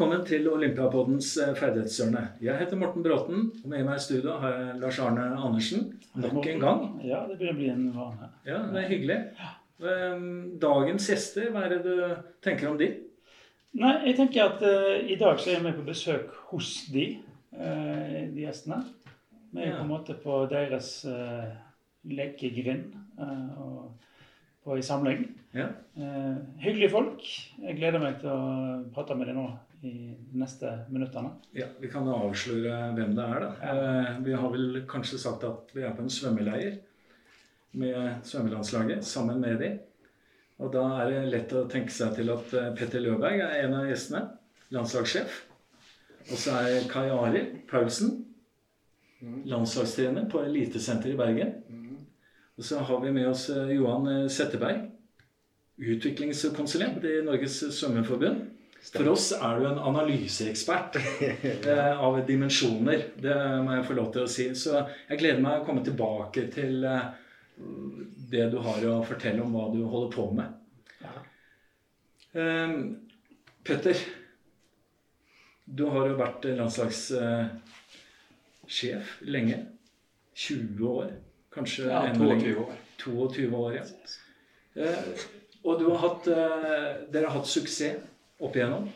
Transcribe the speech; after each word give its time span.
Velkommen 0.00 0.22
til 0.24 0.46
Olympiapoddens 0.48 1.26
eh, 1.44 1.50
ferdighetshjørne. 1.58 2.20
Jeg 2.40 2.56
heter 2.56 2.78
Morten 2.80 3.02
Bråten, 3.04 3.42
og 3.52 3.66
med 3.68 3.82
meg 3.84 3.98
i 3.98 4.00
studio 4.00 4.38
har 4.40 4.54
jeg 4.54 4.78
Lars 4.80 5.00
Arne 5.04 5.26
Andersen. 5.36 5.82
Nok 6.16 6.48
en 6.48 6.62
gang. 6.62 6.86
Ja, 7.04 7.18
det 7.28 7.36
begynner 7.36 7.52
å 7.52 7.58
bli 7.58 7.68
en 7.68 7.82
vane. 7.98 8.30
Ja, 8.48 8.62
det 8.72 8.80
er 8.80 8.88
hyggelig. 8.94 9.18
Ehm, 9.84 10.24
Dagens 10.64 11.10
gjester, 11.12 11.50
hva 11.52 11.66
er 11.66 11.74
det 11.74 11.82
du 11.84 12.16
tenker 12.40 12.70
om 12.72 12.80
de? 12.80 12.88
Nei, 13.76 13.92
jeg 14.08 14.16
tenker 14.22 14.46
at 14.46 14.64
uh, 14.64 14.96
i 15.04 15.20
dag 15.20 15.36
så 15.36 15.52
er 15.52 15.58
jeg 15.58 15.66
med 15.68 15.76
på 15.82 15.88
besøk 15.92 16.32
hos 16.48 16.72
de, 16.96 17.06
uh, 17.60 18.18
de 18.32 18.46
gjestene. 18.46 18.80
Vi 19.52 19.66
er 19.66 19.74
Ja. 19.74 19.78
på 19.82 19.84
en 19.84 19.94
måte 19.98 20.16
på 20.24 20.42
deres 20.48 20.94
uh, 21.04 21.44
lekegrind 22.08 22.94
og 23.20 23.90
på 24.64 24.80
ei 24.80 24.82
samling. 24.94 25.26
Ja. 25.52 25.74
Hyggelige 26.56 26.94
folk. 26.96 27.34
Jeg 27.60 27.76
gleder 27.76 28.00
meg 28.00 28.22
til 28.22 28.32
å 28.32 28.86
prate 28.96 29.12
med 29.18 29.28
dem 29.28 29.44
nå 29.44 29.50
i 29.82 29.90
de 30.32 30.38
neste 30.38 30.70
minuttene. 30.92 31.30
Ja, 31.56 31.66
Vi 31.80 31.88
kan 31.88 32.08
avsløre 32.08 32.92
hvem 32.96 33.14
det 33.16 33.24
er. 33.24 33.40
da. 33.40 33.50
Eh, 33.70 34.18
Vi 34.24 34.32
har 34.32 34.50
vel 34.52 34.82
kanskje 34.88 35.18
sagt 35.18 35.44
at 35.44 35.70
vi 35.74 35.82
er 35.82 35.94
på 35.96 36.02
en 36.02 36.10
svømmeleir 36.10 36.78
med 37.72 38.24
svømmelandslaget 38.24 39.04
sammen 39.04 39.40
med 39.40 39.58
de. 39.58 39.78
Og 40.58 40.72
da 40.72 40.82
er 41.00 41.10
det 41.10 41.30
lett 41.32 41.52
å 41.56 41.64
tenke 41.68 41.90
seg 41.90 42.14
til 42.14 42.28
at 42.30 42.52
eh, 42.54 42.74
Petter 42.76 43.00
Løberg 43.00 43.40
er 43.40 43.64
en 43.64 43.74
av 43.74 43.86
gjestene. 43.88 44.26
Landslagssjef. 44.70 45.46
Og 46.30 46.36
så 46.36 46.52
er 46.60 46.88
Kai 46.90 47.08
Arild 47.10 47.66
Paulsen 47.70 48.26
landslagstrener 49.20 50.28
på 50.30 50.40
Elitesenteret 50.44 51.14
i 51.14 51.16
Bergen. 51.16 51.50
Og 52.56 52.64
så 52.64 52.78
har 52.84 53.00
vi 53.00 53.10
med 53.12 53.28
oss 53.28 53.48
eh, 53.50 53.72
Johan 53.76 54.28
Setteberg, 54.28 54.90
utviklingskonsulent 55.80 57.04
i 57.08 57.20
Norges 57.24 57.62
svømmeforbund. 57.72 58.42
For 58.80 59.08
oss 59.12 59.32
er 59.36 59.58
du 59.60 59.66
en 59.68 59.78
analyseekspert 59.90 60.96
eh, 61.68 62.00
av 62.00 62.16
dimensjoner. 62.26 63.02
Det 63.20 63.34
må 63.64 63.74
jeg 63.76 63.84
få 63.90 63.96
lov 63.98 64.08
til 64.14 64.22
å 64.24 64.30
si. 64.30 64.46
Så 64.56 64.72
jeg 64.80 65.20
gleder 65.20 65.42
meg 65.44 65.60
å 65.60 65.66
komme 65.66 65.82
tilbake 65.84 66.46
til 66.54 66.84
eh, 66.88 67.04
det 68.32 68.46
du 68.54 68.58
har 68.64 68.86
å 68.88 69.02
fortelle 69.04 69.42
om 69.44 69.52
hva 69.54 69.66
du 69.74 69.80
holder 69.84 70.10
på 70.16 70.24
med. 70.38 70.48
Eh, 72.32 72.70
Petter, 73.68 73.96
du 75.68 75.84
har 75.92 76.08
jo 76.08 76.14
vært 76.18 76.44
landslagssjef 76.56 77.60
lenge. 79.28 79.58
20 80.40 80.86
år. 80.88 81.08
Kanskje 81.52 81.90
Ja, 81.90 82.06
enda 82.08 82.24
lenger. 82.24 82.54
22 82.54 82.64
år. 82.64 82.76
22 83.04 83.56
år, 83.60 83.72
ja. 83.76 83.84
Eh, 84.80 85.04
og 85.64 85.78
du 85.80 85.90
har 85.90 85.98
hatt, 86.06 86.28
eh, 86.32 86.88
dere 87.12 87.26
har 87.26 87.36
hatt 87.36 87.46
suksess 87.50 88.00
opp 88.40 88.56
igjennom. 88.56 88.88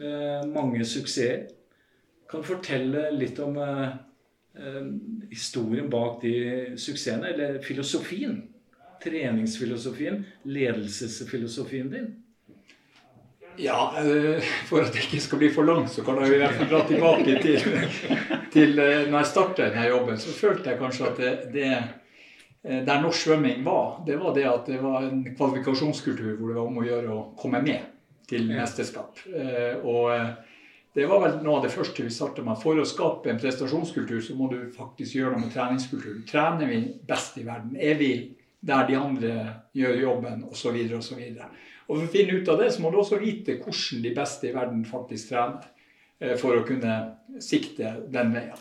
Eh, 0.00 0.46
mange 0.48 0.84
suksesser. 0.84 1.48
Kan 2.30 2.44
fortelle 2.46 3.08
litt 3.12 3.38
om 3.42 3.58
eh, 3.60 3.88
eh, 4.56 4.86
historien 5.32 5.90
bak 5.92 6.22
de 6.22 6.34
suksessene, 6.78 7.34
eller 7.34 7.60
filosofien? 7.64 8.38
Treningsfilosofien, 9.02 10.24
ledelsesfilosofien 10.44 11.92
din? 11.92 12.10
Ja, 13.60 13.90
for 14.68 14.86
at 14.86 14.94
det 14.94 15.02
ikke 15.04 15.20
skal 15.20 15.40
bli 15.40 15.48
for 15.52 15.68
langt, 15.68 15.90
så 15.92 16.04
kan 16.06 16.20
jeg 16.22 16.36
i 16.36 16.40
hvert 16.40 16.56
fall 16.56 16.68
dra 16.70 16.80
tilbake 16.88 17.34
til, 17.42 17.64
til 18.54 18.76
når 18.78 19.16
jeg 19.18 19.28
starta 19.28 19.66
denne 19.66 19.88
jobben. 19.90 20.20
Så 20.20 20.32
følte 20.32 20.70
jeg 20.70 20.80
kanskje 20.80 21.08
at 21.10 21.20
det, 21.20 21.32
det 21.52 22.84
der 22.86 23.02
norsk 23.02 23.26
svømming 23.26 23.64
var, 23.66 24.00
det 24.06 24.16
var 24.20 24.36
det 24.36 24.46
at 24.48 24.68
det 24.70 24.78
var 24.84 25.02
en 25.08 25.24
kvalifikasjonskultur 25.34 26.38
hvor 26.38 26.52
det 26.52 26.56
var 26.60 26.70
om 26.70 26.80
å 26.80 26.86
gjøre 26.86 27.16
å 27.16 27.24
komme 27.40 27.60
med 27.66 27.89
til 28.30 28.46
mesterskap. 28.48 29.18
Eh, 29.34 29.76
Og 29.84 30.12
eh, 30.14 30.30
det 30.94 31.06
var 31.06 31.20
vel 31.22 31.36
noe 31.44 31.60
av 31.60 31.66
det 31.66 31.72
første 31.74 32.02
vi 32.02 32.10
starta 32.10 32.42
med. 32.42 32.58
For 32.58 32.78
å 32.78 32.86
skape 32.88 33.30
en 33.30 33.38
prestasjonskultur, 33.38 34.20
så 34.26 34.34
må 34.38 34.48
du 34.50 34.58
faktisk 34.74 35.18
gjøre 35.20 35.36
noe 35.36 35.44
med 35.44 35.52
treningskulturen. 35.54 36.24
Trener 36.26 36.66
vi 36.70 36.80
best 37.06 37.38
i 37.38 37.44
verden? 37.46 37.76
Er 37.78 37.98
vi 38.00 38.12
der 38.60 38.86
de 38.88 38.96
andre 38.98 39.34
gjør 39.74 40.00
jobben, 40.02 40.42
osv., 40.50 40.76
osv. 40.98 41.20
For 41.86 42.02
å 42.04 42.08
finne 42.12 42.40
ut 42.40 42.48
av 42.52 42.58
det, 42.60 42.72
så 42.74 42.82
må 42.82 42.90
du 42.90 42.98
også 43.00 43.18
vite 43.22 43.56
hvordan 43.62 44.02
de 44.04 44.14
beste 44.14 44.50
i 44.50 44.54
verden 44.54 44.82
faktisk 44.86 45.30
trener. 45.30 45.70
eh, 46.20 46.34
For 46.36 46.58
å 46.58 46.66
kunne 46.66 46.98
sikte 47.40 47.94
den 48.10 48.34
veien. 48.34 48.58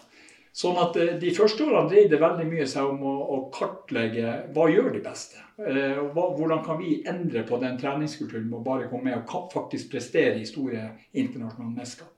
Sånn 0.55 0.77
at 0.81 0.97
eh, 0.97 1.15
De 1.21 1.31
første 1.35 1.65
årene 1.65 1.89
dreide 1.91 2.19
veldig 2.21 2.47
mye 2.49 2.67
seg 2.69 2.89
om 2.89 3.03
å, 3.05 3.15
å 3.35 3.39
kartlegge 3.53 4.35
hva 4.55 4.69
gjør 4.71 4.91
de 4.95 5.03
beste. 5.05 5.41
Eh, 5.61 5.99
hva, 6.13 6.29
Hvordan 6.37 6.63
kan 6.65 6.79
vi 6.81 6.99
endre 7.07 7.43
på 7.47 7.59
den 7.61 7.77
treningskulturen 7.79 8.47
med 8.49 8.61
å 8.61 8.65
bare 8.65 8.89
komme 8.91 9.11
med 9.11 9.21
og 9.21 9.51
faktisk 9.53 9.91
prestere 9.93 10.39
i 10.39 10.47
store 10.49 10.87
internasjonale 11.13 11.75
mesterskap. 11.75 12.15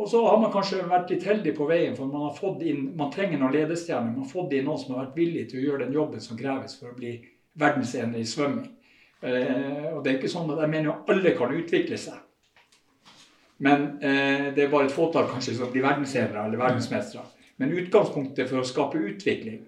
Og 0.00 0.08
så 0.08 0.22
har 0.26 0.38
man 0.40 0.52
kanskje 0.52 0.82
vært 0.88 1.10
litt 1.12 1.24
heldig 1.28 1.52
på 1.56 1.66
veien, 1.68 1.94
for 1.96 2.08
man 2.10 2.24
har 2.26 2.36
fått 2.36 2.62
inn, 2.66 2.88
man 2.98 3.10
trenger 3.12 3.38
noen 3.38 3.52
ledestjerner. 3.54 4.14
Man 4.14 4.24
har 4.24 4.30
fått 4.30 4.54
inn 4.56 4.64
noen 4.66 4.80
som 4.80 4.94
har 4.94 5.04
vært 5.04 5.18
villig 5.20 5.44
til 5.50 5.60
å 5.60 5.66
gjøre 5.66 5.84
den 5.84 5.96
jobben 5.98 6.24
som 6.24 6.38
kreves 6.38 6.78
for 6.80 6.90
å 6.90 6.96
bli 6.96 7.12
verdensener 7.60 8.18
i 8.18 8.26
svømming. 8.26 8.70
Eh, 9.22 9.90
og 9.92 10.00
det 10.02 10.10
er 10.10 10.16
ikke 10.18 10.32
sånn 10.32 10.50
at 10.50 10.64
Jeg 10.64 10.72
mener 10.72 10.88
jo 10.88 10.96
alle 11.12 11.34
kan 11.38 11.52
utvikle 11.54 11.98
seg. 12.00 12.16
Men 13.62 13.84
eh, 14.02 14.48
det 14.56 14.64
er 14.64 14.72
bare 14.72 14.88
et 14.88 14.96
fåtall 14.96 15.28
kanskje 15.30 15.54
som 15.60 15.70
blir 15.70 15.84
verdensenere 15.84 16.48
eller 16.48 16.58
verdensmestere. 16.58 17.22
Men 17.62 17.76
utgangspunktet 17.78 18.50
for 18.50 18.58
å 18.58 18.66
skape 18.66 18.98
utvikling, 18.98 19.60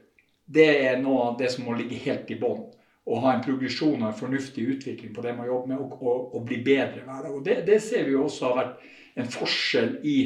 det 0.44 0.70
er 0.88 0.96
noe 0.98 1.28
av 1.30 1.36
det 1.38 1.52
som 1.54 1.68
må 1.68 1.76
ligge 1.78 2.00
helt 2.02 2.30
i 2.34 2.38
bånn. 2.40 2.64
Å 3.04 3.18
ha 3.22 3.34
en 3.34 3.44
progresjon 3.44 4.00
og 4.00 4.08
en 4.08 4.16
fornuftig 4.18 4.64
utvikling 4.74 5.12
på 5.14 5.22
det 5.22 5.34
man 5.36 5.46
jobber 5.46 5.70
med, 5.70 5.82
og, 5.84 6.00
og, 6.02 6.34
og 6.34 6.46
bli 6.48 6.58
bedre 6.66 7.04
hver 7.04 7.28
dag. 7.28 7.36
Det, 7.46 7.56
det 7.68 7.78
ser 7.84 8.08
vi 8.08 8.16
jo 8.16 8.24
også 8.24 8.48
har 8.50 8.58
vært 8.58 8.88
en 9.22 9.30
forskjell 9.30 9.92
i 10.02 10.16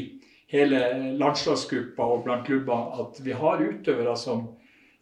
hele 0.48 0.80
landslagsgruppa 1.20 2.06
og 2.08 2.22
blant 2.24 2.46
klubber, 2.46 2.94
at 3.02 3.20
vi 3.20 3.36
har 3.36 3.60
utøvere 3.60 4.14
som 4.16 4.46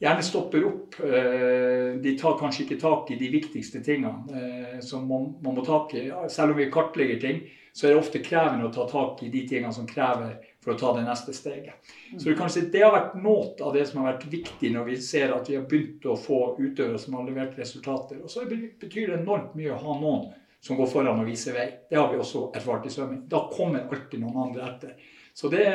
gjerne 0.02 0.24
stopper 0.26 0.66
opp. 0.66 0.98
Eh, 1.06 1.92
De 2.02 2.16
tar 2.18 2.40
kanskje 2.40 2.64
ikke 2.64 2.80
tak 2.82 3.12
i 3.14 3.20
de 3.20 3.30
viktigste 3.36 3.84
tingene 3.86 4.40
eh, 4.40 4.80
som 4.84 5.06
man, 5.06 5.30
man 5.44 5.54
må 5.60 5.64
tak 5.66 5.94
i. 5.94 6.08
Selv 6.32 6.56
om 6.56 6.58
vi 6.58 6.66
kartlegger 6.72 7.22
ting, 7.22 7.44
så 7.76 7.86
er 7.86 7.94
det 7.94 8.02
ofte 8.02 8.24
krevende 8.24 8.66
å 8.66 8.74
ta 8.74 8.88
tak 8.90 9.22
i 9.22 9.30
de 9.30 9.46
tingene 9.48 9.72
som 9.76 9.86
krever 9.88 10.40
for 10.66 10.74
å 10.74 10.78
ta 10.80 10.88
det 10.96 11.04
neste 11.06 11.32
steget. 11.32 11.92
Så 12.18 12.28
du 12.28 12.34
kan 12.34 12.50
si 12.50 12.64
Det 12.72 12.82
har 12.82 12.90
vært 12.90 13.14
noe 13.22 13.52
av 13.62 13.70
det 13.76 13.84
som 13.86 14.02
har 14.02 14.12
vært 14.12 14.26
viktig 14.32 14.72
når 14.74 14.88
vi 14.90 14.96
ser 14.98 15.30
at 15.36 15.46
vi 15.46 15.54
har 15.54 15.68
begynt 15.70 16.08
å 16.10 16.16
få 16.18 16.40
utøvere 16.58 16.98
som 16.98 17.14
har 17.14 17.28
levert 17.28 17.54
resultater. 17.58 18.18
Og 18.18 18.32
så 18.32 18.42
betyr 18.50 19.12
det 19.12 19.20
enormt 19.20 19.54
mye 19.54 19.70
å 19.76 19.78
ha 19.84 19.98
noen 20.00 20.32
som 20.66 20.76
går 20.76 20.90
foran 20.90 21.22
og 21.22 21.28
viser 21.30 21.54
vei. 21.54 21.68
Det 21.86 22.00
har 22.00 22.10
vi 22.10 22.18
også 22.18 22.48
erfart 22.58 22.88
i 22.88 22.90
svømming. 22.90 23.22
Da 23.30 23.44
kommer 23.52 23.86
alltid 23.86 24.24
noen 24.24 24.48
andre 24.48 24.66
etter. 24.72 24.96
Så 25.36 25.50
det, 25.52 25.66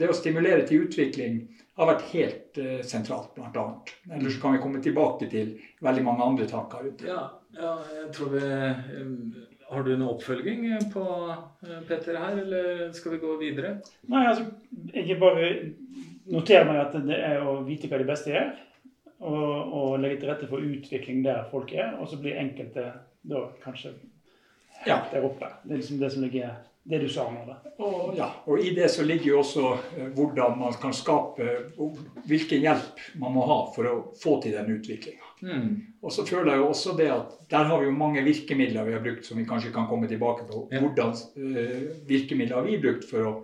det 0.00 0.08
å 0.08 0.16
stimulere 0.16 0.64
til 0.66 0.88
utvikling 0.88 1.42
har 1.76 1.90
vært 1.90 2.06
helt 2.14 2.58
uh, 2.58 2.78
sentralt, 2.86 3.38
annet. 3.38 3.92
Ellers 4.10 4.38
kan 4.42 4.54
vi 4.56 4.62
komme 4.62 4.82
tilbake 4.82 5.28
til 5.30 5.54
veldig 5.84 6.04
mange 6.06 6.26
andre 6.26 6.46
tanker 6.50 6.86
rundt 6.86 7.04
det. 7.04 7.10
Ja, 7.12 7.26
ja 7.54 7.74
jeg 7.98 8.08
tror 8.16 8.32
vi 8.32 8.42
eh, 8.42 9.10
Har 9.74 9.82
du 9.86 9.90
noen 9.96 10.10
oppfølging 10.14 10.66
på 10.92 11.04
eh, 11.66 11.80
Petter 11.88 12.18
her, 12.20 12.36
eller 12.44 12.92
skal 12.94 13.16
vi 13.16 13.22
gå 13.24 13.36
videre? 13.40 13.76
Nei, 14.12 14.24
altså, 14.30 14.46
jeg 14.94 15.18
bare 15.20 15.48
noterer 16.30 16.68
meg 16.68 16.80
at 16.84 16.94
det 17.08 17.18
er 17.18 17.42
å 17.42 17.58
vite 17.66 17.90
hva 17.90 17.98
de 18.00 18.06
beste 18.08 18.30
gjør, 18.32 18.52
og, 19.24 19.74
og 19.78 19.96
legge 20.02 20.20
til 20.22 20.30
rette 20.30 20.48
for 20.50 20.62
utvikling 20.64 21.24
der 21.26 21.46
folk 21.50 21.72
er, 21.74 21.94
og 21.98 22.08
så 22.10 22.20
blir 22.22 22.38
enkelte 22.40 22.90
da 23.24 23.46
kanskje 23.64 23.94
Ja. 24.84 24.98
der 25.12 25.24
oppe. 25.24 25.48
Det 25.64 25.72
er 25.72 25.80
liksom 25.80 26.00
det 26.02 26.10
som 26.12 26.22
ligger 26.26 26.54
det 26.84 26.98
du 27.00 27.06
sa 27.08 27.24
nå, 27.32 27.44
da. 27.48 27.54
Og, 27.80 28.10
ja, 28.18 28.26
og 28.44 28.60
i 28.60 28.74
det 28.76 28.90
så 28.92 29.02
ligger 29.06 29.30
jo 29.30 29.38
også 29.40 29.68
eh, 29.96 30.10
hvordan 30.12 30.58
man 30.60 30.74
kan 30.76 30.92
skape 30.92 31.46
Hvilken 32.28 32.60
hjelp 32.60 33.00
man 33.22 33.32
må 33.32 33.46
ha 33.48 33.56
for 33.72 33.88
å 33.88 33.94
få 34.20 34.36
til 34.44 34.52
den 34.58 34.74
utviklinga. 34.76 35.23
Mm. 35.44 35.72
Og 36.00 36.12
så 36.12 36.24
føler 36.26 36.54
jeg 36.54 36.62
jo 36.62 36.68
også 36.72 36.94
det 36.96 37.08
at 37.12 37.34
der 37.50 37.68
har 37.68 37.80
vi 37.80 37.88
jo 37.90 37.96
mange 37.96 38.22
virkemidler 38.24 38.86
vi 38.86 38.94
har 38.96 39.02
brukt 39.04 39.26
som 39.26 39.38
vi 39.38 39.46
kanskje 39.48 39.72
kan 39.74 39.88
komme 39.90 40.08
tilbake 40.08 40.46
på. 40.48 40.64
Ja. 40.72 40.80
Hvordan 40.80 41.12
uh, 41.12 42.08
virkemidler 42.08 42.56
har 42.56 42.68
vi 42.68 42.80
brukt 42.80 43.04
for 43.08 43.28
å, 43.28 43.34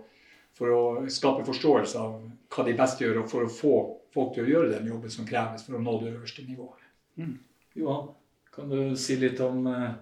for 0.57 0.73
å 0.73 0.81
skape 1.13 1.45
forståelse 1.47 2.01
av 2.01 2.17
hva 2.51 2.65
de 2.67 2.75
beste 2.77 3.05
gjør, 3.05 3.21
og 3.21 3.31
for 3.31 3.45
å 3.45 3.53
få 3.53 3.75
folk 4.11 4.33
til 4.35 4.47
å 4.47 4.51
gjøre 4.51 4.73
den 4.73 4.89
jobben 4.91 5.13
som 5.13 5.27
kreves 5.27 5.63
for 5.67 5.77
å 5.77 5.83
nå 5.83 5.97
det 6.01 6.11
øverste 6.15 6.43
nivået. 6.47 6.89
Johan, 7.77 8.09
kan 8.51 8.73
du 8.73 8.95
si 8.99 9.15
litt 9.21 9.39
om 9.45 9.63
uh, 9.69 9.93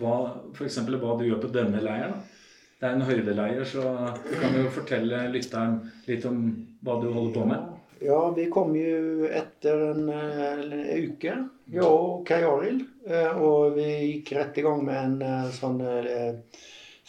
hva, 0.00 0.16
eksempel, 0.56 0.98
hva 1.02 1.18
du 1.20 1.28
gjør 1.28 1.44
på 1.44 1.54
denne 1.54 1.84
leiren? 1.84 2.16
da? 2.16 2.36
Det 2.80 2.88
er 2.88 2.94
en 2.96 3.04
høydeleir, 3.04 3.58
så 3.68 3.82
du 4.24 4.30
kan 4.40 4.54
jo 4.56 4.70
fortelle 4.72 5.26
lytteren 5.34 5.82
litt 6.06 6.24
om 6.24 6.38
hva 6.80 6.94
du 7.02 7.10
holder 7.12 7.34
på 7.34 7.42
med. 7.50 7.66
Ja, 8.02 8.30
vi 8.36 8.46
kom 8.46 8.76
jo 8.76 9.26
etter 9.28 9.80
en, 9.90 10.08
eh, 10.08 10.52
en 10.60 10.72
uke, 11.04 11.34
jeg 11.68 11.84
og 11.84 12.22
Kai 12.26 12.40
eh, 12.40 13.36
Og 13.36 13.74
vi 13.76 13.88
gikk 14.14 14.32
rett 14.38 14.58
i 14.58 14.64
gang 14.64 14.84
med 14.86 15.00
en 15.04 15.22
eh, 15.22 15.50
sånn 15.52 15.82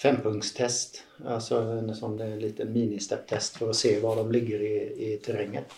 fempunktstest. 0.02 1.04
Altså 1.24 1.62
en 1.78 1.94
sånn 1.96 2.18
liten 2.42 2.74
ministep-test 2.74 3.62
for 3.62 3.72
å 3.72 3.78
se 3.78 3.94
hvor 4.02 4.20
de 4.20 4.26
ligger 4.36 4.64
i, 4.68 4.76
i 5.14 5.18
terrenget. 5.24 5.72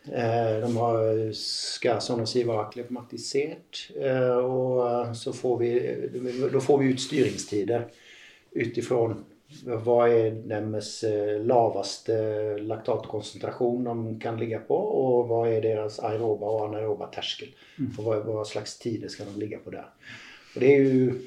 De 0.00 0.70
har, 0.72 1.02
skal 1.36 2.00
sånn 2.00 2.22
å 2.24 2.28
si 2.28 2.40
være 2.48 2.64
akklimatisert. 2.64 3.90
eh, 4.00 4.38
Og 4.40 5.12
så 5.16 5.34
får 5.36 5.58
vi, 5.60 5.74
da 6.48 6.64
får 6.64 6.80
vi 6.80 6.94
ut 6.94 7.04
styringstider 7.04 7.90
ut 8.56 8.78
ifrån 8.78 9.20
hva 9.66 9.98
er 10.08 10.36
deres 10.48 10.92
eh, 11.08 11.40
laveste 11.42 12.16
laktatkonsentrasjon 12.64 13.88
de 13.88 14.14
kan 14.22 14.38
ligge 14.40 14.60
på, 14.66 14.76
og 14.76 15.26
hva 15.30 15.42
er 15.50 15.64
deres 15.64 15.98
aeroba 16.06 16.52
og 16.52 16.62
anaeroba 16.68 17.10
terskel. 17.12 17.50
Mm. 17.78 17.90
Og 17.96 18.00
hva, 18.06 18.20
hva 18.26 18.46
slags 18.48 18.78
tider 18.82 19.12
skal 19.12 19.30
de 19.30 19.42
ligge 19.42 19.60
på 19.64 19.74
der. 19.74 19.90
Og 20.54 20.62
det 20.62 20.70
er 20.70 20.86
jo 20.86 21.18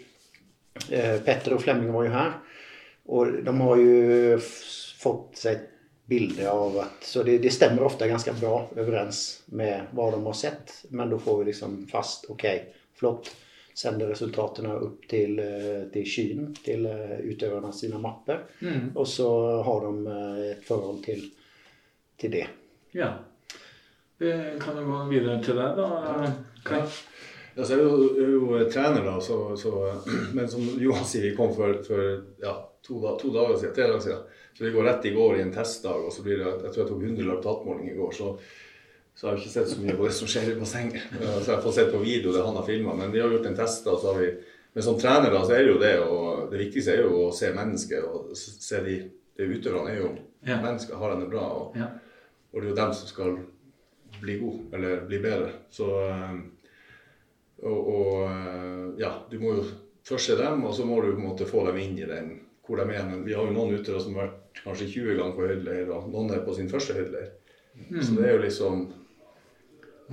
eh, 0.89 1.19
Petter 1.25 1.57
og 1.57 1.63
Flemming 1.63 1.93
var 1.95 2.07
jo 2.07 2.15
her, 2.15 2.33
og 3.13 3.37
de 3.43 3.55
har 3.59 3.83
jo 3.83 4.39
fått 5.03 5.43
seg 5.43 5.59
et 5.59 5.69
bilde 6.07 6.47
av 6.49 6.75
at 6.83 7.05
Så 7.07 7.23
det, 7.23 7.37
det 7.43 7.51
stemmer 7.55 7.85
ofte 7.87 8.07
ganske 8.07 8.33
bra 8.39 8.57
overens 8.75 9.43
med 9.55 9.93
hva 9.95 10.09
de 10.11 10.19
har 10.25 10.35
sett, 10.37 10.73
men 10.91 11.11
da 11.11 11.19
får 11.19 11.39
vi 11.39 11.51
liksom 11.51 11.77
fast 11.91 12.27
OK, 12.31 12.45
flott. 12.99 13.31
Sender 13.73 14.11
resultatene 14.13 14.73
opp 14.85 15.07
til, 15.09 15.39
eh, 15.41 15.85
til 15.93 16.05
skyen, 16.05 16.49
til 16.61 16.85
eh, 16.85 17.19
utøverne 17.25 17.71
sine 17.73 17.97
mapper. 18.01 18.43
Mm. 18.61 18.91
Og 18.93 19.07
så 19.09 19.29
har 19.65 19.87
de 19.87 20.13
eh, 20.13 20.41
et 20.51 20.67
forhold 20.67 21.01
til, 21.05 21.23
til 22.21 22.35
det. 22.35 22.45
Ja. 22.93 23.15
Vi 24.21 24.33
kan 24.61 24.77
jo 24.77 24.85
gå 24.91 24.99
videre 25.09 25.39
til 25.43 25.57
deg, 25.57 25.79
da. 25.79 26.29
Kai. 26.63 26.83
Ja, 27.55 27.65
så 27.65 27.73
er 27.75 27.81
jeg 27.81 27.87
jo, 27.89 28.05
er 28.17 28.29
jo 28.33 28.59
trener, 28.73 29.01
da, 29.05 29.15
så, 29.21 29.39
så, 29.57 29.73
men 30.37 30.45
som 30.49 30.69
Johan 30.81 31.05
sier, 31.05 31.25
vi 31.27 31.35
kom 31.37 31.53
for, 31.57 31.81
for 31.85 32.13
ja, 32.41 32.53
to, 32.85 33.01
to 33.21 33.33
dager 33.33 33.57
siden, 33.57 33.73
tre 33.73 33.89
dager 33.89 34.05
siden. 34.05 34.29
Så 34.53 34.67
vi 34.67 34.71
går 34.75 34.85
rett 34.85 35.05
i 35.09 35.15
går 35.15 35.39
i 35.39 35.41
en 35.41 35.53
testdag, 35.53 36.05
og 36.05 36.13
så 36.13 36.21
blir 36.25 36.37
det, 36.37 36.45
jeg 36.67 36.75
tror 36.75 36.83
jeg 36.83 36.91
tok 36.91 37.03
100 37.09 37.25
laktatmåling 37.31 37.89
i 37.89 37.97
går. 37.97 38.13
Så, 38.13 38.35
så 39.15 39.27
har 39.27 39.35
jeg 39.35 39.43
ikke 39.43 39.53
sett 39.53 39.69
så 39.69 39.81
mye 39.83 39.95
på 39.97 40.07
det 40.07 40.13
som 40.17 40.27
skjer 40.31 40.51
i 40.51 40.59
bassenget. 40.59 41.03
Så 41.21 41.45
jeg 41.45 41.55
har 41.55 41.61
fått 41.61 41.75
sett 41.77 41.91
på 41.93 41.99
video 42.01 42.31
det 42.33 42.41
han 42.45 42.55
har 42.57 42.65
filma, 42.65 42.95
men 42.97 43.11
vi 43.13 43.19
har 43.21 43.29
gjort 43.29 43.45
en 43.45 43.55
test. 43.55 43.83
da, 43.85 43.93
så 44.01 44.13
har 44.13 44.19
vi, 44.21 44.31
Men 44.73 44.83
som 44.83 44.95
trener 44.99 45.29
da, 45.31 45.43
så 45.45 45.53
er 45.53 45.63
det 45.63 45.69
jo 45.73 45.79
det, 45.79 45.91
og 46.01 46.47
det 46.51 46.57
viktigste 46.63 46.95
er 46.95 47.03
jo 47.05 47.27
å 47.27 47.33
se 47.33 47.51
mennesket. 47.53 48.03
og 48.03 48.31
se 48.37 48.79
de, 48.81 48.95
de 49.37 49.43
Utøverne 49.53 49.91
er 49.93 49.99
jo 50.01 50.09
Ja. 50.47 50.57
mennesker, 50.61 50.95
har 50.97 51.13
de 51.13 51.21
det 51.21 51.29
bra. 51.29 51.43
Og, 51.59 51.77
Ja. 51.77 51.87
og 52.53 52.61
det 52.61 52.65
er 52.65 52.69
jo 52.73 52.75
dem 52.81 52.93
som 52.93 53.07
skal 53.07 53.37
bli 54.21 54.39
gode, 54.39 54.63
eller 54.73 55.05
bli 55.07 55.19
bedre. 55.19 55.51
Så 55.69 55.87
eh, 56.09 56.33
og, 57.63 57.87
og 57.87 58.23
eh, 58.31 58.87
ja, 58.99 59.11
du 59.29 59.37
må 59.39 59.53
jo 59.59 59.63
først 60.03 60.25
se 60.31 60.35
dem, 60.41 60.63
og 60.65 60.73
så 60.75 60.85
må 60.85 60.97
du 61.01 61.13
på 61.13 61.21
en 61.21 61.27
måte 61.29 61.45
få 61.47 61.63
dem 61.69 61.77
inn 61.79 61.95
i 62.01 62.09
den 62.09 62.33
hvor 62.65 62.79
de 62.81 62.89
er. 62.95 63.05
Men 63.05 63.23
vi 63.27 63.33
har 63.37 63.45
jo 63.45 63.53
noen 63.55 63.77
utøvere 63.77 64.01
som 64.03 64.15
har 64.17 64.27
vært 64.31 64.63
kanskje 64.63 64.89
20 64.89 65.15
ganger 65.19 65.37
på 65.37 65.47
høydeleir, 65.47 65.89
og 65.93 66.09
noen 66.11 66.31
er 66.33 66.43
på 66.45 66.53
sin 66.57 66.69
første 66.71 66.93
høydeleir. 66.97 67.31
Så 68.01 68.13
det 68.17 68.25
er 68.27 68.35
jo 68.37 68.43
liksom 68.43 68.83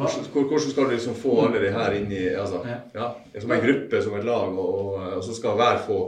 hvordan, 0.00 0.49
hvordan 0.49 0.70
skal 0.70 0.88
du 0.88 0.94
liksom 0.94 1.14
få 1.19 1.37
alle 1.44 1.62
de 1.62 1.70
her 1.75 1.94
inn 1.99 2.11
i 2.12 2.25
altså, 2.35 2.64
Ja. 2.94 3.12
Som 3.37 3.52
en 3.55 3.62
gruppe, 3.62 4.02
som 4.02 4.17
et 4.19 4.26
lag, 4.26 4.58
og, 4.58 4.75
og, 4.81 5.06
og 5.19 5.25
så 5.25 5.37
skal 5.37 5.58
hver 5.61 5.81
få 5.87 6.00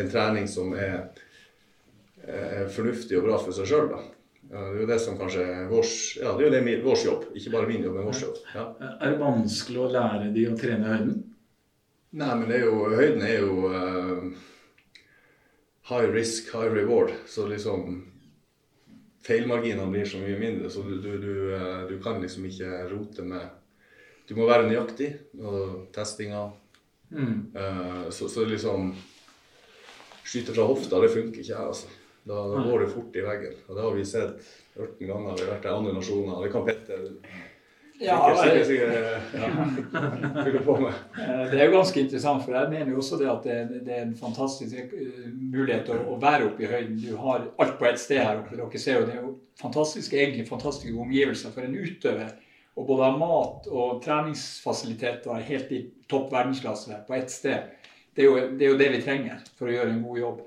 en 0.00 0.10
trening 0.12 0.48
som 0.48 0.72
er, 0.76 1.10
er 2.26 2.68
fornuftig 2.72 3.18
og 3.18 3.28
bra 3.28 3.38
for 3.42 3.56
seg 3.56 3.70
sjøl. 3.70 3.94
Ja, 4.50 4.64
det 4.66 4.80
er 4.80 4.82
jo 4.82 4.86
det 4.90 4.98
som 4.98 5.18
kanskje 5.18 5.42
er 5.46 5.66
vår, 5.70 5.88
ja, 6.18 6.30
det 6.34 6.42
er 6.42 6.48
jo 6.48 6.54
det 6.56 6.62
min, 6.66 6.80
vår 6.82 7.02
jobb. 7.06 7.26
Ikke 7.38 7.52
bare 7.54 7.68
min 7.70 7.84
jobb, 7.86 7.98
men 7.98 8.08
vår 8.08 8.22
jobb. 8.24 8.38
Ja. 8.54 8.64
Er 8.90 9.12
det 9.12 9.20
vanskelig 9.20 9.82
å 9.84 9.90
lære 9.94 10.30
de 10.34 10.46
å 10.50 10.56
trene 10.58 10.86
i 10.86 10.94
høyden? 10.94 11.18
Nei, 12.10 12.30
men 12.34 12.48
det 12.50 12.56
er 12.58 12.64
jo, 12.66 12.78
høyden 12.90 13.22
er 13.22 13.36
jo 13.44 13.70
uh, 13.70 14.24
high 15.92 16.10
risk, 16.10 16.50
high 16.50 16.72
reward. 16.74 17.14
Så 17.30 17.46
liksom 17.46 18.00
feilmarginene 19.26 19.90
blir 19.92 20.08
så 20.08 20.20
mye 20.20 20.38
mindre, 20.40 20.70
så 20.72 20.82
du, 20.86 20.96
du, 21.02 21.12
du, 21.20 21.34
eh, 21.56 21.80
du 21.90 21.96
kan 22.02 22.20
liksom 22.22 22.46
ikke 22.48 22.84
rote 22.92 23.26
med 23.26 23.56
Du 24.30 24.36
må 24.38 24.44
være 24.46 24.68
nøyaktig 24.68 25.08
og 25.42 25.88
testinga. 25.90 26.44
Mm. 27.10 27.50
eh, 27.58 28.04
så, 28.14 28.28
så 28.30 28.44
liksom 28.46 28.92
Skyte 30.30 30.54
fra 30.54 30.68
hofta, 30.68 31.00
det 31.02 31.10
funker 31.10 31.42
ikke 31.42 31.58
altså. 31.58 31.88
Da, 32.22 32.36
da 32.52 32.60
går 32.62 32.84
det 32.84 32.90
fort 32.92 33.16
i 33.16 33.24
veggen. 33.24 33.56
Og 33.66 33.74
det 33.74 33.82
har 33.82 33.96
vi 33.96 34.04
sett 34.06 34.44
14 34.76 35.08
ganger. 35.08 35.34
Vi 35.34 35.46
har 35.46 35.54
vært 35.56 35.66
i 35.66 35.72
andre 35.72 35.94
nasjoner. 35.96 36.44
Det 36.44 36.50
kan 36.52 36.66
Petter 36.68 37.06
Ja, 38.00 38.16
sikkert, 38.36 38.66
sikkert, 38.66 38.92
ja. 39.34 39.48
Eh, 41.20 41.50
Det 41.50 41.60
er 41.60 41.66
jo 41.66 41.74
ganske 41.74 42.00
interessant, 42.00 42.44
for 42.44 42.56
jeg 42.56 42.70
mener 42.72 42.92
jo 42.94 43.00
også 43.02 43.18
det 43.20 43.28
at 43.28 43.44
det, 43.44 43.80
det 43.86 43.94
er 43.96 44.02
en 44.06 44.14
fantastisk 44.16 44.76
eh, 44.76 45.26
mulighet 45.36 45.90
å, 45.92 45.98
å 46.14 46.18
være 46.22 46.48
oppe 46.48 46.64
i 46.64 46.70
høyden. 46.70 46.96
Du 47.02 47.16
har 47.20 47.44
alt 47.60 47.74
på 47.78 47.88
ett 47.90 48.00
sted 48.00 48.22
her 48.24 48.40
oppe. 48.40 48.56
Dere 48.56 48.80
ser 48.80 49.00
jo 49.00 49.08
det 49.08 49.18
er 49.18 49.24
jo 49.26 49.34
fantastisk, 49.60 50.14
egentlig 50.16 50.46
fantastiske 50.48 50.96
omgivelser 50.96 51.52
for 51.54 51.66
en 51.66 51.76
utøver. 51.76 52.32
Og 52.78 52.86
både 52.88 53.10
mat 53.20 53.66
og 53.68 54.00
treningsfasiliteter 54.04 55.44
helt 55.50 55.72
i 55.76 55.82
topp 56.08 56.30
verdensklasse 56.32 57.02
på 57.06 57.16
ett 57.18 57.30
sted. 57.30 57.68
Det 58.16 58.24
er, 58.24 58.30
jo, 58.30 58.48
det 58.56 58.64
er 58.66 58.72
jo 58.72 58.78
det 58.80 58.88
vi 58.94 59.02
trenger 59.04 59.44
for 59.58 59.68
å 59.68 59.74
gjøre 59.74 59.92
en 59.92 60.02
god 60.06 60.18
jobb. 60.22 60.40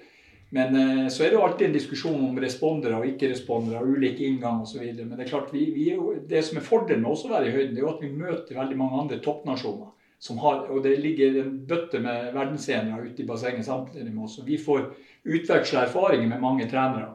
Men 0.54 0.76
eh, 0.76 1.08
så 1.10 1.24
er 1.26 1.32
det 1.34 1.40
alltid 1.42 1.68
en 1.68 1.74
diskusjon 1.74 2.26
om 2.28 2.36
respondere 2.42 3.00
og 3.00 3.08
ikke-respondere 3.10 3.80
og 3.82 3.96
ulike 3.96 4.28
inngang 4.28 4.62
osv. 4.62 4.84
Men 5.00 5.16
det 5.16 5.26
er 5.26 5.32
klart, 5.32 5.54
vi, 5.54 5.66
vi 5.74 5.88
er 5.90 5.98
jo, 5.98 6.12
det 6.30 6.44
som 6.46 6.60
er 6.60 6.66
fordelen 6.68 7.02
med 7.02 7.10
også 7.10 7.30
å 7.30 7.34
være 7.34 7.48
i 7.50 7.54
høyden, 7.56 7.72
det 7.74 7.82
er 7.82 7.88
jo 7.88 7.94
at 7.96 8.04
vi 8.04 8.12
møter 8.14 8.60
veldig 8.60 8.78
mange 8.78 9.00
andre 9.02 9.18
toppnasjoner. 9.26 9.90
Som 10.24 10.38
har, 10.40 10.62
og 10.72 10.86
det 10.86 10.94
ligger 11.04 11.40
en 11.42 11.56
bøtte 11.68 12.00
med 12.00 12.30
verdensscenere 12.32 13.10
ute 13.10 13.26
i 13.26 13.26
bassenget 13.28 13.66
samtidig 13.66 14.14
med 14.14 14.28
oss. 14.28 14.38
Og 14.40 14.46
vi 14.48 14.60
får 14.62 14.86
utveksle 15.26 15.82
erfaringer 15.88 16.30
med 16.30 16.44
mange 16.44 16.68
trenere, 16.72 17.10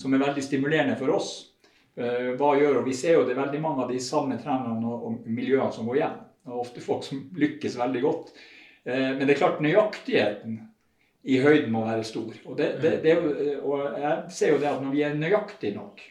som 0.00 0.14
er 0.14 0.22
veldig 0.22 0.44
stimulerende 0.46 0.94
for 0.96 1.12
oss. 1.12 1.32
Eh, 1.98 2.30
hva 2.38 2.54
gjør, 2.56 2.78
og 2.80 2.86
Vi 2.86 2.94
ser 2.96 3.18
jo 3.18 3.26
det 3.26 3.34
er 3.34 3.42
veldig 3.42 3.60
mange 3.60 3.84
av 3.84 3.90
de 3.92 3.98
samme 4.00 4.38
trenerne 4.40 4.86
og, 4.86 5.02
og 5.10 5.26
miljøene 5.26 5.74
som 5.74 5.90
går 5.90 5.98
igjen. 5.98 6.22
Og 6.48 6.62
ofte 6.62 6.84
folk 6.84 7.04
som 7.04 7.26
lykkes 7.42 7.76
veldig 7.82 8.04
godt. 8.06 8.32
Eh, 8.86 9.10
men 9.18 9.26
det 9.26 9.34
er 9.34 9.42
klart, 9.42 9.60
nøyaktigheten 9.66 10.62
i 11.24 11.38
høyden 11.40 11.70
må 11.72 11.84
være 11.86 12.04
stor. 12.04 12.32
Og, 12.44 12.56
det, 12.58 12.74
det, 12.82 12.98
det, 13.04 13.14
og 13.62 13.84
jeg 14.00 14.34
ser 14.36 14.52
jo 14.52 14.60
det 14.60 14.68
at 14.68 14.82
når 14.84 14.92
vi 14.92 15.04
er 15.06 15.16
nøyaktige 15.16 15.76
nok, 15.76 16.02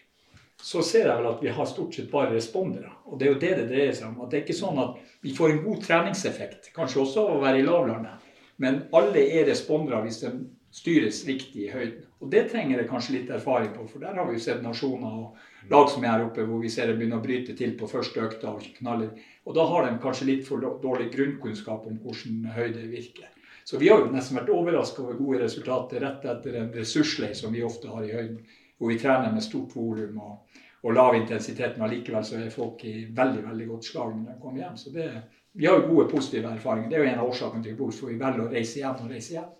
så 0.64 0.82
ser 0.86 1.10
jeg 1.10 1.20
vel 1.20 1.30
at 1.30 1.42
vi 1.44 1.52
har 1.54 1.68
stort 1.68 1.96
sett 1.96 2.10
bare 2.12 2.34
respondere. 2.34 2.90
Og 3.12 3.20
det 3.20 3.28
er 3.28 3.34
jo 3.34 3.40
det 3.42 3.52
det 3.60 3.70
dreier 3.70 3.96
seg 3.98 4.10
om. 4.10 4.22
At 4.24 4.32
det 4.32 4.40
er 4.40 4.46
ikke 4.46 4.58
sånn 4.58 4.80
at 4.80 5.00
vi 5.24 5.36
får 5.36 5.52
en 5.52 5.64
god 5.66 5.82
treningseffekt, 5.84 6.72
kanskje 6.76 7.02
også 7.04 7.26
av 7.26 7.36
å 7.36 7.44
være 7.44 7.60
i 7.60 7.66
lavlandet. 7.68 8.30
Men 8.64 8.86
alle 8.96 9.26
er 9.28 9.48
respondere 9.50 10.02
hvis 10.06 10.22
de 10.24 10.32
styres 10.74 11.22
riktig 11.28 11.68
i 11.68 11.70
høyden. 11.74 12.08
Og 12.24 12.32
det 12.32 12.48
trenger 12.50 12.80
det 12.80 12.88
kanskje 12.90 13.18
litt 13.18 13.34
erfaring 13.36 13.74
på, 13.76 13.86
for 13.92 14.02
der 14.02 14.16
har 14.18 14.30
vi 14.30 14.40
jo 14.40 14.46
sett 14.46 14.64
nasjoner 14.64 15.20
og 15.20 15.70
lag 15.70 15.92
som 15.92 16.06
er 16.06 16.14
her 16.16 16.26
oppe 16.30 16.48
hvor 16.48 16.64
vi 16.64 16.72
ser 16.72 16.90
det 16.90 16.96
begynner 16.98 17.20
å 17.20 17.26
bryte 17.26 17.54
til 17.60 17.76
på 17.78 17.90
første 17.92 18.24
økta 18.24 18.56
og 18.56 18.66
knaller. 18.80 19.12
Og 19.44 19.58
da 19.58 19.68
har 19.70 19.86
de 19.86 20.00
kanskje 20.02 20.30
litt 20.32 20.48
for 20.48 20.64
dårlig 20.64 21.12
grunnkunnskap 21.14 21.86
om 21.92 22.00
hvordan 22.02 22.48
høyde 22.56 22.88
virker. 22.90 23.33
Så 23.64 23.80
vi 23.80 23.90
har 23.90 24.02
jo 24.04 24.12
nesten 24.12 24.38
vært 24.40 24.52
overraska 24.54 25.04
over 25.04 25.20
gode 25.20 25.44
resultater 25.46 26.04
rett 26.04 26.26
etter 26.28 26.60
en 26.60 26.74
ressursleir 26.76 27.34
som 27.38 27.54
vi 27.54 27.64
ofte 27.64 27.92
har 27.92 28.04
i 28.04 28.12
høyden, 28.12 28.42
hvor 28.78 28.92
vi 28.92 29.00
trener 29.00 29.32
med 29.32 29.46
stort 29.46 29.76
volum 29.78 30.20
og, 30.20 30.60
og 30.84 30.98
lav 30.98 31.16
intensitet, 31.16 31.78
men 31.78 31.88
allikevel 31.88 32.26
så 32.28 32.42
er 32.42 32.52
folk 32.52 32.84
i 32.90 33.06
veldig 33.16 33.46
veldig 33.48 33.70
godt 33.70 33.88
slag 33.88 34.16
når 34.18 34.34
de 34.34 34.38
kommer 34.42 34.66
hjem. 34.66 34.78
Så 34.82 34.92
det, 34.96 35.08
vi 35.54 35.70
har 35.70 35.80
jo 35.80 35.90
gode, 35.94 36.10
positive 36.12 36.52
erfaringer. 36.52 36.90
Det 36.90 36.98
er 36.98 37.06
jo 37.06 37.12
en 37.12 37.22
av 37.24 37.30
årsakene 37.32 37.64
til 37.64 37.78
hvorfor 37.80 38.12
vi 38.12 38.20
velger 38.20 38.44
å 38.44 38.52
reise 38.52 38.82
hjem 38.82 39.06
og 39.06 39.16
reise 39.16 39.38
hjem. 39.38 39.52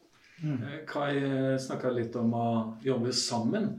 Mm. 0.44 0.64
Kai 0.90 1.12
snakka 1.62 1.92
litt 1.94 2.16
om 2.20 2.34
å 2.36 2.48
jobbe 2.84 3.14
sammen. 3.16 3.70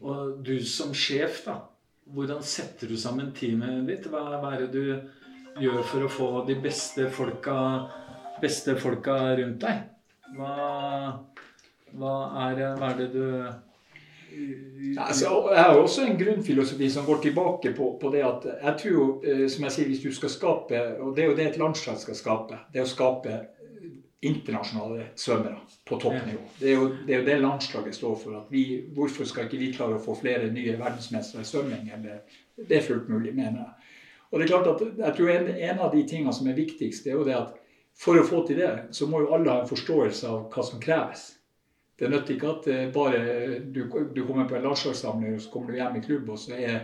Og 0.00 0.38
du 0.46 0.58
som 0.62 0.94
sjef, 0.94 1.42
da. 1.46 1.60
Hvordan 2.14 2.42
setter 2.46 2.86
du 2.86 2.94
sammen 3.00 3.32
teamet 3.34 3.86
ditt? 3.88 4.06
Hva, 4.12 4.36
hva 4.38 4.52
er 4.54 4.66
det 4.66 4.70
du 4.76 5.62
gjør 5.64 5.80
for 5.88 6.06
å 6.06 6.10
få 6.12 6.28
de 6.46 6.54
beste 6.62 7.08
folka, 7.10 7.56
beste 8.42 8.76
folka 8.80 9.16
rundt 9.38 9.62
deg? 9.62 9.84
Hva, 10.36 10.52
hva, 11.96 12.16
er, 12.48 12.62
hva 12.76 12.90
er 12.90 13.00
det 13.00 13.12
du 13.14 13.24
Altså, 14.98 15.30
jeg 15.54 15.62
har 15.62 15.78
også 15.78 16.02
en 16.04 16.18
grunnfilosofi 16.18 16.88
som 16.92 17.06
går 17.06 17.20
tilbake 17.22 17.70
på, 17.76 17.86
på 18.00 18.10
det 18.12 18.24
at 18.26 18.44
jeg 18.50 18.74
tror 18.82 18.92
jo, 18.92 19.04
eh, 19.24 19.44
som 19.48 19.64
jeg 19.64 19.72
sier, 19.72 19.86
hvis 19.88 20.02
du 20.02 20.10
skal 20.12 20.32
skape, 20.32 20.80
og 21.00 21.14
det 21.16 21.24
er 21.24 21.30
jo 21.30 21.36
det 21.38 21.46
et 21.46 21.60
landslag 21.60 21.96
skal 22.02 22.18
skape, 22.18 22.58
det 22.72 22.82
er 22.82 22.84
å 22.84 22.90
skape 22.90 23.38
internasjonale 24.26 25.06
svømmere 25.14 25.60
på 25.84 25.98
toppnivå. 26.02 26.42
Det 26.58 26.70
er, 26.70 26.74
jo, 26.74 26.88
det 27.06 27.14
er 27.14 27.20
jo 27.20 27.26
det 27.26 27.38
landslaget 27.40 27.94
står 27.94 28.16
for. 28.22 28.38
at 28.40 28.52
vi, 28.52 28.64
Hvorfor 28.94 29.28
skal 29.28 29.46
ikke 29.46 29.60
vi 29.60 29.72
klare 29.76 29.98
å 29.98 30.02
få 30.02 30.16
flere 30.18 30.50
nye 30.52 30.76
verdensmestere 30.80 31.44
i 31.44 31.48
svømming? 31.48 31.90
Eller, 31.94 32.24
det 32.56 32.78
er 32.78 32.86
fullt 32.86 33.10
mulig, 33.12 33.34
mener 33.36 33.60
jeg. 33.62 33.92
Og 34.30 34.40
det 34.40 34.46
er 34.46 34.52
klart 34.54 34.70
at 34.72 34.98
jeg 35.04 35.16
tror 35.16 35.32
en, 35.32 35.52
en 35.70 35.84
av 35.86 35.92
de 35.94 36.02
tingene 36.08 36.34
som 36.34 36.48
er 36.50 36.58
viktigst, 36.58 37.04
det 37.04 37.12
er 37.12 37.20
jo 37.20 37.28
det 37.28 37.36
at 37.38 37.54
for 37.96 38.18
å 38.20 38.26
få 38.26 38.42
til 38.46 38.60
det, 38.60 38.74
så 38.90 39.08
må 39.08 39.22
jo 39.24 39.32
alle 39.34 39.52
ha 39.52 39.62
en 39.62 39.70
forståelse 39.70 40.28
av 40.28 40.46
hva 40.52 40.64
som 40.66 40.82
kreves. 40.82 41.30
Det 41.96 42.10
nytter 42.12 42.34
ikke 42.34 42.52
at 42.52 42.68
eh, 42.68 42.84
bare 42.92 43.20
du, 43.64 43.86
du 44.12 44.22
kommer 44.26 44.48
på 44.48 44.58
en 44.58 44.66
landslagssamling 44.68 45.38
og 45.38 45.42
så 45.42 45.52
kommer 45.52 45.72
du 45.72 45.80
hjem 45.80 45.96
i 45.96 46.04
klubb, 46.04 46.28
og 46.34 46.40
så 46.40 46.58
er 46.58 46.80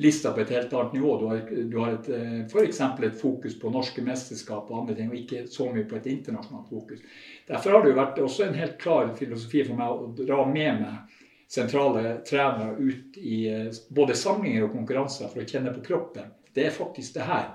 lista 0.00 0.32
på 0.32 0.40
et 0.40 0.52
helt 0.52 0.72
annet 0.72 0.96
nivå. 0.96 1.18
Du 1.20 1.26
har, 1.26 1.42
du 1.72 1.76
har 1.80 1.92
et, 1.96 2.08
eh, 2.08 2.40
f.eks. 2.46 2.80
et 2.80 3.20
fokus 3.20 3.58
på 3.60 3.72
norske 3.72 4.04
mesterskap 4.04 4.70
og 4.70 4.80
andre 4.80 4.96
ting, 4.96 5.12
og 5.12 5.20
ikke 5.20 5.44
så 5.52 5.68
mye 5.72 5.84
på 5.88 5.98
et 6.00 6.08
internasjonalt 6.12 6.72
fokus. 6.72 7.04
Derfor 7.48 7.76
har 7.76 7.84
det 7.84 7.92
jo 7.92 8.00
vært 8.00 8.24
også 8.24 8.46
en 8.46 8.58
helt 8.60 8.80
klar 8.80 9.12
filosofi 9.18 9.64
for 9.68 9.76
meg 9.76 9.92
å 9.92 10.10
dra 10.24 10.40
med 10.48 10.82
meg 10.82 11.22
sentrale 11.48 12.16
trenere 12.26 12.74
ut 12.80 13.20
i 13.20 13.44
eh, 13.52 13.68
både 13.88 14.16
samlinger 14.18 14.66
og 14.66 14.74
konkurranser 14.74 15.30
for 15.30 15.44
å 15.44 15.48
kjenne 15.48 15.72
på 15.76 15.84
kroppen. 15.84 16.32
Det 16.56 16.64
er 16.66 16.74
faktisk 16.74 17.14
det 17.16 17.28
her 17.28 17.52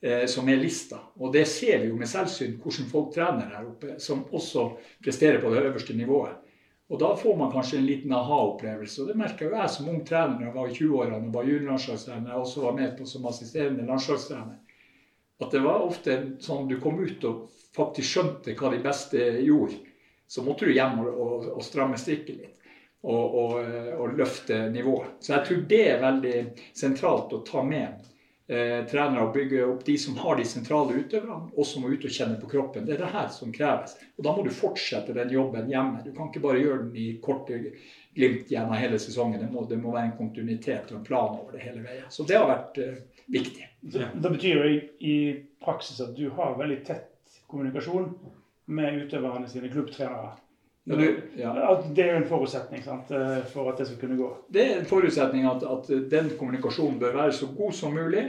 som 0.00 0.48
er 0.48 0.56
lista. 0.56 0.96
Og 1.20 1.32
det 1.34 1.42
ser 1.44 1.82
vi 1.82 1.90
jo 1.90 1.96
med 2.00 2.08
selvsyn 2.08 2.54
hvordan 2.62 2.86
folk 2.88 3.10
trener 3.12 3.50
her 3.52 3.66
oppe, 3.68 3.98
som 4.00 4.22
også 4.32 4.62
presterer 5.04 5.42
på 5.42 5.50
det 5.52 5.60
øverste 5.60 5.96
nivået. 5.98 6.38
Og 6.90 6.98
da 6.98 7.16
får 7.16 7.36
man 7.36 7.52
kanskje 7.52 7.78
en 7.78 7.86
liten 7.86 8.12
aha-opplevelse. 8.12 9.02
Og 9.02 9.08
det 9.08 9.14
merka 9.18 9.46
jo 9.46 9.54
jeg 9.54 9.70
som 9.70 9.88
ung 9.92 10.00
trener 10.06 10.42
jeg 10.42 10.54
var 10.56 10.70
i 10.70 10.74
20-årene 10.74 11.28
og 11.28 11.36
var 11.36 11.46
juniorlandslagstrener. 11.46 12.32
Jeg 12.32 12.42
også 12.42 12.64
var 12.64 12.72
med 12.80 12.96
på 12.98 13.04
som 13.06 13.28
assisterende 13.30 13.84
landslagstrener. 13.86 14.56
At 15.40 15.54
det 15.54 15.60
var 15.62 15.84
ofte 15.86 16.16
sånn 16.42 16.66
du 16.68 16.80
kom 16.82 16.98
ut 16.98 17.26
og 17.30 17.44
faktisk 17.76 18.10
skjønte 18.10 18.56
hva 18.58 18.72
de 18.74 18.80
beste 18.82 19.28
gjorde. 19.38 19.78
Så 20.26 20.42
måtte 20.42 20.66
du 20.66 20.74
hjem 20.74 20.98
og, 21.04 21.12
og, 21.14 21.46
og 21.54 21.62
stramme 21.62 21.98
strikken 21.98 22.42
litt. 22.42 22.56
Og, 23.06 23.36
og 23.96 24.18
løfte 24.18 24.58
nivået. 24.74 25.14
Så 25.24 25.32
jeg 25.32 25.46
tror 25.46 25.60
det 25.70 25.84
er 25.88 26.02
veldig 26.02 26.34
sentralt 26.76 27.30
å 27.32 27.44
ta 27.46 27.62
med 27.64 27.99
eh, 28.50 28.80
trenere 28.90 29.26
og 29.26 29.34
bygge 29.34 29.62
opp 29.66 29.84
de 29.86 29.96
som 30.00 30.18
har 30.20 30.36
de 30.38 30.44
sentrale 30.48 30.98
utøverne, 30.98 31.52
og 31.54 31.66
som 31.66 31.84
må 31.84 31.92
ut 31.92 32.04
og 32.06 32.14
kjenne 32.16 32.38
på 32.40 32.50
kroppen. 32.50 32.86
Det 32.86 32.96
er 32.96 33.04
det 33.04 33.12
her 33.14 33.30
som 33.34 33.54
kreves. 33.54 33.96
Og 34.18 34.26
da 34.26 34.34
må 34.36 34.44
du 34.46 34.50
fortsette 34.54 35.14
den 35.16 35.32
jobben 35.34 35.70
hjemme. 35.70 36.02
Du 36.04 36.12
kan 36.16 36.30
ikke 36.30 36.42
bare 36.44 36.62
gjøre 36.62 36.84
den 36.88 36.98
i 36.98 37.08
korte 37.22 37.60
glimt 38.16 38.50
gjennom 38.50 38.74
hele 38.78 38.98
sesongen. 38.98 39.40
Det 39.40 39.50
må, 39.52 39.64
det 39.70 39.78
må 39.78 39.94
være 39.94 40.10
en 40.10 40.18
kontinuitet 40.18 40.90
og 40.90 41.00
en 41.00 41.06
plan 41.06 41.38
over 41.38 41.54
det 41.54 41.64
hele 41.64 41.84
veien. 41.86 42.10
Så 42.10 42.26
det 42.28 42.40
har 42.40 42.50
vært 42.50 42.82
eh, 42.82 43.00
viktig. 43.30 43.70
Det, 43.80 44.10
det 44.14 44.34
betyr 44.34 44.58
jo 44.58 44.68
i, 44.74 44.82
i 45.00 45.16
praksis 45.62 46.02
at 46.02 46.16
du 46.18 46.26
har 46.34 46.58
veldig 46.58 46.82
tett 46.88 47.40
kommunikasjon 47.50 48.12
med 48.70 49.04
utøverne 49.04 49.48
sine 49.50 49.70
klubbtrenere. 49.70 50.34
Du, 50.84 51.22
ja. 51.36 51.82
Det 51.94 52.02
er 52.02 52.14
jo 52.14 52.20
en 52.22 52.28
forutsetning 52.28 52.82
sant, 52.82 53.10
eh, 53.12 53.42
for 53.52 53.70
at 53.70 53.78
det 53.78 53.86
skal 53.90 54.00
kunne 54.00 54.18
gå. 54.18 54.30
Det 54.48 54.62
er 54.64 54.78
en 54.78 54.88
forutsetning 54.88 55.44
at, 55.46 55.64
at 55.66 55.90
den 56.10 56.30
kommunikasjonen 56.38 56.98
bør 57.00 57.18
være 57.18 57.34
så 57.36 57.50
god 57.56 57.74
som 57.76 57.94
mulig. 57.94 58.24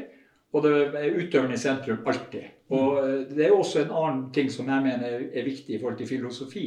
Og 0.52 0.66
det 0.66 0.72
er 1.00 1.16
utøvende 1.16 1.56
i 1.56 1.62
sentrum 1.62 2.02
alltid. 2.08 2.50
Og 2.76 2.98
eh, 3.00 3.20
Det 3.30 3.46
er 3.46 3.56
også 3.56 3.86
en 3.86 3.94
annen 4.02 4.26
ting 4.36 4.52
som 4.52 4.68
jeg 4.68 4.84
mener 4.84 5.30
er 5.32 5.48
viktig 5.48 5.76
i 5.76 5.80
forhold 5.80 5.98
til 5.98 6.12
filosofi. 6.12 6.66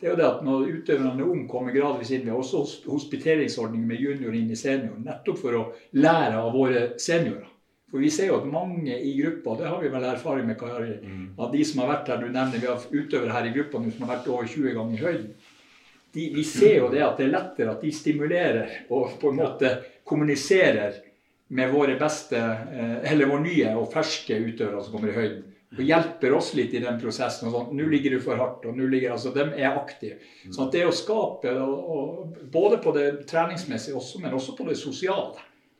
Det 0.00 0.06
er 0.06 0.12
jo 0.12 0.20
det 0.20 0.28
at 0.28 0.44
Når 0.44 0.70
utøverne 0.76 1.22
er 1.22 1.28
unge, 1.28 1.48
kommer 1.48 1.74
gradvis 1.74 2.12
inn. 2.12 2.24
Vi 2.24 2.30
har 2.30 2.38
også 2.38 2.86
hospiteringsordning 2.86 3.86
med 3.86 3.96
junior 3.96 4.34
inn 4.34 4.50
i 4.50 4.58
senior, 4.58 4.98
nettopp 5.02 5.40
for 5.40 5.58
å 5.58 5.66
lære 5.96 6.38
av 6.38 6.52
våre 6.54 6.88
seniorer. 7.00 7.48
For 7.90 8.02
vi 8.02 8.10
ser 8.10 8.32
jo 8.32 8.40
at 8.40 8.46
mange 8.50 8.96
i 8.98 9.12
gruppa, 9.20 9.56
det 9.60 9.68
har 9.70 9.80
vi 9.82 9.88
vel 9.92 10.04
erfaring 10.04 10.46
med, 10.46 10.58
Kari, 10.58 10.98
Mm. 11.02 11.28
at 11.38 11.52
de 11.52 11.64
som 11.64 11.80
har 11.80 11.92
vært 11.94 12.08
her, 12.08 12.16
du 12.18 12.32
nevner 12.32 12.58
vi 12.58 12.66
har 12.66 12.80
utøvere 12.90 13.32
her 13.32 13.46
i 13.46 13.52
gruppa 13.54 13.78
nå 13.78 13.92
som 13.92 14.08
har 14.08 14.16
vært 14.16 14.28
over 14.28 14.46
20 14.46 14.74
ganger 14.74 14.94
i 14.94 15.04
høyden. 15.04 15.34
De, 16.12 16.30
vi 16.34 16.42
ser 16.44 16.78
jo 16.78 16.88
det 16.90 17.02
at 17.04 17.16
det 17.18 17.26
er 17.26 17.34
lettere 17.34 17.70
at 17.70 17.82
de 17.82 17.90
stimulerer 17.92 18.70
og 18.90 19.18
på 19.20 19.30
en 19.30 19.36
måte 19.36 19.70
kommuniserer 20.04 20.94
med 21.48 21.70
våre 21.70 21.98
beste, 21.98 22.36
eh, 22.36 23.12
eller 23.12 23.26
våre 23.30 23.44
nye 23.44 23.74
og 23.76 23.92
ferske 23.92 24.34
utøvere 24.34 24.82
som 24.82 24.92
kommer 24.96 25.12
i 25.12 25.18
høyden. 25.20 25.44
Og 25.76 25.82
hjelper 25.84 26.32
oss 26.34 26.54
litt 26.54 26.74
i 26.74 26.80
den 26.80 26.98
prosessen. 27.00 27.48
og 27.48 27.54
sånn, 27.54 27.76
'Nå 27.76 27.88
ligger 27.90 28.10
du 28.10 28.20
for 28.20 28.36
hardt.' 28.36 28.66
og 28.66 28.76
nå 28.76 28.88
ligger, 28.88 29.12
altså 29.12 29.34
De 29.34 29.40
er 29.40 29.76
aktive. 29.76 30.16
Så 30.50 30.66
at 30.66 30.72
det 30.72 30.86
å 30.86 30.92
skape, 30.92 31.50
og, 31.60 31.90
og, 31.90 32.36
både 32.50 32.78
på 32.78 32.94
det 32.94 33.26
treningsmessige 33.26 33.94
også, 33.94 34.20
men 34.20 34.32
også 34.32 34.56
på 34.56 34.66
det 34.68 34.76
sosiale, 34.76 35.36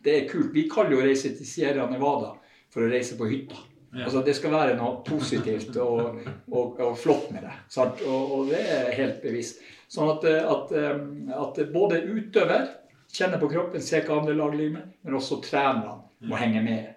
det 0.06 0.14
er 0.16 0.28
kult. 0.30 0.52
Vi 0.54 0.68
kaller 0.70 0.96
jo 0.96 1.02
å 1.02 1.06
reise 1.06 1.32
til 1.34 1.48
Sierra 1.48 1.88
Nevada 1.90 2.32
for 2.72 2.86
å 2.86 2.90
reise 2.92 3.18
på 3.18 3.28
hytta. 3.30 3.58
Ja. 3.96 4.06
Altså 4.06 4.22
Det 4.26 4.34
skal 4.36 4.52
være 4.52 4.74
noe 4.78 5.00
positivt 5.06 5.76
og, 5.80 6.18
og, 6.50 6.80
og 6.84 6.96
flott 7.00 7.30
med 7.34 7.46
det. 7.46 7.54
Og, 7.80 8.34
og 8.38 8.50
det 8.50 8.62
er 8.62 8.90
helt 8.98 9.22
bevisst. 9.24 9.62
Sånn 9.88 10.10
at, 10.16 10.26
at, 10.26 10.72
at 11.36 11.60
både 11.72 12.02
utøver 12.10 12.66
kjenner 13.12 13.40
på 13.40 13.48
kroppen, 13.52 13.82
ser 13.82 14.04
hva 14.06 14.20
andre 14.20 14.34
lag 14.36 14.52
driver 14.52 14.74
med, 14.80 14.92
men 15.06 15.16
også 15.16 15.38
trenerne 15.44 16.28
må 16.28 16.38
henge 16.40 16.62
med. 16.64 16.92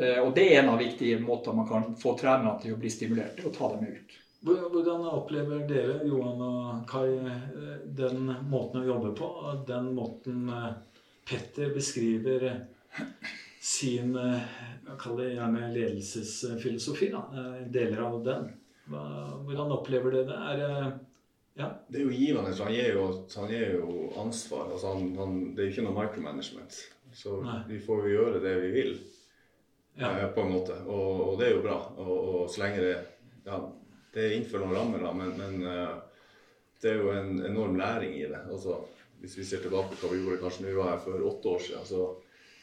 Eh, 0.00 0.18
Og 0.24 0.32
det 0.34 0.48
er 0.48 0.62
en 0.62 0.72
av 0.72 0.80
viktige 0.80 1.20
måter 1.22 1.54
man 1.54 1.68
kan 1.68 1.94
få 2.00 2.16
trenerne 2.18 2.56
til 2.62 2.74
å 2.74 2.80
bli 2.80 2.90
stimulert 2.90 3.42
å 3.44 3.52
ta 3.54 3.70
dem 3.74 3.86
ut. 3.90 4.16
Hvordan 4.40 5.04
opplever 5.04 5.66
dere, 5.68 5.98
Johan 6.08 6.40
og 6.46 6.86
Kai, 6.88 7.10
eh, 7.12 7.74
den 7.84 8.30
måten 8.48 8.80
å 8.80 8.86
jobbe 8.88 9.12
på? 9.18 9.28
Den 9.68 9.92
måten 9.94 10.48
eh, 10.48 10.70
Petter 11.28 11.74
beskriver 11.74 12.44
eh, 12.48 13.04
sin 13.60 14.16
eh, 14.16 14.40
det 15.16 15.28
gjerne 15.34 15.68
ledelsesfilosofi, 15.74 17.10
da. 17.12 17.20
eh, 17.34 17.66
Deler 17.70 18.00
av 18.06 18.18
den. 18.24 18.48
Hva- 18.90 19.36
Hvordan 19.46 19.72
opplever 19.76 20.10
du 20.16 20.24
det? 20.24 20.38
Er 20.54 20.98
ja, 21.60 21.68
Det 21.88 22.00
er 22.00 22.04
jo 22.06 22.14
givende. 22.14 22.54
Han 22.64 22.72
gir 22.72 22.94
jo, 22.94 23.04
han 23.36 23.50
gir 23.50 23.74
jo 23.76 24.12
ansvar. 24.18 24.70
Altså 24.72 24.94
han, 24.94 25.10
han, 25.18 25.38
det 25.54 25.62
er 25.62 25.68
jo 25.68 25.74
ikke 25.74 25.86
noe 25.86 25.98
micromanagement. 25.98 26.78
Så 27.12 27.40
Nei. 27.42 27.58
vi 27.68 27.78
får 27.82 28.04
jo 28.06 28.12
gjøre 28.14 28.40
det 28.42 28.54
vi 28.62 28.70
vil, 28.74 28.92
ja. 29.98 30.10
eh, 30.16 30.28
på 30.34 30.44
en 30.46 30.52
måte. 30.54 30.76
Og, 30.86 31.10
og 31.32 31.38
det 31.40 31.48
er 31.50 31.56
jo 31.56 31.64
bra. 31.64 31.78
Og, 31.98 32.14
og 32.42 32.50
så 32.50 32.64
lenge 32.64 32.84
det 32.86 32.94
ja, 33.46 33.58
det 34.14 34.22
er 34.24 34.34
innenfor 34.36 34.62
noen 34.62 34.74
rammer, 34.76 35.02
da, 35.04 35.10
men, 35.16 35.30
men 35.38 35.60
det 36.82 36.90
er 36.90 36.98
jo 37.02 37.10
en 37.14 37.38
enorm 37.46 37.76
læring 37.78 38.14
i 38.18 38.26
det. 38.30 38.40
Altså, 38.50 38.80
hvis 39.20 39.38
vi 39.38 39.44
ser 39.44 39.62
tilbake 39.64 39.96
på 39.96 40.06
hva 40.06 40.14
vi 40.14 40.22
gjorde 40.24 40.40
kanskje 40.42 40.64
når 40.64 40.70
vi 40.70 40.80
var 40.80 40.90
her 40.94 41.00
for 41.04 41.28
åtte 41.30 41.54
år 41.54 41.64
siden, 41.66 41.86
så 41.88 42.04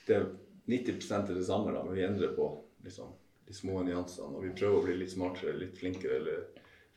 det 0.08 0.16
er 0.18 0.28
90 0.68 1.12
er 1.18 1.34
det 1.36 1.46
samme, 1.48 1.72
da, 1.72 1.84
men 1.84 1.96
vi 1.96 2.06
endrer 2.06 2.34
på 2.36 2.48
liksom, 2.84 3.12
de 3.48 3.54
små 3.54 3.84
nyansene. 3.88 4.36
Og 4.36 4.44
vi 4.44 4.54
prøver 4.56 4.80
å 4.80 4.86
bli 4.86 4.98
litt 5.00 5.14
smartere, 5.14 5.56
litt 5.58 5.78
flinkere. 5.80 6.20
eller 6.20 6.46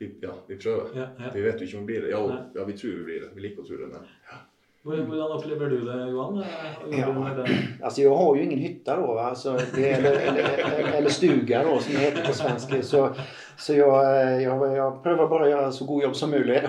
vi, 0.00 0.08
ja, 0.22 0.34
vi 0.46 0.56
prøver. 0.56 0.90
Ja, 0.96 1.08
ja. 1.18 1.30
Vi 1.34 1.42
vet 1.44 1.60
jo 1.60 1.66
ikke 1.66 1.78
om 1.78 1.86
vi 1.86 1.92
blir 1.92 2.06
det. 2.06 2.10
Ja, 2.10 2.22
ja, 2.54 2.64
vi 2.64 2.78
tror 2.78 2.96
vi 2.98 3.04
blir 3.04 3.20
det. 3.26 3.34
Vi 3.34 3.44
liker 3.44 3.62
å 3.62 3.68
tro 3.68 3.76
det, 3.78 3.90
men 3.92 4.08
ja. 4.30 4.40
Hvordan 4.82 5.32
opplever 5.34 5.70
du 5.70 5.80
det, 5.84 5.96
Johan? 6.10 6.44
Ja. 6.90 7.46
Alltså 7.82 8.00
jag 8.00 8.14
har 8.16 8.36
ju 8.36 8.42
ingen 8.42 8.58
hytta 8.58 8.96
då, 8.96 9.14
va? 9.14 9.34
Så 9.34 9.58
det, 9.74 9.90
eller, 9.90 10.12
eller, 10.12 10.92
eller 10.92 11.08
stuga 11.08 11.64
då 11.64 11.78
som 11.78 11.94
det 11.94 12.00
heter 12.00 12.24
på 12.24 12.32
svenska. 12.32 12.82
Så, 12.82 13.14
så 13.58 13.74
jag, 13.74 14.22
eh, 14.22 14.42
jag, 14.42 14.76
jag 14.76 15.02
prövar 15.02 15.28
bara 15.28 15.48
göra 15.48 15.72
så 15.72 15.84
god 15.84 16.02
jobb 16.02 16.16
som 16.16 16.30
möjligt. 16.30 16.62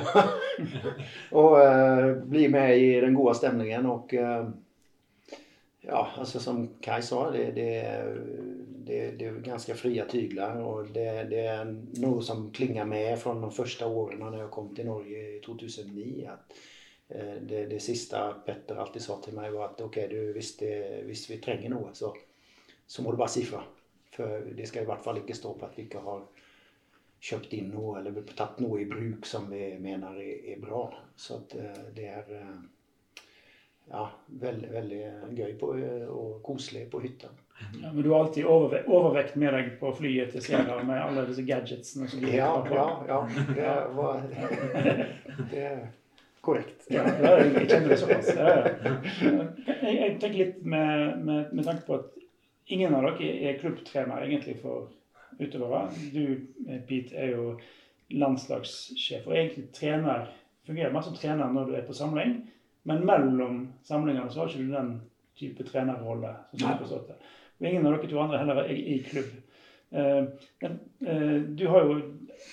och 1.31 1.59
eh, 1.61 2.15
bli 2.15 2.47
med 2.49 2.77
i 2.77 3.01
den 3.01 3.13
goda 3.13 3.33
stämningen 3.33 3.85
och 3.85 4.13
eh, 4.13 4.49
ja, 5.81 6.09
alltså 6.17 6.39
som 6.39 6.69
Kai 6.81 7.01
sa, 7.01 7.31
det, 7.31 7.51
det, 7.51 8.03
det, 8.69 9.11
det 9.11 9.25
är 9.25 9.31
ganska 9.31 9.75
fria 9.75 10.05
tyglar 10.05 10.61
och 10.61 10.85
det, 10.85 11.23
det 11.23 11.45
är 11.45 11.65
något 12.01 12.25
som 12.25 12.51
klingar 12.51 12.85
med 12.85 13.19
från 13.19 13.41
de 13.41 13.51
första 13.51 13.87
åren 13.87 14.19
när 14.19 14.37
jag 14.37 14.51
kom 14.51 14.75
till 14.75 14.85
Norge 14.85 15.37
i 15.37 15.39
2009. 15.39 16.29
Att, 16.33 16.53
eh, 17.07 17.33
det, 17.41 17.65
det 17.65 17.79
siste 17.79 18.33
Petter 18.45 18.75
alltid 18.75 19.01
sa 19.01 19.21
til 19.21 19.35
meg, 19.35 19.53
var 19.53 19.71
at 19.71 19.81
ok, 19.81 19.97
du 20.09 20.33
hvis, 20.33 20.57
det, 20.57 21.03
hvis 21.05 21.29
vi 21.29 21.41
trenger 21.43 21.73
noe, 21.73 21.93
så, 21.93 22.13
så 22.87 23.03
må 23.03 23.11
du 23.11 23.17
bare 23.17 23.33
si 23.33 23.45
fra. 23.45 23.63
For 24.11 24.43
det 24.55 24.67
skal 24.67 24.83
i 24.83 24.89
hvert 24.89 25.03
fall 25.03 25.21
ikke 25.21 25.35
stå 25.35 25.53
på 25.55 25.65
at 25.65 25.77
vi 25.77 25.87
ikke 25.87 26.03
har 26.03 26.25
kjøpt 27.21 27.53
inn 27.53 27.69
noe 27.75 27.99
eller 27.99 28.17
tatt 28.35 28.59
noe 28.63 28.81
i 28.81 28.87
bruk 28.89 29.27
som 29.29 29.49
vi 29.51 29.75
mener 29.79 30.17
er, 30.17 30.57
bra. 30.61 30.87
Så 31.15 31.43
eh, 31.57 31.81
det 31.95 32.07
er 32.09 32.33
eh, 32.39 32.55
ja, 33.91 34.07
veldig, 34.41 34.71
veldig 34.73 35.01
gøy 35.37 35.53
på, 35.59 35.71
eh, 35.77 36.07
og 36.09 36.41
koselig 36.45 36.87
på 36.91 37.01
hytta. 37.03 37.29
Ja, 37.77 37.91
men 37.91 38.01
du 38.01 38.09
har 38.09 38.23
alltid 38.23 38.47
overve 38.49 38.81
overvekt 38.89 39.35
med 39.37 39.53
deg 39.53 39.67
på 39.77 39.91
flyet 39.93 40.31
til 40.33 40.41
Sierra 40.41 40.79
med 40.81 40.97
alle 40.97 41.27
disse 41.27 41.45
gadgetsene. 41.45 42.07
som 42.09 42.23
du 42.23 42.31
Ja, 42.33 42.55
ja, 42.73 42.85
ja. 43.07 43.19
Det 43.53 43.75
var 43.93 44.23
det 45.51 45.65
er 45.67 45.83
korrekt. 46.41 46.87
Ja, 46.89 47.05
jeg 47.05 47.67
kjenner 47.69 47.93
det 47.93 47.99
såpass. 48.01 48.31
Jeg, 48.33 49.93
jeg 49.93 50.17
tenker 50.17 50.39
litt 50.39 50.65
med, 50.65 51.21
med, 51.21 51.53
med 51.53 51.69
tanke 51.69 51.85
på 51.85 51.99
at 51.99 52.17
ingen 52.65 52.97
av 52.97 53.05
dere 53.11 53.29
er 53.51 53.61
klubbtrener 53.61 54.25
egentlig 54.25 54.57
for 54.63 54.89
utøvere. 55.39 55.89
Du, 56.13 56.37
eh, 56.67 56.81
Pete, 56.87 57.15
er 57.15 57.35
jo 57.35 57.59
landslagssjef 58.11 59.27
og 59.27 59.35
egentlig 59.37 59.69
trener, 59.73 60.27
fungerer 60.67 60.93
mer 60.93 61.05
som 61.05 61.15
trener 61.15 61.51
når 61.51 61.69
du 61.69 61.75
er 61.77 61.85
på 61.87 61.95
samling. 61.95 62.41
Men 62.83 63.05
mellom 63.05 63.61
samlingene 63.85 64.31
så 64.31 64.41
har 64.41 64.49
ikke 64.49 64.65
du 64.65 64.73
den 64.73 64.91
type 65.37 65.63
trenerrolle. 65.63 66.33
Og 67.59 67.67
ingen 67.67 67.85
av 67.85 67.95
dere 67.95 68.09
to 68.09 68.19
andre 68.19 68.41
heller 68.41 68.63
er 68.63 68.73
i 68.73 68.97
klubb. 69.05 69.31
Eh, 69.91 70.23
men 70.63 70.79
eh, 71.05 71.39
du 71.57 71.67
har 71.69 71.85
jo, 71.85 71.99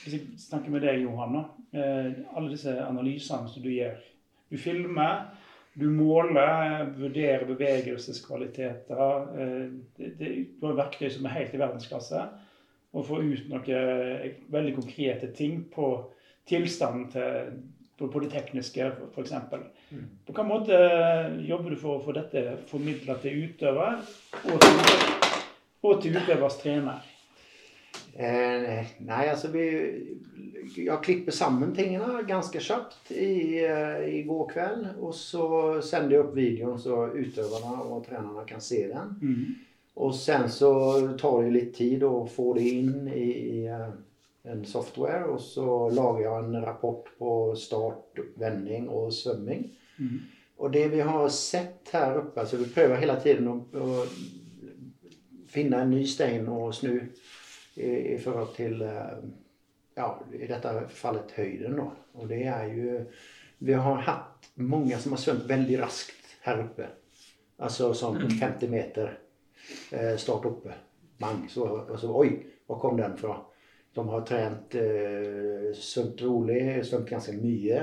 hvis 0.04 0.14
jeg 0.14 0.40
snakker 0.49 0.75
med 0.75 0.85
deg, 0.85 1.02
Johan, 1.04 1.44
alle 1.73 2.49
disse 2.50 2.73
analysene 2.80 3.49
som 3.49 3.62
du 3.62 3.68
gjør. 3.70 3.99
Du 4.49 4.56
filmer, 4.56 5.26
du 5.78 5.85
måler, 5.92 6.88
vurderer 6.97 7.44
bevegelseskvaliteter. 7.47 9.26
det, 9.97 10.08
det, 10.18 10.30
du 10.61 10.66
har 10.66 10.78
verktøy 10.80 11.11
som 11.12 11.28
er 11.28 11.37
helt 11.37 11.54
i 11.54 11.61
verdensklasse. 11.61 12.23
Og 12.98 13.06
få 13.06 13.20
ut 13.22 13.50
noen 13.50 13.74
eh, 13.74 14.38
veldig 14.50 14.76
konkrete 14.80 15.32
ting 15.36 15.60
på 15.72 15.92
tilstanden 16.48 17.10
til 17.12 17.58
på, 17.98 18.20
det 18.22 18.30
tekniske, 18.30 18.92
f.eks. 19.14 19.32
På 19.50 19.58
hvilken 20.28 20.46
måte 20.46 20.76
jobber 21.48 21.74
du 21.74 21.80
for 21.80 21.96
å 21.98 22.02
få 22.04 22.14
dette 22.14 22.44
formidla 22.70 23.18
til 23.22 23.48
utøver 23.48 24.02
og 24.44 24.60
til, 24.62 24.82
og 25.82 26.02
til 26.04 26.18
utøvers 26.20 26.60
trener? 26.62 27.06
Eh, 28.18 28.86
nei, 29.06 29.24
altså 29.30 29.50
vi 29.52 29.64
Jeg 30.74 30.98
klipper 31.04 31.32
sammen 31.32 31.70
tingene 31.74 32.24
ganske 32.26 32.60
kjapt 32.60 33.12
i, 33.14 33.62
eh, 33.62 34.02
i 34.18 34.22
går 34.26 34.50
kveld. 34.52 34.88
Og 34.98 35.14
så 35.14 35.78
sender 35.82 36.16
jeg 36.16 36.24
opp 36.26 36.34
videoen 36.36 36.82
så 36.82 37.06
utøverne 37.14 37.78
og 37.86 38.04
trenerne 38.06 38.44
kan 38.46 38.60
se 38.62 38.82
den. 38.90 39.14
Mm. 39.22 39.67
Og 39.98 40.14
sen 40.14 40.46
så 40.50 40.70
tar 41.18 41.42
det 41.42 41.54
litt 41.54 41.72
tid 41.74 42.04
å 42.06 42.22
få 42.30 42.52
det 42.58 42.66
inn 42.70 43.08
i, 43.10 43.66
eh, 43.66 43.88
en 44.48 44.64
software, 44.64 45.24
og 45.26 45.40
så 45.42 45.88
lager 45.90 46.22
jeg 46.22 46.44
en 46.44 46.64
rapport 46.64 47.08
på 47.18 47.32
start, 47.58 48.20
vending 48.38 48.86
og 48.88 49.10
svømming. 49.12 49.66
Mm. 49.98 50.20
Og 50.58 50.72
det 50.72 50.84
vi 50.94 51.00
har 51.00 51.28
sett 51.34 51.90
her 51.92 52.20
oppe, 52.22 52.40
altså 52.40 52.56
vi 52.62 52.70
prøver 52.72 53.02
hele 53.02 53.18
tiden 53.22 53.50
å, 53.50 53.58
å 53.74 54.06
finne 55.50 55.82
en 55.82 55.92
ny 55.92 56.04
stein 56.06 56.48
å 56.50 56.70
snu 56.72 56.94
i, 56.94 57.90
i 58.14 58.16
forhold 58.22 58.54
til 58.56 58.82
eh, 58.86 59.20
ja, 59.98 60.08
i 60.32 60.46
dette 60.46 60.74
fallet 60.94 61.34
høyden. 61.36 61.78
Da. 61.78 61.90
Og 62.18 62.30
det 62.30 62.44
er 62.46 62.70
jo 62.74 63.02
Vi 63.58 63.74
har 63.74 64.04
hatt 64.06 64.44
mange 64.54 64.94
som 65.02 65.16
har 65.16 65.18
svømt 65.18 65.48
veldig 65.50 65.80
raskt 65.80 66.36
her 66.44 66.60
oppe. 66.62 66.86
Altså 67.58 67.88
sånn 67.90 68.20
50 68.30 68.70
meter 68.70 69.16
eh, 69.92 70.16
start 70.16 70.44
oppe. 70.44 70.75
Bang. 71.18 71.48
Så, 71.50 71.66
og 71.66 71.96
så 71.98 72.10
Oi, 72.14 72.30
hvor 72.66 72.78
kom 72.78 72.98
den 72.98 73.16
fra? 73.18 73.40
De 73.94 74.04
har 74.08 74.26
trent, 74.26 74.75
eh, 74.78 75.70
svømt 75.75 76.22
rolig, 76.22 76.60
svømt 76.87 77.10
ganske 77.10 77.34
mye. 77.40 77.80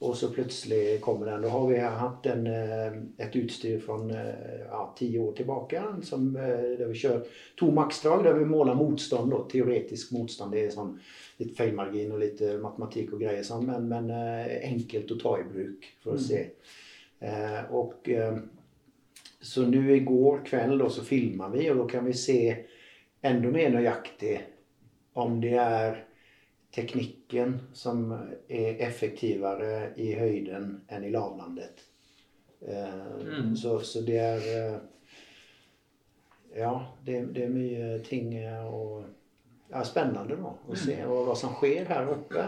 Og 0.00 0.16
så 0.16 0.30
plutselig 0.32 1.00
kommer 1.04 1.28
den. 1.28 1.42
Da 1.44 1.48
har 1.52 1.66
vi 1.68 1.78
hatt 1.78 2.26
en, 2.32 2.46
eh, 2.46 2.94
et 3.20 3.34
utstyr 3.36 3.80
fra 3.84 3.98
eh, 4.16 4.62
ja, 4.64 4.80
ti 4.96 5.10
år 5.20 5.34
tilbake 5.36 5.82
som, 6.02 6.30
eh, 6.36 6.78
der 6.78 6.88
vi 6.88 7.00
kjører 7.02 7.26
to 7.60 7.68
maksdrag 7.76 8.24
der 8.24 8.38
vi 8.38 8.48
måler 8.48 8.74
motstand. 8.74 9.30
Da. 9.30 9.42
Teoretisk 9.52 10.14
motstand. 10.16 10.56
Det 10.56 10.64
er 10.64 10.72
sånn 10.72 10.94
litt 11.40 11.52
feilmargin 11.56 12.14
og 12.16 12.24
litt 12.24 12.40
matematikk 12.60 13.12
og 13.12 13.26
greier, 13.26 13.44
sånn, 13.44 13.66
men, 13.68 13.88
men 13.88 14.10
enkelt 14.72 15.12
å 15.12 15.20
ta 15.20 15.36
i 15.40 15.48
bruk 15.48 15.92
for 16.02 16.16
å 16.16 16.20
se. 16.20 16.46
Eh, 17.20 17.72
og, 17.76 18.08
eh, 18.08 18.36
så 19.40 19.64
nå 19.66 19.80
i 19.94 20.00
går 20.04 20.42
kveld 20.46 20.78
da, 20.82 20.88
så 20.92 21.04
filmer 21.04 21.48
vi, 21.54 21.66
og 21.70 21.78
da 21.82 21.86
kan 21.94 22.04
vi 22.04 22.12
se 22.16 22.38
enda 23.22 23.50
mer 23.52 23.70
nøyaktig 23.74 24.34
om 25.20 25.38
det 25.40 25.54
er 25.58 26.02
teknikken 26.74 27.56
som 27.74 28.04
er 28.12 28.76
effektivere 28.86 29.90
i 29.98 30.12
høyden 30.14 30.68
enn 30.88 31.04
i 31.04 31.10
lavlandet. 31.14 31.86
Eh, 32.60 33.08
Mm. 33.20 33.56
så, 33.56 33.78
så 33.80 34.00
det 34.04 34.18
er 34.20 34.44
eh, 34.56 34.78
Ja, 36.60 36.74
det, 37.04 37.20
det 37.34 37.44
er 37.46 37.52
mye 37.54 37.98
ting 38.04 38.32
og 38.66 39.04
ja, 39.70 39.82
spennende 39.86 40.34
da, 40.36 40.50
å 40.68 40.76
se 40.76 40.96
og 41.06 41.28
hva 41.28 41.36
som 41.38 41.54
skjer 41.60 41.86
her 41.88 42.08
oppe. 42.10 42.46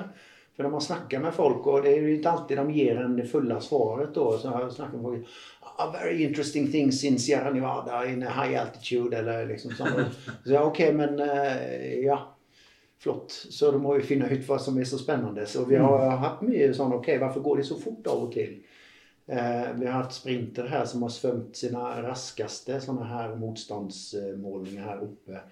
For 0.52 0.66
når 0.66 0.72
man 0.74 0.84
snakker 0.84 1.22
med 1.22 1.32
folk, 1.32 1.66
og 1.70 1.84
det 1.84 1.92
er 1.94 2.02
jo 2.02 2.16
ikke 2.16 2.32
alltid 2.32 2.58
de 2.58 2.74
gir 2.76 2.98
en 3.00 3.14
det 3.16 3.28
fulle 3.30 3.56
svaret 3.64 4.10
da, 4.12 4.24
så 4.38 4.50
har 4.52 4.66
jeg 4.66 4.74
snakket 4.74 4.98
med 4.98 5.06
folk 5.06 5.61
Very 5.92 6.24
interesting 6.24 6.70
things 6.70 7.04
in 7.04 7.18
Sierra 7.18 7.52
Nevada 7.52 8.04
in 8.06 8.22
a 8.22 8.30
high 8.30 8.54
altitude, 8.60 9.18
eller 9.18 9.46
liksom 9.46 9.74
sånn. 9.78 10.04
Så 10.44 10.54
ja, 10.54 10.62
ok, 10.64 10.84
men 10.96 11.18
eh, 11.20 12.04
ja. 12.04 12.20
Flott. 13.02 13.32
Så 13.50 13.72
da 13.74 13.78
må 13.82 13.96
vi 13.96 14.04
finne 14.06 14.28
ut 14.30 14.44
hva 14.46 14.60
som 14.62 14.76
er 14.78 14.86
så 14.86 14.98
spennende. 15.00 15.42
Så 15.50 15.64
vi 15.66 15.74
har 15.80 16.12
hatt 16.22 16.44
mye 16.46 16.68
sånn 16.76 16.94
Ok, 16.94 17.08
hvorfor 17.18 17.42
går 17.42 17.58
det 17.58 17.64
så 17.66 17.78
fort 17.80 18.06
av 18.06 18.28
og 18.28 18.30
til? 18.36 18.60
Eh, 19.26 19.72
vi 19.78 19.86
har 19.88 20.04
hatt 20.04 20.14
sprinter 20.14 20.70
her 20.70 20.84
som 20.86 21.02
har 21.02 21.10
svømt 21.14 21.58
sine 21.58 21.82
raskeste 22.04 22.78
sånne 22.82 23.06
her 23.10 23.34
motstandsmålinger 23.38 24.86
her 24.86 25.02
oppe 25.02 25.42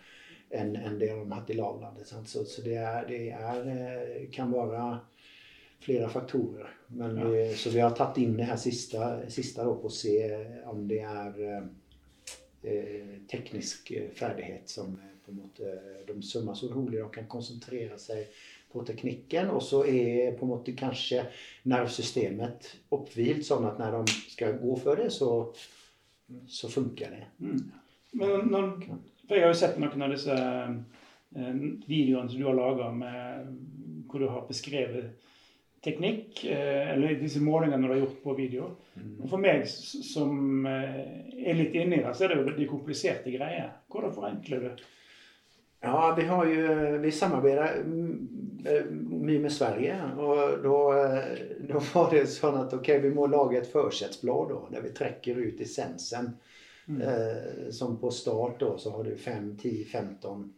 enn 0.50 0.74
en 0.74 0.98
det 0.98 1.06
de 1.06 1.16
har 1.16 1.36
hatt 1.40 1.50
i 1.50 1.58
lavlandet. 1.58 2.06
Så, 2.06 2.44
så 2.46 2.62
det, 2.62 2.76
er, 2.78 3.04
det 3.06 3.20
er, 3.34 3.66
eh, 3.70 4.24
kan 4.34 4.50
være 4.54 4.86
flere 5.80 6.08
faktorer. 6.08 6.68
Men 6.86 7.32
vi, 7.32 7.54
så 7.56 7.70
vi 7.70 7.80
har 7.80 7.90
tatt 7.90 8.18
inn 8.18 8.36
det 8.36 8.48
her 8.50 8.58
siste, 8.60 9.10
siste 9.30 9.64
da, 9.64 9.74
på 9.74 9.88
å 9.88 9.94
se 9.94 10.16
om 10.68 10.82
det 10.90 11.00
er 11.06 11.36
eh, 11.46 11.68
eh, 12.62 13.12
teknisk 13.30 13.92
eh, 13.96 14.10
ferdighet 14.16 14.68
som 14.68 14.92
eh, 14.98 15.12
på 15.24 15.34
måte 15.36 15.76
De 16.08 16.16
svømmer 16.26 16.56
så 16.58 16.68
rolig 16.72 16.98
de 16.98 17.06
kan 17.14 17.28
konsentrere 17.30 17.98
seg 18.00 18.26
på 18.72 18.82
teknikken. 18.86 19.52
Og 19.54 19.62
så 19.62 19.84
er 19.86 20.34
på 20.38 20.46
en 20.46 20.52
måte 20.56 20.74
kanskje 20.78 21.24
nervesystemet 21.70 22.72
opphvilt, 22.96 23.46
sånn 23.46 23.68
at 23.70 23.78
når 23.80 24.00
de 24.00 24.18
skal 24.34 24.58
gå 24.60 24.76
for 24.82 24.98
det, 24.98 25.08
så, 25.14 25.30
så 26.50 26.70
funker 26.72 27.14
det. 27.14 27.24
Mm. 27.38 27.62
Men 28.18 28.50
når, 28.50 28.70
for 29.28 29.38
Jeg 29.38 29.46
har 29.46 29.54
jo 29.54 29.62
sett 29.62 29.78
noen 29.78 30.02
av 30.02 30.12
disse 30.12 30.36
eh, 30.36 31.64
videoene 31.86 32.28
som 32.28 32.36
du 32.36 32.48
har 32.50 32.58
laga 32.58 32.90
hvor 34.10 34.18
du 34.18 34.26
har 34.26 34.48
beskrevet 34.48 35.29
teknikk, 35.84 36.44
eh, 36.44 36.92
eller 36.92 37.16
disse 37.20 37.40
målingene 37.40 37.86
du 37.86 37.92
har 37.94 38.00
gjort 38.02 38.22
på 38.22 38.36
video. 38.36 38.70
Og 39.22 39.28
For 39.30 39.40
meg 39.40 39.66
som 39.66 40.66
eh, 40.68 41.02
er 41.40 41.56
litt 41.56 41.76
inni 41.78 42.02
det, 42.02 42.14
så 42.14 42.26
er 42.26 42.34
det 42.34 42.40
jo 42.40 42.56
de 42.58 42.68
kompliserte 42.70 43.32
greier. 43.32 43.70
Hvordan 43.92 44.16
forenkler 44.16 44.66
du? 44.66 44.88
Ja, 45.80 46.14
vi 46.18 46.26
har 46.28 46.46
jo, 46.46 46.98
vi 47.00 47.12
samarbeider 47.12 47.82
mm, 47.84 48.62
eh, 48.66 48.90
mye 48.92 49.40
med 49.40 49.52
Sverige. 49.52 49.96
Og 50.20 50.60
da, 50.66 50.76
eh, 51.00 51.80
var 51.94 52.10
det 52.12 52.26
sånn 52.28 52.60
at 52.60 52.76
ok, 52.76 52.92
vi 53.06 53.12
må 53.16 53.30
lage 53.32 53.62
et 53.62 53.72
førsetsblad 53.72 54.52
da, 54.52 54.60
der 54.74 54.84
vi 54.84 54.96
trekker 54.96 55.40
ut 55.40 55.64
essensen. 55.64 56.34
Eh, 56.90 57.70
som 57.70 58.00
på 58.00 58.10
start 58.10 58.60
da, 58.60 58.78
så 58.78 58.90
har 58.90 59.04
du 59.04 59.16
5, 59.16 59.56
10, 59.56 59.84
15 59.84 60.52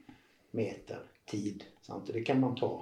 meter 0.51 0.99
tid. 1.29 1.65
Sant? 1.83 2.11
Det 2.13 2.23
kan 2.23 2.41
man 2.41 2.57
ta. 2.57 2.73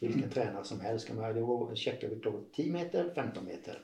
Hvilken 0.00 0.30
trener 0.32 0.62
som 0.64 0.80
helst. 0.80 1.06
Kan 1.08 1.16
man, 1.20 1.36
da 1.36 1.76
sjekker 1.76 2.08
vi 2.08 2.20
klokka 2.24 2.46
10 2.56 2.70
meter, 2.72 3.10
15 3.14 3.44
meter. 3.44 3.78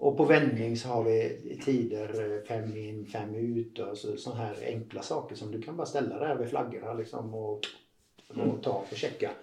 Og 0.00 0.16
på 0.16 0.24
vending 0.24 0.76
så 0.80 0.88
har 0.94 1.02
vi 1.04 1.56
tider 1.60 2.12
eh, 2.20 2.36
fem 2.48 2.70
inn, 2.76 3.02
fem 3.08 3.34
ut. 3.36 3.80
og 3.84 3.96
så, 3.98 4.14
sånne 4.20 4.46
her 4.46 4.62
enkle 4.72 5.02
saker 5.04 5.36
som 5.36 5.50
du 5.52 5.58
kan 5.60 5.76
bare 5.76 5.90
stelle 5.90 6.20
der 6.20 6.38
ved 6.40 6.48
flaggene 6.48 6.94
liksom, 7.02 7.34
og, 7.36 7.66
og 8.36 8.54
ta 8.64 8.78
og 8.80 8.94
sjekke. 8.96 9.34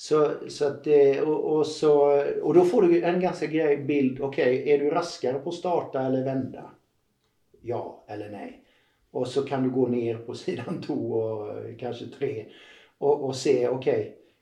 Så, 0.00 0.20
så 0.48 0.68
at, 0.70 0.84
det- 0.84 1.22
og, 1.24 1.34
og, 1.54 1.66
så, 1.66 1.90
og 2.42 2.54
da 2.56 2.62
får 2.64 2.86
du 2.86 2.94
en 3.00 3.18
ganske 3.20 3.50
grei 3.52 3.74
bild. 3.86 4.22
Ok, 4.24 4.38
er 4.46 4.78
du 4.84 4.90
raskere 4.94 5.42
på 5.42 5.50
å 5.52 5.58
starte 5.58 6.00
eller 6.06 6.22
vende? 6.24 6.62
Ja 7.66 7.82
eller 8.08 8.30
nei. 8.32 8.48
Og 9.18 9.26
så 9.28 9.42
kan 9.42 9.66
du 9.66 9.72
gå 9.74 9.88
ned 9.90 10.22
på 10.26 10.34
siden 10.38 10.78
to 10.86 10.96
og 11.18 11.48
eh, 11.56 11.74
kanskje 11.80 12.12
tre 12.14 12.32
og, 13.00 13.26
og 13.26 13.34
se 13.36 13.58
ok, 13.68 13.88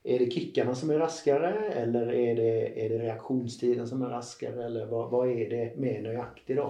er 0.04 0.22
det 0.22 0.30
kickene 0.32 0.74
som 0.78 0.90
er 0.94 1.02
raskere, 1.02 1.52
eller 1.80 2.12
er 2.14 2.38
det, 2.38 2.52
er 2.78 2.92
det 2.92 3.02
reaksjonstiden 3.02 3.86
som 3.88 4.02
er 4.06 4.14
raskere, 4.14 4.68
eller 4.68 4.88
hva, 4.90 5.04
hva 5.10 5.24
er 5.28 5.48
det 5.50 5.64
mer 5.80 6.00
nøyaktig 6.04 6.56
da, 6.58 6.68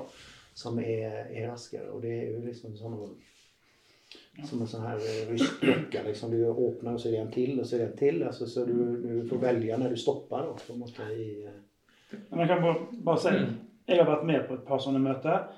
som 0.56 0.78
er, 0.82 1.26
er 1.28 1.50
raskere? 1.50 1.90
Og 1.92 2.02
det 2.02 2.14
er 2.16 2.30
jo 2.32 2.44
liksom 2.46 2.76
sånn 2.78 2.98
som 4.46 4.60
en 4.62 4.70
sånn 4.70 4.84
her 4.86 5.00
eh, 5.02 5.22
rysk 5.32 5.58
klokke. 5.62 6.02
Liksom. 6.06 6.30
Du 6.30 6.44
åpner, 6.48 6.94
og 6.94 7.00
så 7.00 7.10
er 7.10 7.16
det 7.16 7.22
en 7.24 7.32
til, 7.34 7.54
og 7.58 7.66
så 7.66 7.76
er 7.76 7.82
det 7.82 7.88
en 7.88 7.98
til. 7.98 8.20
Altså, 8.28 8.46
så 8.46 8.64
du, 8.68 8.76
du 9.02 9.10
får 9.28 9.42
velge 9.42 9.78
når 9.80 9.94
du 9.94 10.00
stopper. 10.00 10.46
Da, 10.46 10.66
på 10.66 10.74
en 10.74 10.82
måte, 10.84 11.08
i, 11.10 11.28
eh, 11.48 12.18
Men 12.30 12.44
jeg 12.44 12.52
kan 12.52 12.62
bare, 12.62 13.02
bare 13.04 13.22
si, 13.24 13.34
jeg 13.88 14.00
har 14.00 14.08
vært 14.08 14.28
med 14.28 14.46
på 14.46 14.56
et 14.56 14.66
par 14.68 14.82
sånne 14.84 15.02
møter, 15.02 15.48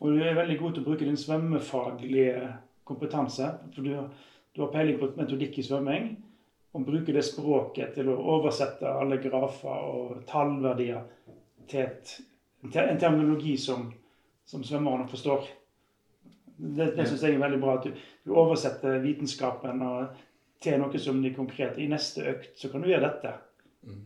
og 0.00 0.12
du 0.12 0.20
er 0.20 0.36
veldig 0.36 0.56
god 0.60 0.74
til 0.74 0.82
å 0.82 0.88
bruke 0.88 1.06
din 1.06 1.20
svømmefaglige 1.20 2.48
kompetanse. 2.88 3.48
For 3.76 3.86
du, 3.86 4.24
du 4.54 4.64
har 4.64 4.72
peiling 4.74 4.98
på 5.00 5.12
metodikk 5.16 5.60
i 5.60 5.64
svømming, 5.64 6.10
og 6.74 6.86
bruke 6.86 7.14
det 7.14 7.22
språket 7.22 7.94
til 7.94 8.10
å 8.10 8.20
oversette 8.36 8.90
alle 8.90 9.20
grafer 9.22 9.90
og 9.90 10.24
tallverdier 10.26 11.04
til 11.70 11.84
et, 11.84 12.14
en 12.64 12.98
terminologi 13.00 13.54
som, 13.60 13.86
som 14.44 14.64
svømmerne 14.66 15.06
forstår. 15.10 15.46
Det, 16.56 16.90
det 16.96 17.06
syns 17.06 17.22
jeg 17.22 17.36
er 17.36 17.42
veldig 17.42 17.60
bra. 17.62 17.78
At 17.78 17.86
du, 17.86 18.04
du 18.26 18.34
oversetter 18.34 18.98
vitenskapen 19.04 19.82
til 20.64 20.80
noe 20.82 21.02
som 21.02 21.20
de 21.22 21.34
konkret. 21.34 21.78
I 21.78 21.90
neste 21.90 22.26
økt 22.34 22.58
så 22.58 22.70
kan 22.72 22.82
du 22.82 22.90
gjøre 22.90 23.06
dette. 23.06 23.34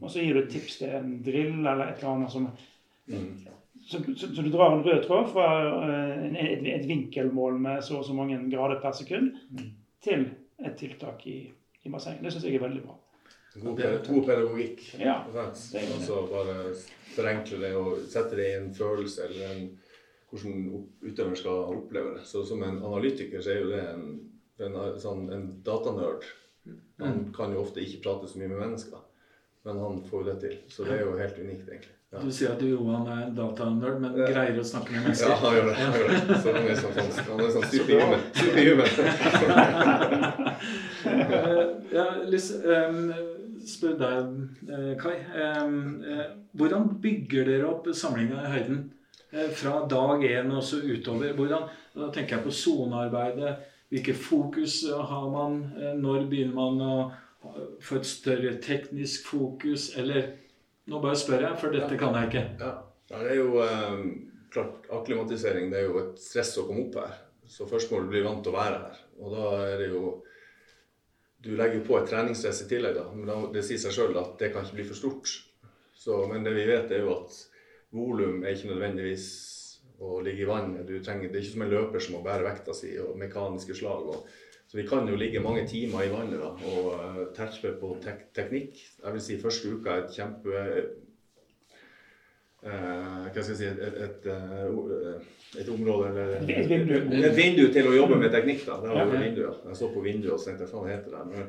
Og 0.03 0.11
så 0.11 0.25
gir 0.25 0.37
du 0.37 0.43
et 0.43 0.53
tips 0.53 0.81
til 0.83 0.93
en 0.99 1.13
drill 1.25 1.61
eller 1.63 1.87
et 1.87 2.03
eller 2.03 2.15
annet 2.17 2.35
som 2.35 2.51
så, 3.89 4.01
så, 4.17 4.29
så 4.35 4.43
du 4.43 4.51
drar 4.53 4.75
en 4.75 4.83
rød 4.85 5.05
tråd 5.07 5.31
fra 5.33 5.45
eh, 5.89 6.25
et, 6.37 6.67
et 6.75 6.89
vinkelmål 6.89 7.57
med 7.63 7.85
så 7.85 8.03
og 8.03 8.05
så 8.05 8.17
mange 8.17 8.37
grader 8.51 8.83
per 8.83 8.93
sekund 8.99 9.31
til 10.05 10.27
et 10.59 10.75
tiltak 10.77 11.23
i, 11.31 11.39
i 11.85 11.93
basseng. 11.93 12.23
Det 12.23 12.33
syns 12.33 12.47
jeg 12.49 12.59
er 12.59 12.65
veldig 12.65 12.85
bra. 12.87 12.97
God, 13.59 13.81
god 14.07 14.25
pedagogikk. 14.27 14.83
Ja. 15.01 15.21
Altså 15.35 16.23
bare 16.31 16.57
forenkle 17.15 17.61
det 17.65 17.75
og 17.79 18.03
sette 18.11 18.39
det 18.39 18.49
i 18.51 18.57
en 18.59 18.73
følelse 18.77 19.27
eller 19.27 19.55
en, 19.55 19.71
hvordan 20.31 20.59
utøveren 21.03 21.39
skal 21.41 21.63
oppleve 21.75 22.17
det. 22.19 22.27
Så 22.29 22.45
som 22.47 22.63
en 22.63 22.83
analytiker 22.83 23.43
så 23.43 23.55
er 23.55 23.63
jo 23.63 23.71
det 23.73 23.83
en, 23.95 24.09
en, 24.61 24.77
en, 24.77 25.25
en 25.35 25.49
datanerd. 25.67 26.29
Man 27.01 27.29
kan 27.35 27.55
jo 27.55 27.63
ofte 27.65 27.83
ikke 27.83 28.03
prate 28.05 28.29
så 28.29 28.41
mye 28.41 28.51
med 28.53 28.61
mennesker, 28.61 29.01
men 29.69 29.79
han 29.85 30.01
får 30.09 30.19
jo 30.23 30.27
det 30.33 30.37
til. 30.47 30.55
Så 30.73 30.85
det 30.89 30.97
er 30.99 31.05
jo 31.05 31.15
helt 31.21 31.39
unikt, 31.45 31.69
egentlig. 31.69 31.95
Ja. 32.09 32.19
Du 32.25 32.31
sier 32.33 32.55
at 32.55 32.63
Johan 32.65 33.05
er 33.13 33.19
en 33.27 33.35
datanerd, 33.37 33.99
men 34.01 34.15
Ja. 34.17 34.27
greier 34.33 34.57
å 34.57 34.65
snakke 34.65 34.95
med 34.95 35.03
mennesker. 35.05 35.29
Ja, 35.29 35.35
han 35.43 35.55
gjør 35.59 35.67
det. 35.69 35.75
Han 35.77 35.93
gjør 35.93 36.09
det. 36.09 36.19
Så 36.43 36.53
han 36.57 36.63
er 36.65 36.79
sånn, 36.79 36.95
sånn, 36.97 37.27
han 37.29 37.41
er 37.45 37.51
sånn 37.57 37.69
superhuman. 37.75 38.23
superhuman. 38.41 38.91
Eh, 41.09 41.65
ja, 41.95 42.07
Lys, 42.27 42.49
um, 42.65 43.13
spør 43.69 43.95
deg, 44.01 44.33
eh, 44.73 44.93
Kai. 45.01 45.15
Um, 45.37 46.03
eh, 46.05 46.25
hvordan 46.59 46.89
bygger 47.03 47.45
dere 47.49 47.69
opp 47.71 47.87
samlinga 47.95 48.41
i 48.47 48.53
høyden? 48.57 48.81
Eh, 49.33 49.49
fra 49.53 49.83
dag 49.91 50.25
én 50.25 50.51
og 50.57 50.63
så 50.65 50.81
utover. 50.83 51.35
Hvordan, 51.37 51.69
da 51.95 52.09
tenker 52.15 52.37
jeg 52.39 52.45
på 52.49 52.55
sonearbeidet. 52.55 53.57
Hvilket 53.93 54.17
fokus 54.21 54.81
har 54.91 55.31
man? 55.33 55.61
Eh, 55.77 55.95
Når 55.97 56.27
begynner 56.31 56.55
man 56.55 56.81
å 56.81 57.13
få 57.85 58.01
et 58.01 58.07
større 58.09 58.57
teknisk 58.63 59.27
fokus, 59.27 59.93
eller 59.97 60.35
Nå 60.89 61.03
bare 61.05 61.19
spør 61.21 61.43
jeg, 61.45 61.57
for 61.61 61.75
dette 61.75 61.97
kan 62.01 62.15
jeg 62.17 62.31
ikke. 62.31 62.43
Ja, 62.63 62.69
ja 63.11 63.19
det 63.21 63.33
er 63.35 63.41
jo 63.43 63.59
eh, 63.61 63.99
klart 64.49 64.87
Akklimatisering 64.97 65.67
det 65.69 65.83
er 65.83 65.91
jo 65.91 65.99
et 66.01 66.23
stress 66.23 66.55
å 66.57 66.65
komme 66.65 66.87
opp 66.87 66.97
her. 67.03 67.19
Så 67.49 67.67
først 67.69 67.93
må 67.93 68.01
du 68.01 68.09
bli 68.09 68.23
vant 68.25 68.41
til 68.45 68.55
å 68.55 68.57
være 68.57 68.79
her. 68.87 69.03
Og 69.21 69.35
da 69.35 69.51
er 69.67 69.83
det 69.83 69.91
jo 69.93 70.15
Du 71.45 71.53
legger 71.55 71.79
jo 71.79 71.85
på 71.87 71.99
et 71.99 72.09
treningsstress 72.11 72.65
i 72.65 72.71
tillegg, 72.73 72.97
da. 72.97 73.05
Men 73.15 73.53
det 73.53 73.61
sier 73.63 73.79
seg 73.79 73.93
sjøl 73.95 74.17
at 74.19 74.41
det 74.41 74.49
kan 74.55 74.65
ikke 74.65 74.81
bli 74.81 74.87
for 74.89 74.99
stort. 74.99 75.35
Så, 75.95 76.17
men 76.27 76.43
det 76.43 76.51
vi 76.57 76.65
vet, 76.67 76.91
er 76.91 77.05
jo 77.05 77.13
at 77.15 77.37
volum 77.95 78.43
er 78.43 78.57
ikke 78.57 78.73
nødvendigvis 78.73 79.29
å 80.03 80.19
ligge 80.25 80.43
i 80.43 80.49
vannet. 80.49 80.89
Du 80.89 80.99
trenger, 81.05 81.31
det 81.31 81.39
er 81.39 81.45
ikke 81.45 81.55
som 81.55 81.65
en 81.67 81.73
løper 81.73 82.03
som 82.03 82.17
må 82.17 82.25
bære 82.25 82.47
vekta 82.47 82.75
si 82.75 82.91
og 83.03 83.15
mekaniske 83.21 83.77
slag. 83.79 84.11
Og, 84.11 84.27
så 84.69 84.77
vi 84.77 84.85
kan 84.89 85.09
jo 85.09 85.17
ligge 85.17 85.41
mange 85.41 85.65
timer 85.67 86.05
i 86.05 86.13
vannet 86.13 86.41
da, 86.43 86.51
og 86.69 86.89
uh, 86.93 87.21
terpe 87.37 87.73
på 87.81 87.95
tek 88.05 88.27
teknikk. 88.37 88.77
Jeg 89.01 89.15
vil 89.15 89.23
si 89.25 89.39
første 89.41 89.71
uka 89.73 89.95
er 89.95 90.03
et 90.05 90.13
kjempe 90.13 90.65
uh, 92.67 93.25
Hva 93.33 93.43
skal 93.43 93.55
jeg 93.55 93.59
si 93.63 93.67
Et, 93.71 93.99
et, 94.05 94.29
uh, 94.29 95.23
et 95.57 95.69
område 95.73 96.09
eller 96.11 96.35
Et 96.37 96.69
vindu. 96.69 96.95
et 97.25 97.37
vindu 97.37 97.65
til 97.73 97.89
å 97.89 97.95
jobbe 97.97 98.19
med 98.21 98.31
teknikk. 98.35 98.67
da. 98.67 98.77
Det 98.83 98.93
var 98.93 99.07
jo 99.09 99.21
vindu, 99.23 99.41
ja. 99.47 99.53
Jeg 99.71 99.77
så 99.81 99.89
på 99.95 100.03
vinduet 100.05 100.35
og 100.35 100.43
tenkte 100.45 100.67
hva 100.67 100.73
faen 100.75 100.91
heter 100.93 101.11
det? 101.15 101.23
Men, 101.31 101.41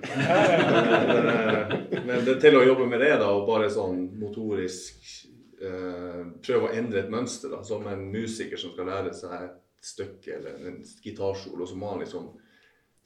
men, 1.10 1.24
eh, 1.34 2.06
men 2.08 2.26
det, 2.26 2.38
til 2.40 2.56
å 2.56 2.64
jobbe 2.64 2.88
med 2.88 3.04
det, 3.04 3.12
da, 3.20 3.28
og 3.36 3.48
bare 3.50 3.68
sånn 3.74 4.06
motorisk 4.22 5.10
eh, 5.60 6.22
prøve 6.46 6.70
å 6.70 6.76
endre 6.80 7.04
et 7.04 7.12
mønster, 7.12 7.52
da, 7.52 7.60
som 7.68 7.84
en 7.92 8.06
musiker 8.14 8.62
som 8.62 8.72
skal 8.72 8.88
lære 8.94 9.12
seg 9.18 9.36
et 9.50 9.58
stykke 9.92 10.38
eller 10.38 10.64
en 10.72 10.80
gitarsolo, 11.04 11.68
så 11.68 11.76
må 11.80 11.92
han 11.92 12.06
liksom 12.06 12.30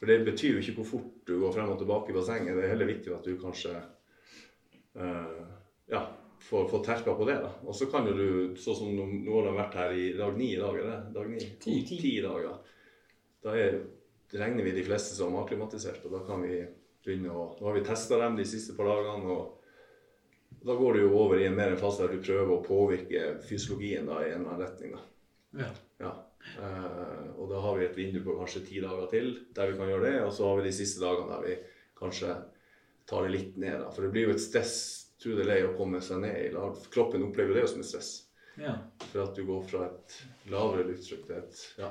For 0.04 0.12
det 0.12 0.26
betyr 0.28 0.58
jo 0.58 0.60
ikke 0.60 0.82
hvor 0.82 0.88
fort 0.90 1.12
du 1.24 1.38
går 1.40 1.54
frem 1.56 1.70
og 1.72 1.78
tilbake 1.80 2.12
i 2.12 2.14
bassenget. 2.18 2.58
Det 2.58 2.64
er 2.66 2.74
heller 2.74 2.90
viktig 2.90 3.12
at 3.16 3.24
du 3.24 3.38
kanskje 3.40 3.70
uh, 5.00 5.46
ja, 5.88 6.02
får, 6.44 6.66
får 6.74 6.82
terka 6.84 7.14
på 7.16 7.28
det. 7.30 7.38
da. 7.40 7.52
Og 7.64 7.78
så 7.80 7.88
kan 7.88 8.10
jo 8.10 8.16
du, 8.18 8.26
sånn 8.60 8.76
som 8.82 8.98
nå 9.00 9.38
har 9.38 9.48
de 9.48 9.54
vært 9.56 9.78
her 9.80 9.96
i 9.96 10.10
dag 10.18 10.36
ni 10.36 10.50
dager, 10.60 10.90
det? 10.90 10.98
Dag 11.16 11.30
ni? 11.32 11.40
Ti. 11.64 11.78
Ti 11.88 12.12
dager. 12.26 12.58
Da 13.48 13.56
er, 13.56 13.80
regner 14.36 14.68
vi 14.68 14.76
de 14.76 14.84
fleste 14.90 15.16
som 15.16 15.40
akklimatisert, 15.40 16.04
og 16.04 16.18
da 16.18 16.22
kan 16.28 16.44
vi 16.44 16.60
begynne 17.08 17.32
å 17.32 17.48
Nå 17.62 17.70
har 17.70 17.80
vi 17.80 17.88
testa 17.88 18.20
dem 18.20 18.36
de 18.36 18.50
siste 18.50 18.76
par 18.76 18.92
dagene, 18.92 19.38
og 19.38 20.60
da 20.68 20.76
går 20.84 21.00
du 21.00 21.06
jo 21.06 21.16
over 21.22 21.40
i 21.40 21.48
en 21.48 21.56
mer 21.56 21.78
en 21.78 21.80
fase 21.80 22.04
der 22.04 22.18
du 22.18 22.28
prøver 22.28 22.52
å 22.52 22.60
påvirke 22.68 23.38
fysiologien 23.48 24.12
da, 24.12 24.20
i 24.20 24.34
en 24.34 24.42
eller 24.42 24.52
annen 24.52 24.68
retning. 24.68 25.00
da. 25.00 25.64
Ja. 25.64 25.72
Ja. 26.04 26.14
Eh, 26.60 27.30
og 27.40 27.48
da 27.50 27.62
har 27.64 27.78
vi 27.80 27.86
et 27.86 27.96
vindu 27.98 28.20
på 28.26 28.36
kanskje 28.40 28.66
ti 28.68 28.82
dager 28.84 29.08
til 29.12 29.30
der 29.56 29.72
vi 29.72 29.78
kan 29.80 29.90
gjøre 29.90 30.10
det, 30.10 30.18
og 30.26 30.34
så 30.36 30.50
har 30.50 30.60
vi 30.60 30.68
de 30.68 30.76
siste 30.76 31.02
dagene 31.04 31.32
der 31.32 31.48
vi 31.48 31.56
kanskje 32.00 32.36
tar 33.10 33.24
det 33.26 33.32
litt 33.34 33.58
ned. 33.58 33.80
da. 33.80 33.90
For 33.92 34.04
det 34.06 34.12
blir 34.14 34.28
jo 34.30 34.36
et 34.36 34.44
stress, 34.44 34.76
tror 35.24 35.38
det 35.40 35.46
er 35.46 35.52
lei 35.54 35.62
å 35.68 35.74
komme 35.78 36.02
seg 36.04 36.22
ned 36.24 36.38
i 36.46 36.52
lag. 36.54 36.78
Kroppen 36.94 37.24
opplever 37.26 37.56
det 37.56 37.64
jo 37.66 37.72
som 37.74 37.82
et 37.84 37.90
stress. 37.90 38.12
Ja. 38.60 38.76
For 39.10 39.24
at 39.24 39.34
du 39.36 39.46
går 39.48 39.64
fra 39.66 39.88
et 39.88 40.20
lavere 40.52 40.86
lufttrykk 40.92 41.26
til 41.30 41.40
et 41.42 41.66
Ja. 41.82 41.90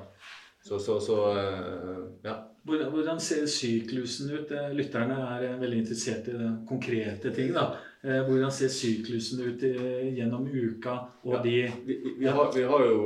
Så, 0.63 0.79
så, 0.79 1.01
så 1.03 1.17
eh, 1.35 2.03
ja. 2.23 2.37
Hvordan, 2.65 3.19
ser 3.19 3.49
syklusen 3.51 4.29
ut? 4.31 4.53
Eh, 4.55 4.69
Lytterne 4.79 5.17
er 5.35 5.57
veldig 5.59 5.81
interessert 5.83 6.29
i 6.31 6.37
det 6.39 6.51
konkrete 6.69 7.33
ting. 7.35 7.51
da. 7.57 7.73
Hvordan 8.03 8.51
ser 8.55 8.71
syklusen 8.71 9.43
ut 9.43 9.63
gjennom 9.63 10.47
uka 10.47 10.95
og 11.25 11.35
Ja. 11.35 11.43
de 11.43 11.57
Vi, 11.87 11.97
vi, 12.19 12.27
har, 12.27 12.53
vi 12.55 12.63
har 12.63 12.85
jo 12.87 12.97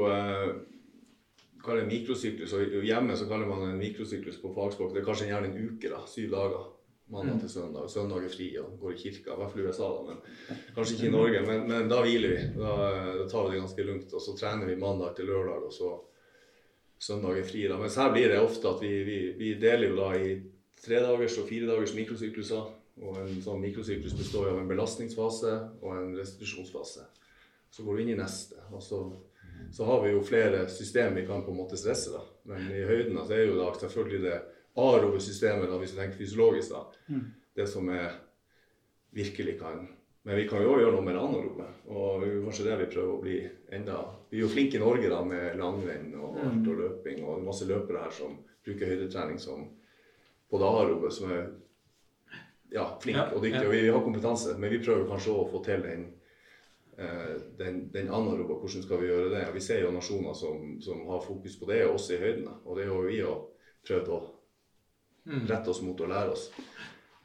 kaller 1.67 1.85
en 1.85 1.91
mikrosyklus, 1.91 2.55
og 2.57 2.87
hjemme 2.87 3.17
så 3.19 3.29
kaller 3.29 3.51
man 3.51 3.67
en 3.69 3.79
mikrosyklus 3.81 4.41
på 4.43 4.53
fagspråk. 4.55 4.95
Det 4.95 5.03
er 5.03 5.07
kanskje 5.07 5.29
gjerne 5.31 5.51
en 5.51 5.69
uke, 5.69 5.91
da. 5.93 6.01
Syv 6.11 6.33
dager. 6.33 6.73
Mandag 7.09 7.39
til 7.41 7.51
søndag. 7.51 7.91
Søndag 7.91 8.25
er 8.27 8.33
fri 8.33 8.49
og 8.59 8.81
går 8.81 8.95
i 8.97 8.99
kirka. 8.99 9.35
I 9.35 9.39
hvert 9.39 9.53
fall 9.53 9.63
i 9.63 9.67
USA, 9.69 9.91
da. 9.95 10.01
Men 10.09 10.63
kanskje 10.75 10.97
ikke 10.97 11.07
i 11.07 11.15
Norge. 11.15 11.43
Men, 11.47 11.69
men 11.71 11.91
da 11.93 12.01
hviler 12.03 12.33
vi. 12.33 12.41
Da, 12.57 12.73
da 13.21 13.27
tar 13.31 13.47
vi 13.47 13.53
det 13.55 13.61
ganske 13.61 13.87
lugnt. 13.87 14.15
Og 14.17 14.25
så 14.25 14.35
trener 14.41 14.67
vi 14.67 14.79
mandag 14.81 15.15
til 15.15 15.31
lørdag, 15.31 15.69
og 15.69 15.75
så 15.75 15.93
søndag 16.99 17.39
er 17.39 17.47
fri. 17.47 17.63
da. 17.71 17.79
Mens 17.79 17.99
her 18.01 18.11
blir 18.15 18.33
det 18.33 18.41
ofte 18.43 18.73
at 18.73 18.83
vi, 18.83 18.91
vi, 19.07 19.21
vi 19.39 19.53
deler 19.63 19.93
jo 19.93 20.01
da 20.01 20.11
i 20.19 20.35
tredagers 20.83 21.39
og 21.39 21.47
firedagers 21.51 21.95
mikrosykluser. 21.95 22.75
Og 23.07 23.21
en 23.21 23.39
sånn 23.45 23.63
mikrosyklus 23.63 24.17
består 24.17 24.51
av 24.51 24.59
en 24.59 24.69
belastningsfase 24.71 25.55
og 25.85 25.91
en 25.93 26.15
restitusjonsfase. 26.17 27.07
Så 27.71 27.85
går 27.87 27.97
du 27.99 28.03
inn 28.03 28.15
i 28.15 28.19
neste. 28.19 28.59
og 28.73 28.83
så 28.83 29.05
så 29.73 29.85
har 29.85 30.03
vi 30.05 30.11
jo 30.13 30.23
flere 30.25 30.69
system 30.69 31.15
vi 31.15 31.27
kan 31.27 31.43
på 31.45 31.51
en 31.51 31.57
måte 31.61 31.77
stresse. 31.77 32.11
da. 32.13 32.21
Men 32.45 32.71
i 32.73 32.85
høyden 32.87 33.19
så 33.27 33.33
er 33.35 33.47
jo 33.47 33.59
da 33.59 33.73
selvfølgelig 33.79 34.23
det 34.23 34.39
arobe 34.77 35.21
systemet, 35.21 35.69
da, 35.71 35.79
hvis 35.81 35.93
du 35.95 35.97
tenker 36.01 36.19
fysiologisk, 36.19 36.71
da, 36.71 36.85
Mm. 37.09 37.25
det 37.57 37.69
som 37.69 37.89
er 37.89 38.13
virkelig 39.15 39.59
kan 39.61 39.89
Men 40.27 40.37
vi 40.37 40.49
kan 40.49 40.59
jo 40.63 40.73
gjøre 40.75 40.91
noe 40.93 41.03
med 41.07 41.15
det 41.15 41.21
anarobe. 41.23 41.65
Og 41.87 42.23
kanskje 42.45 42.65
det 42.67 42.79
vi 42.81 42.87
prøver 42.97 43.13
å 43.15 43.21
bli 43.23 43.37
enda 43.73 44.01
Vi 44.31 44.39
er 44.39 44.43
jo 44.43 44.49
flinke 44.51 44.75
i 44.75 44.81
Norge 44.83 45.09
da 45.09 45.21
med 45.25 45.55
langrenn 45.57 46.15
og 46.19 46.39
alt 46.43 46.67
og 46.67 46.81
løping, 46.81 47.21
og 47.25 47.37
det 47.37 47.43
er 47.43 47.47
masse 47.47 47.65
løpere 47.69 48.03
her 48.03 48.11
som 48.11 48.35
bruker 48.67 48.87
høydetrening 48.91 49.39
som 49.39 49.69
på 50.51 50.59
det 50.59 50.67
arobe, 50.67 51.11
som 51.13 51.31
er 51.31 51.47
ja, 52.73 52.89
flinke 53.01 53.21
Ja, 53.23 53.31
og 53.37 53.43
dyktige. 53.43 53.63
ja. 53.63 53.67
Og 53.69 53.73
vi, 53.73 53.81
vi 53.83 53.93
har 53.95 54.03
kompetanse, 54.03 54.59
men 54.59 54.71
vi 54.71 54.83
prøver 54.83 55.07
kanskje 55.09 55.31
å 55.33 55.47
få 55.51 55.63
til 55.65 55.83
den 55.87 56.07
den, 57.59 57.83
den 57.93 58.09
anarobe, 58.09 58.57
hvordan 58.61 58.83
skal 58.87 59.01
vi 59.03 59.11
gjøre 59.11 59.33
det? 59.35 59.43
Vi 59.55 59.61
ser 59.61 59.83
jo 59.83 59.91
nasjoner 59.93 60.35
som, 60.35 60.81
som 60.81 61.03
har 61.11 61.21
fokus 61.21 61.59
på 61.61 61.69
det, 61.69 61.83
også 61.87 62.15
i 62.17 62.23
høydene. 62.23 62.55
Og 62.65 62.79
det 62.79 62.87
har 62.89 62.95
jo 62.97 63.11
vi 63.11 63.23
òg 63.27 63.45
prøvd 63.87 64.09
å 64.17 64.23
Mm. 65.27 65.41
rette 65.51 65.71
oss 65.73 65.81
mot 65.83 66.01
og 66.01 66.09
lære 66.09 66.31
oss. 66.31 66.45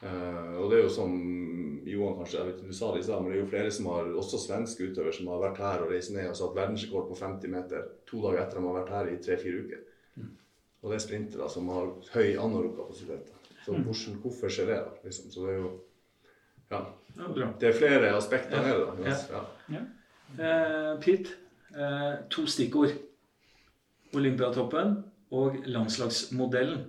Uh, 0.02 0.56
og 0.58 0.64
det 0.70 0.78
er 0.80 0.82
jo 0.82 0.88
som 0.90 1.12
Johan 1.86 2.16
kanskje, 2.18 2.38
jeg 2.40 2.46
vet 2.48 2.56
ikke, 2.56 2.72
du 2.72 2.74
sa 2.74 2.88
det 2.90 2.98
i 2.98 3.04
stad, 3.06 3.20
men 3.22 3.30
det 3.30 3.36
er 3.36 3.44
jo 3.44 3.50
flere 3.52 3.70
som 3.70 3.86
har, 3.92 4.08
også 4.18 4.40
svenske 4.42 4.88
utøvere 4.90 5.12
som 5.14 5.28
har 5.30 5.38
vært 5.44 5.60
her 5.62 5.84
og 5.84 5.92
reist 5.94 6.10
ned 6.10 6.26
og 6.26 6.34
satt 6.34 6.56
verdensrekord 6.56 7.06
på 7.12 7.18
50 7.20 7.52
meter 7.52 7.84
to 8.10 8.18
dager 8.24 8.42
etter 8.42 8.58
de 8.58 8.64
har 8.66 8.74
vært 8.80 8.90
her 8.96 9.12
i 9.12 9.20
tre-fire 9.22 9.62
uker. 9.62 9.84
Og 10.82 10.90
det 10.90 10.96
er 10.98 11.04
sprintere 11.04 11.46
som 11.54 11.70
har 11.70 11.92
høy 12.16 12.32
anarob 12.42 12.74
kapasitet. 12.80 13.30
Så 13.62 13.70
hvordan, 13.78 14.18
hvorfor 14.24 14.50
skjer 14.50 14.66
det? 14.72 14.80
Liksom? 15.04 15.30
Så 15.30 15.46
det 15.46 15.54
er 15.54 15.60
jo 15.60 15.70
Ja. 16.72 16.82
Ja. 17.18 17.48
Det 17.60 17.68
er 17.68 17.76
flere 17.76 18.14
aspekter 18.16 18.62
det. 18.64 18.74
da. 19.04 19.10
Ja. 19.36 19.42
Ja. 19.76 19.82
Eh, 20.38 21.00
Pete, 21.04 21.34
eh, 21.76 22.12
to 22.32 22.46
stikkord. 22.48 22.94
Olympiatoppen 24.16 24.96
og 25.32 25.56
landslagsmodellen. 25.64 26.82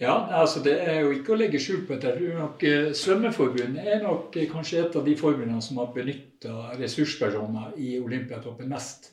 Ja, 0.00 0.40
altså 0.42 0.60
det 0.64 0.74
er 0.82 0.98
jo 1.00 1.12
ikke 1.14 1.32
å 1.32 1.38
legge 1.40 1.60
skjul 1.62 1.86
på 1.88 1.96
dette. 1.96 2.20
Nok 2.36 2.64
eh, 2.68 2.88
Svømmeforbundet 2.96 3.86
er 3.94 4.02
nok 4.04 4.34
eh, 4.36 4.48
kanskje 4.50 4.82
et 4.82 4.96
av 4.98 5.06
de 5.06 5.14
forbundene 5.16 5.62
som 5.64 5.78
har 5.80 5.88
benytta 5.94 6.72
ressurspersoner 6.76 7.78
i 7.80 7.94
Olympiatoppen 8.02 8.68
mest. 8.68 9.12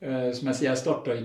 Eh, 0.00 0.30
Som 0.32 0.48
jeg 0.48 0.56
sier, 0.62 0.70
jeg 0.70 0.80
starta 0.80 1.12
i 1.16 1.24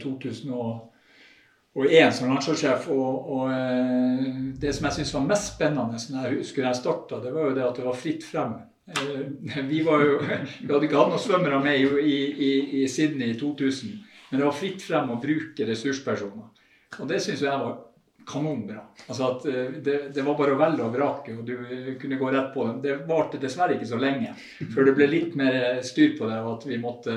2001 1.73 2.15
som 2.15 2.31
landslagssjef. 2.31 2.89
Og, 2.91 3.31
og 3.35 3.53
eh, 3.53 4.25
det 4.61 4.73
som 4.75 4.87
jeg 4.87 4.97
syntes 4.99 5.13
var 5.15 5.27
mest 5.29 5.53
spennende 5.55 6.01
når 6.11 6.27
jeg 6.27 6.41
husker 6.41 6.67
jeg 6.67 6.81
starta, 6.81 7.21
det 7.23 7.33
var 7.35 7.49
jo 7.49 7.55
det 7.57 7.67
at 7.67 7.79
det 7.79 7.87
var 7.87 7.99
fritt 7.99 8.25
frem. 8.27 8.57
Eh, 8.91 9.61
Vi, 9.69 9.83
var 9.87 10.03
jo, 10.05 10.17
vi 10.63 10.71
hadde 10.71 10.87
ikke 10.89 10.99
hatt 10.99 11.13
noen 11.13 11.23
svømmere 11.27 11.61
med 11.63 11.85
i, 12.01 12.09
i, 12.47 12.51
i, 12.81 12.87
Sydney 12.91 13.35
i 13.35 13.39
2000, 13.39 13.95
men 14.31 14.41
det 14.41 14.47
var 14.47 14.57
fritt 14.57 14.83
frem 14.83 15.13
å 15.13 15.21
bruke 15.21 15.69
ressurspersoner. 15.69 16.51
Og 16.99 17.07
det 17.07 17.21
syns 17.23 17.45
jeg 17.45 17.63
var 17.63 17.79
kanonbra. 18.27 18.83
Altså 19.07 19.29
at 19.31 19.47
eh, 19.49 19.79
det, 19.83 19.97
det 20.15 20.27
var 20.27 20.37
bare 20.39 20.57
å 20.57 20.59
velge 20.59 20.85
og 20.85 20.95
vrake, 20.95 21.39
og 21.39 21.47
du 21.47 21.95
kunne 22.01 22.19
gå 22.19 22.35
rett 22.35 22.51
på 22.53 22.67
dem. 22.67 22.83
Det 22.83 22.99
varte 23.07 23.39
dessverre 23.41 23.79
ikke 23.79 23.89
så 23.89 23.99
lenge 24.01 24.35
før 24.75 24.89
det 24.89 24.97
ble 24.99 25.07
litt 25.09 25.39
mer 25.39 25.79
styr 25.87 26.17
på 26.19 26.27
det, 26.27 26.39
og 26.43 26.57
at 26.57 26.67
vi 26.67 26.81
måtte 26.83 27.15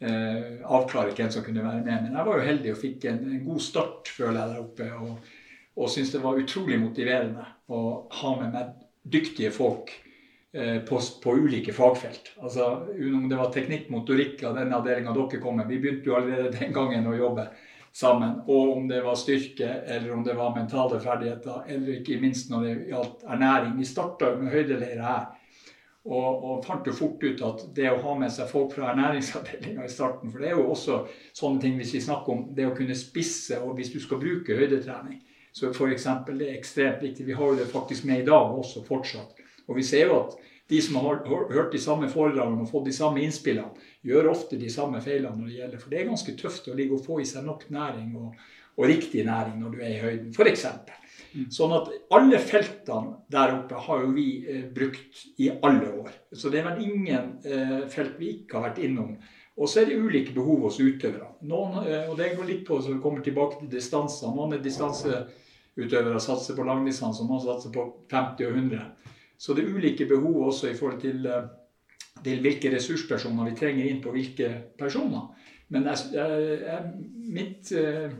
eh, 0.00 0.58
avklare 0.64 1.14
hvem 1.16 1.30
som 1.32 1.44
kunne 1.46 1.64
være 1.64 1.84
med. 1.84 2.02
Men 2.06 2.18
jeg 2.18 2.28
var 2.28 2.40
jo 2.40 2.48
heldig 2.48 2.74
og 2.74 2.82
fikk 2.82 3.06
en, 3.10 3.22
en 3.32 3.46
god 3.46 3.62
start, 3.64 4.10
føler 4.16 4.40
jeg, 4.40 4.50
der 4.52 4.64
oppe. 4.64 4.90
Og, 4.98 5.32
og 5.78 5.94
syns 5.94 6.12
det 6.14 6.24
var 6.24 6.40
utrolig 6.40 6.80
motiverende 6.82 7.46
å 7.70 7.80
ha 8.20 8.34
med 8.40 8.54
meg 8.54 8.76
dyktige 9.08 9.50
folk 9.54 9.92
eh, 10.52 10.78
på, 10.86 11.00
på 11.22 11.38
ulike 11.38 11.74
fagfelt. 11.76 12.34
Altså 12.42 12.68
Om 12.92 13.28
det 13.30 13.40
var 13.40 13.52
teknikk, 13.54 13.88
motorikk 13.94 14.44
av 14.48 14.58
den 14.58 14.74
avdelinga 14.76 15.14
dere 15.16 15.42
kom 15.42 15.60
med. 15.60 15.70
Vi 15.70 15.80
begynte 15.82 16.10
jo 16.10 16.18
allerede 16.18 16.54
den 16.58 16.76
gangen 16.76 17.08
å 17.08 17.16
jobbe 17.16 17.48
sammen. 17.98 18.40
Og 18.46 18.76
om 18.76 18.88
det 18.88 19.02
var 19.02 19.18
styrke, 19.18 19.68
eller 19.86 20.12
om 20.14 20.24
det 20.24 20.36
var 20.38 20.54
mentale 20.56 21.00
ferdigheter, 21.02 21.64
eller 21.66 21.98
ikke 21.98 22.20
minst 22.22 22.50
når 22.52 22.66
det 22.66 22.74
gjaldt 22.92 23.26
ernæring. 23.26 23.76
Vi 23.78 23.88
starta 23.88 24.34
med 24.38 24.52
høydeleire 24.54 25.04
her. 25.04 25.28
Og, 26.06 26.44
og 26.44 26.60
fant 26.64 26.86
jo 26.86 26.94
fort 26.94 27.24
ut 27.24 27.40
at 27.44 27.64
det 27.76 27.88
å 27.90 27.98
ha 28.00 28.12
med 28.16 28.30
seg 28.32 28.48
folk 28.48 28.70
fra 28.76 28.92
ernæringsavdelinga 28.92 29.84
i 29.84 29.90
starten 29.92 30.30
For 30.30 30.40
det 30.40 30.52
er 30.52 30.54
jo 30.56 30.68
også 30.70 31.00
sånne 31.36 31.60
ting 31.64 31.74
hvis 31.80 31.96
vi 31.96 32.04
snakker 32.04 32.32
om 32.32 32.44
det 32.56 32.68
å 32.68 32.76
kunne 32.76 32.96
spisse, 32.96 33.58
og 33.60 33.74
hvis 33.76 33.90
du 33.92 33.98
skal 34.00 34.22
bruke 34.22 34.56
høydetrening, 34.56 35.18
så 35.52 35.72
f.eks. 35.72 36.06
det 36.28 36.46
er 36.46 36.54
ekstremt 36.54 37.02
viktig. 37.02 37.26
Vi 37.26 37.36
har 37.36 37.50
jo 37.50 37.58
det 37.58 37.66
faktisk 37.72 38.06
med 38.08 38.22
i 38.22 38.28
dag 38.28 38.54
også 38.54 38.84
fortsatt. 38.86 39.42
Og 39.66 39.76
vi 39.76 39.84
ser 39.84 40.06
jo 40.06 40.20
at 40.22 40.38
de 40.68 40.80
som 40.84 41.00
har 41.00 41.22
hørt 41.26 41.72
de 41.72 41.80
samme 41.80 42.08
foredragene 42.12 42.62
og 42.62 42.70
fått 42.70 42.88
de 42.90 42.94
samme 42.94 43.22
innspillene, 43.24 43.72
gjør 44.04 44.30
ofte 44.34 44.58
de 44.60 44.68
samme 44.72 45.00
feilene 45.04 45.34
når 45.36 45.48
det 45.48 45.58
gjelder. 45.58 45.82
For 45.82 45.92
det 45.92 46.00
er 46.00 46.10
ganske 46.10 46.34
tøft 46.40 46.68
å 46.68 46.76
ligge 46.76 46.98
og 46.98 47.04
få 47.06 47.20
i 47.22 47.28
seg 47.28 47.46
nok 47.46 47.66
næring 47.72 48.12
og, 48.20 48.34
og 48.76 48.88
riktig 48.88 49.24
næring 49.26 49.58
når 49.62 49.74
du 49.74 49.80
er 49.82 49.94
i 49.94 50.02
høyden, 50.02 50.34
f.eks. 50.36 50.66
Sånn 51.52 51.74
at 51.76 51.90
alle 52.14 52.38
feltene 52.42 53.18
der 53.30 53.54
oppe 53.54 53.80
har 53.86 54.04
jo 54.04 54.12
vi 54.16 54.28
eh, 54.48 54.62
brukt 54.74 55.24
i 55.38 55.50
alle 55.52 55.90
år. 56.02 56.14
Så 56.32 56.50
det 56.52 56.62
er 56.62 56.70
vel 56.70 56.86
ingen 56.88 57.34
eh, 57.46 57.82
felt 57.92 58.16
vi 58.18 58.32
ikke 58.40 58.58
har 58.58 58.70
vært 58.70 58.80
innom. 58.86 59.14
Og 59.58 59.66
så 59.70 59.82
er 59.82 59.90
det 59.90 59.98
ulike 59.98 60.34
behov 60.36 60.68
hos 60.68 60.78
utøvere. 60.78 61.32
Noen, 61.50 61.80
eh, 61.84 62.06
og 62.06 62.16
det 62.18 62.32
går 62.36 62.48
litt 62.48 62.64
på 62.66 62.78
så 62.80 62.92
vi 62.92 63.02
kommer 63.02 63.24
tilbake 63.26 63.60
til 63.60 63.70
distanser. 63.72 64.30
Noen 64.34 64.54
er 64.54 64.62
distanseutøvere 64.62 66.22
satser 66.22 66.58
på 66.58 66.66
langdistanse, 66.66 67.24
og 67.24 67.32
noen 67.32 67.44
satser 67.46 67.74
på 67.74 67.86
50 68.12 68.46
og 68.46 68.60
100. 68.62 69.14
Så 69.38 69.54
det 69.54 69.64
er 69.64 69.74
ulike 69.74 70.06
behov 70.10 70.48
også 70.50 70.70
i 70.70 70.76
forhold 70.78 71.00
til, 71.02 71.26
eh, 71.26 71.48
til 72.22 72.42
hvilke 72.42 72.74
ressurspersoner 72.74 73.50
vi 73.50 73.58
trenger 73.58 73.90
inn 73.90 74.02
på 74.02 74.14
hvilke 74.14 74.52
personer. 74.78 75.26
Men 75.74 75.90
jeg, 75.90 76.14
jeg, 76.14 76.92
mitt 77.28 77.72
eh, 77.76 78.14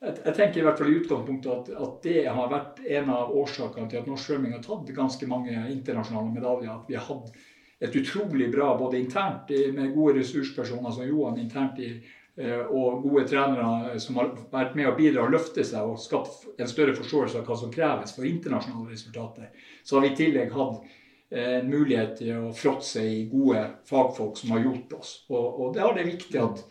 jeg, 0.00 0.34
tenker 0.34 0.60
i 0.60 0.64
hvert 0.64 0.78
fall 0.80 0.90
i 0.90 0.96
utgangspunktet 0.96 1.50
at, 1.52 1.70
at, 1.76 1.96
det 2.04 2.20
har 2.32 2.48
vært 2.48 2.78
en 2.88 3.10
av 3.12 3.32
årsakene 3.36 3.90
til 3.90 4.00
at 4.00 4.06
norsk 4.08 4.30
svømming 4.30 4.54
har 4.56 4.62
tatt 4.64 4.92
ganske 4.96 5.28
mange 5.28 5.52
internasjonale 5.74 6.32
medaljer. 6.32 6.70
At 6.72 6.88
vi 6.88 6.96
har 6.96 7.04
hatt 7.04 7.34
et 7.80 7.98
utrolig 8.00 8.48
bra 8.52 8.72
både 8.78 9.00
internt 9.00 9.52
med 9.76 9.92
gode 9.92 10.18
ressurspersoner 10.20 10.96
som 10.96 11.04
Johan 11.04 11.38
internt 11.40 11.82
i, 11.84 11.90
eh, 12.36 12.62
og 12.64 13.04
gode 13.04 13.26
trenere 13.28 14.00
som 14.00 14.16
har 14.20 14.32
vært 14.52 14.74
med 14.76 14.88
å 14.88 14.96
bidra 14.96 15.26
og 15.26 15.36
løfte 15.36 15.64
seg 15.68 15.84
og 15.84 16.00
skapt 16.00 16.48
en 16.56 16.72
større 16.72 16.96
forståelse 16.96 17.40
av 17.40 17.44
hva 17.44 17.60
som 17.60 17.72
kreves 17.72 18.16
for 18.16 18.28
internasjonale 18.28 18.92
resultater. 18.94 19.52
Så 19.84 19.96
har 19.96 20.06
vi 20.06 20.12
i 20.14 20.18
tillegg 20.24 20.52
hatt 20.56 20.80
eh, 21.28 21.56
en 21.60 21.68
mulighet 21.68 22.16
til 22.22 22.34
å 22.40 22.52
fråtse 22.56 23.04
i 23.04 23.24
gode 23.28 23.66
fagfolk 23.88 24.40
som 24.40 24.56
har 24.56 24.64
hjulpet 24.64 24.96
oss. 25.00 25.16
Og, 25.28 25.44
og 25.60 25.74
det 25.76 25.84
er 25.84 25.96
det 26.00 26.10
viktig 26.14 26.40
at 26.40 26.64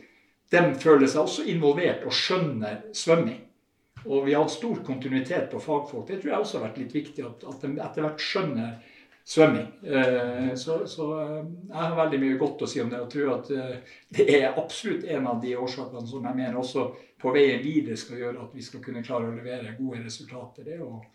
de 0.49 0.61
føler 0.81 1.07
seg 1.07 1.21
også 1.23 1.45
involvert 1.51 2.05
og 2.07 2.15
skjønner 2.15 2.81
svømming. 2.95 3.41
Og 4.05 4.23
vi 4.25 4.33
har 4.33 4.45
hatt 4.45 4.55
stor 4.55 4.79
kontinuitet 4.85 5.49
på 5.51 5.59
fagfolk. 5.61 6.07
Det 6.07 6.21
tror 6.21 6.31
jeg 6.31 6.45
også 6.45 6.57
har 6.57 6.69
vært 6.69 6.79
litt 6.81 6.95
viktig, 6.95 7.25
at, 7.27 7.43
at 7.51 7.65
de 7.65 7.73
etter 7.75 8.05
hvert 8.05 8.23
skjønner 8.23 8.71
svømming. 9.29 9.67
Eh, 9.83 10.55
så, 10.55 10.87
så, 10.87 11.07
eh, 11.21 11.43
jeg 11.67 11.75
har 11.75 11.97
veldig 11.99 12.19
mye 12.23 12.39
godt 12.39 12.63
å 12.65 12.69
si 12.69 12.81
om 12.81 12.89
det, 12.89 13.01
og 13.03 13.11
tror 13.13 13.33
at 13.35 13.51
eh, 13.53 13.95
det 14.17 14.25
er 14.39 14.57
absolutt 14.57 15.05
en 15.05 15.27
av 15.29 15.41
de 15.43 15.53
årsakene 15.59 16.01
som 16.09 16.25
jeg 16.25 16.39
mener 16.39 16.57
også 16.57 16.87
på 17.19 17.33
veien 17.35 17.61
videre 17.61 17.99
skal 17.99 18.23
gjøre 18.23 18.47
at 18.47 18.55
vi 18.57 18.65
skal 18.65 18.81
kunne 18.81 19.03
klare 19.05 19.29
å 19.29 19.35
levere 19.35 19.75
gode 19.77 20.01
resultater. 20.07 20.65
Det 20.65 20.79
og, 20.81 21.05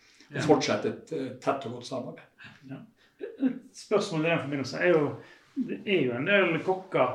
fortsette 0.44 0.92
et 0.92 1.14
tett 1.42 1.66
og 1.68 1.78
godt 1.78 1.88
samarbeid. 1.88 2.30
Ja. 2.70 2.78
Spørsmålet 3.74 4.28
i 4.28 4.30
den 4.30 4.44
forbindelse 4.44 4.80
er 4.82 4.94
jo 4.94 5.02
det 5.54 5.80
er 5.86 6.00
jo 6.08 6.14
en 6.16 6.26
del 6.26 6.56
kokker 6.66 7.12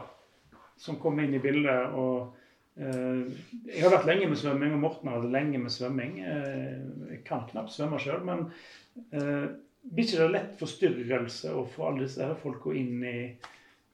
som 0.80 1.00
kom 1.00 1.20
inn 1.20 1.36
i 1.36 1.42
bildet. 1.44 1.94
og 1.94 2.36
eh, 2.80 3.24
Jeg 3.68 3.84
har 3.84 3.94
vært 3.94 4.08
lenge 4.10 4.30
med 4.32 4.40
svømming, 4.40 4.76
og 4.76 4.84
Morten 4.86 5.12
har 5.12 5.20
vært 5.20 5.36
lenge 5.36 5.62
med 5.62 5.74
svømming. 5.76 6.20
Eh, 6.24 6.78
jeg 7.14 7.24
kan 7.28 7.48
knapt 7.50 7.76
svømme 7.76 8.00
sjøl, 8.02 8.24
men 8.28 8.46
eh, 9.12 9.50
blir 9.90 10.06
ikke 10.08 10.22
det 10.24 10.30
lett 10.36 10.56
forstyrrelse 10.60 11.54
å 11.56 11.66
få 11.74 11.90
alle 11.90 12.08
disse 12.08 12.30
folka 12.42 12.74
inn 12.76 13.04
i, 13.04 13.20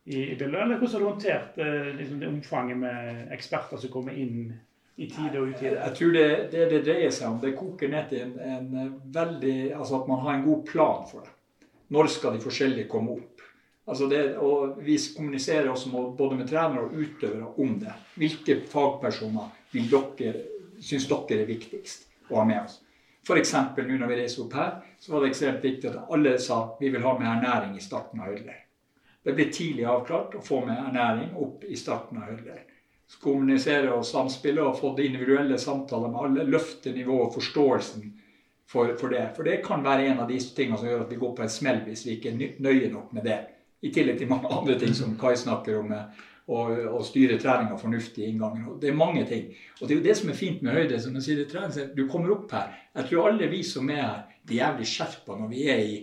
i, 0.06 0.22
i, 0.22 0.38
bildet? 0.38 0.62
Eller 0.62 0.78
hvordan 0.78 0.94
har 0.94 1.04
du 1.04 1.10
håndtert 1.10 1.60
liksom 1.98 2.22
det 2.22 2.30
omfanget 2.30 2.80
med 2.82 3.36
eksperter 3.36 3.82
som 3.82 3.94
kommer 3.94 4.18
inn 4.18 4.50
i 4.96 5.08
tide 5.10 5.42
og 5.42 5.54
utide? 5.54 5.78
Jeg 5.78 5.98
tror 6.00 6.18
det, 6.18 6.28
det 6.54 6.68
det 6.74 6.82
dreier 6.88 7.14
seg 7.14 7.30
om, 7.30 7.40
det 7.42 7.56
koker 7.58 7.94
ned 7.94 8.10
til 8.12 8.26
en, 8.26 8.36
en 8.58 9.00
veldig 9.14 9.58
Altså 9.78 10.02
at 10.02 10.10
man 10.10 10.22
har 10.26 10.36
en 10.36 10.46
god 10.50 10.66
plan 10.70 11.06
for 11.10 11.26
det. 11.26 11.34
Når 11.94 12.10
skal 12.10 12.34
de 12.34 12.42
forskjellige 12.42 12.90
komme 12.90 13.20
opp? 13.20 13.35
Altså 13.86 14.08
det, 14.10 14.38
og 14.38 14.80
Vi 14.82 14.98
kommuniserer 15.18 15.70
også 15.70 15.90
med, 15.90 16.16
både 16.18 16.36
med 16.36 16.48
trenere 16.50 16.88
og 16.88 16.94
utøvere 16.94 17.52
om 17.62 17.80
det. 17.80 17.94
Hvilke 18.16 18.62
fagpersoner 18.70 19.52
vil 19.72 19.92
dere, 19.92 20.42
syns 20.82 21.08
dere 21.10 21.44
er 21.44 21.50
viktigst 21.50 22.08
å 22.32 22.40
ha 22.40 22.46
med 22.50 22.64
oss? 22.64 22.82
F.eks. 23.26 23.54
nå 23.78 23.98
når 23.98 24.10
vi 24.10 24.20
reiser 24.20 24.44
opp 24.44 24.54
her, 24.54 24.74
så 25.02 25.14
var 25.14 25.24
det 25.24 25.32
ekstremt 25.32 25.64
viktig 25.64 25.90
at 25.90 26.14
alle 26.14 26.38
sa 26.42 26.60
vi 26.80 26.92
vil 26.94 27.06
ha 27.06 27.14
med 27.18 27.30
ernæring 27.30 27.78
i 27.78 27.82
starten 27.82 28.22
av 28.22 28.30
høydeleir. 28.30 28.62
Det 29.26 29.34
ble 29.34 29.48
tidlig 29.50 29.88
avklart 29.90 30.36
å 30.38 30.44
få 30.46 30.60
med 30.66 30.78
ernæring 30.78 31.32
opp 31.42 31.64
i 31.66 31.78
starten 31.78 32.22
av 32.22 32.30
høydeleir. 32.30 32.68
Kommunisere 33.22 33.94
og 33.94 34.06
samspille 34.06 34.62
og 34.62 34.78
få 34.78 34.92
individuelle 35.02 35.58
samtaler 35.62 36.12
med 36.14 36.22
alle. 36.22 36.46
Løfte 36.50 36.94
nivået 36.94 37.28
og 37.28 37.34
forståelsen 37.40 38.06
for, 38.70 38.94
for, 39.00 39.10
det. 39.10 39.26
For 39.38 39.46
det 39.46 39.62
kan 39.66 39.86
være 39.86 40.10
en 40.12 40.22
av 40.22 40.30
de 40.30 40.38
tingene 40.38 40.78
som 40.78 40.90
gjør 40.90 41.06
at 41.06 41.14
vi 41.14 41.20
går 41.22 41.34
på 41.38 41.46
en 41.46 41.54
smell 41.54 41.82
hvis 41.86 42.06
vi 42.06 42.18
ikke 42.18 42.34
er 42.34 42.62
nøye 42.66 42.92
nok 42.94 43.14
med 43.18 43.26
det. 43.26 43.40
I 43.84 43.92
tillegg 43.94 44.18
til 44.20 44.32
mange 44.32 44.52
andre 44.52 44.78
ting 44.80 44.96
som 44.96 45.18
Kai 45.20 45.36
snakker 45.40 45.82
om. 45.82 45.92
Å 46.46 47.00
styre 47.02 47.40
treninga 47.42 47.78
fornuftig 47.82 48.22
i 48.22 48.28
inngangen. 48.30 48.76
Det 48.82 48.92
er 48.92 48.98
mange 48.98 49.24
ting. 49.26 49.48
Og 49.80 49.88
det 49.88 49.96
er 49.96 49.98
jo 49.98 50.06
det 50.06 50.18
som 50.20 50.30
er 50.30 50.38
fint 50.38 50.62
med 50.62 50.78
høyde. 50.78 51.00
som 51.02 51.16
jeg 51.18 51.24
sier, 51.26 51.46
trening, 51.50 51.96
Du 51.96 52.08
kommer 52.08 52.32
opp 52.36 52.52
her. 52.52 52.76
Jeg 52.96 53.10
tror 53.10 53.30
alle 53.32 53.50
vi 53.50 53.64
som 53.64 53.90
er 53.90 54.02
her, 54.02 54.20
blir 54.46 54.62
jævlig 54.62 54.86
skjerpa 54.86 55.40
når 55.40 55.50
vi 55.50 55.64
er 55.74 55.82
i, 55.82 55.96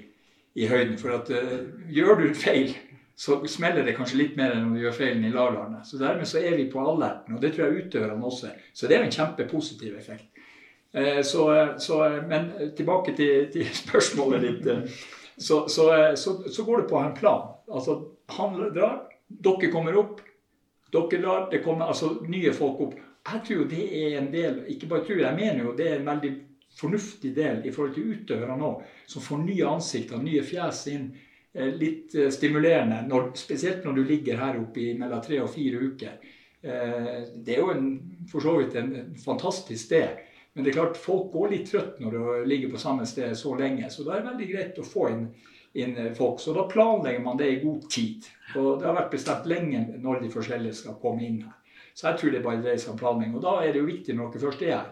i 0.59 0.67
høyden. 0.67 0.99
For 0.99 1.15
at 1.15 1.31
uh, 1.31 1.63
gjør 1.89 2.19
du 2.21 2.35
feil, 2.35 2.75
så 3.15 3.39
smeller 3.47 3.87
det 3.87 3.95
kanskje 3.95 4.19
litt 4.19 4.37
mer 4.37 4.57
enn 4.57 4.67
om 4.67 4.75
du 4.75 4.83
gjør 4.83 4.99
feilen 4.99 5.25
i 5.29 5.33
lavlandet. 5.33 5.87
Så 5.87 6.01
dermed 6.01 6.27
så 6.27 6.43
er 6.43 6.57
vi 6.59 6.71
på 6.73 6.83
alerten, 6.83 7.37
og 7.37 7.43
det 7.43 7.55
tror 7.55 7.69
jeg 7.69 7.87
utøverne 7.87 8.27
også 8.27 8.51
er. 8.51 8.69
Så 8.75 8.89
det 8.89 8.97
er 8.97 9.05
jo 9.05 9.11
en 9.11 9.19
kjempepositiv 9.19 9.97
effekt. 9.99 10.43
Uh, 10.91 11.23
så, 11.23 11.47
så, 11.79 12.03
men 12.29 12.51
tilbake 12.77 13.15
til, 13.17 13.47
til 13.55 13.75
spørsmålet 13.85 14.49
ditt. 14.49 14.97
Så, 15.37 15.69
så, 15.69 15.89
så, 16.17 16.37
så, 16.49 16.65
går 16.65 16.83
det 16.83 16.89
på 16.91 16.99
en 17.01 17.15
plan. 17.15 17.49
Altså, 17.73 17.99
han 18.37 18.59
drar, 18.75 19.01
dere 19.29 19.73
kommer 19.73 19.97
opp. 19.99 20.21
Dere 20.93 21.23
drar, 21.23 21.49
det 21.51 21.63
kommer 21.65 21.89
altså 21.89 22.15
nye 22.29 22.53
folk 22.53 22.81
opp. 22.87 22.95
Jeg 23.23 23.45
tror 23.47 23.69
det 23.71 23.83
er 23.95 24.17
en 24.19 24.33
del 24.33 24.65
Ikke 24.73 24.89
bare 24.91 25.05
tror, 25.07 25.21
jeg 25.23 25.37
mener 25.37 25.61
jo 25.63 25.77
det 25.79 25.85
er 25.87 26.01
en 26.01 26.09
veldig 26.09 26.33
fornuftig 26.75 27.31
del 27.37 27.61
i 27.69 27.71
forhold 27.71 27.93
til 27.95 28.15
utøverne 28.17 28.65
òg, 28.67 28.81
som 29.07 29.23
får 29.23 29.43
nye 29.45 29.69
ansikter, 29.69 30.23
nye 30.23 30.43
fjes 30.47 30.87
inn. 30.93 31.11
Eh, 31.53 31.69
litt 31.77 32.15
eh, 32.17 32.31
stimulerende, 32.33 33.03
når, 33.09 33.35
spesielt 33.37 33.85
når 33.85 33.99
du 33.99 34.05
ligger 34.09 34.41
her 34.41 34.57
oppe 34.61 34.81
i 34.81 34.93
mellom 34.97 35.21
tre 35.25 35.41
og 35.45 35.51
fire 35.53 35.83
uker. 35.85 36.15
Eh, 36.65 37.19
det 37.37 37.59
er 37.59 37.61
jo 37.61 37.75
en, 37.75 37.91
for 38.31 38.45
så 38.45 38.55
vidt 38.57 38.79
en 38.81 38.95
fantastisk 39.21 39.91
sted. 39.91 40.23
Men 40.53 40.65
det 40.65 40.71
er 40.71 40.77
klart, 40.77 41.01
folk 41.01 41.33
går 41.33 41.53
litt 41.55 41.71
trøtt 41.71 42.01
når 42.03 42.13
du 42.13 42.49
ligger 42.49 42.73
på 42.75 42.81
samme 42.81 43.07
sted 43.09 43.33
så 43.39 43.55
lenge. 43.57 43.89
Så 43.91 44.05
da 44.05 44.17
er 44.17 44.23
det 44.23 44.33
veldig 44.33 44.49
greit 44.51 44.81
å 44.83 44.85
få 44.85 45.09
inn, 45.09 45.27
inn 45.81 45.97
folk. 46.17 46.43
Så 46.45 46.53
da 46.57 46.67
planlegger 46.69 47.25
man 47.25 47.41
det 47.41 47.49
i 47.49 47.61
god 47.63 47.87
tid. 47.93 48.29
Og 48.61 48.81
det 48.81 48.89
har 48.89 48.99
vært 48.99 49.15
bestemt 49.15 49.49
lenge 49.49 49.87
når 50.03 50.21
de 50.25 50.33
forskjellige 50.35 50.83
skal 50.83 50.99
komme 51.01 51.25
inn 51.25 51.41
her. 51.47 51.55
Så 51.95 52.09
jeg 52.09 52.21
tror 52.21 52.35
det 52.35 52.43
bare 52.45 52.61
dreier 52.65 52.81
seg 52.81 52.93
om 52.93 52.99
planlegging. 53.01 53.37
Og 53.37 53.45
da 53.45 53.55
er 53.63 53.73
det 53.73 53.81
jo 53.81 53.89
viktig 53.89 54.17
når 54.17 54.33
dere 54.33 54.45
først 54.45 54.67
er 54.67 54.75
her, 54.75 54.91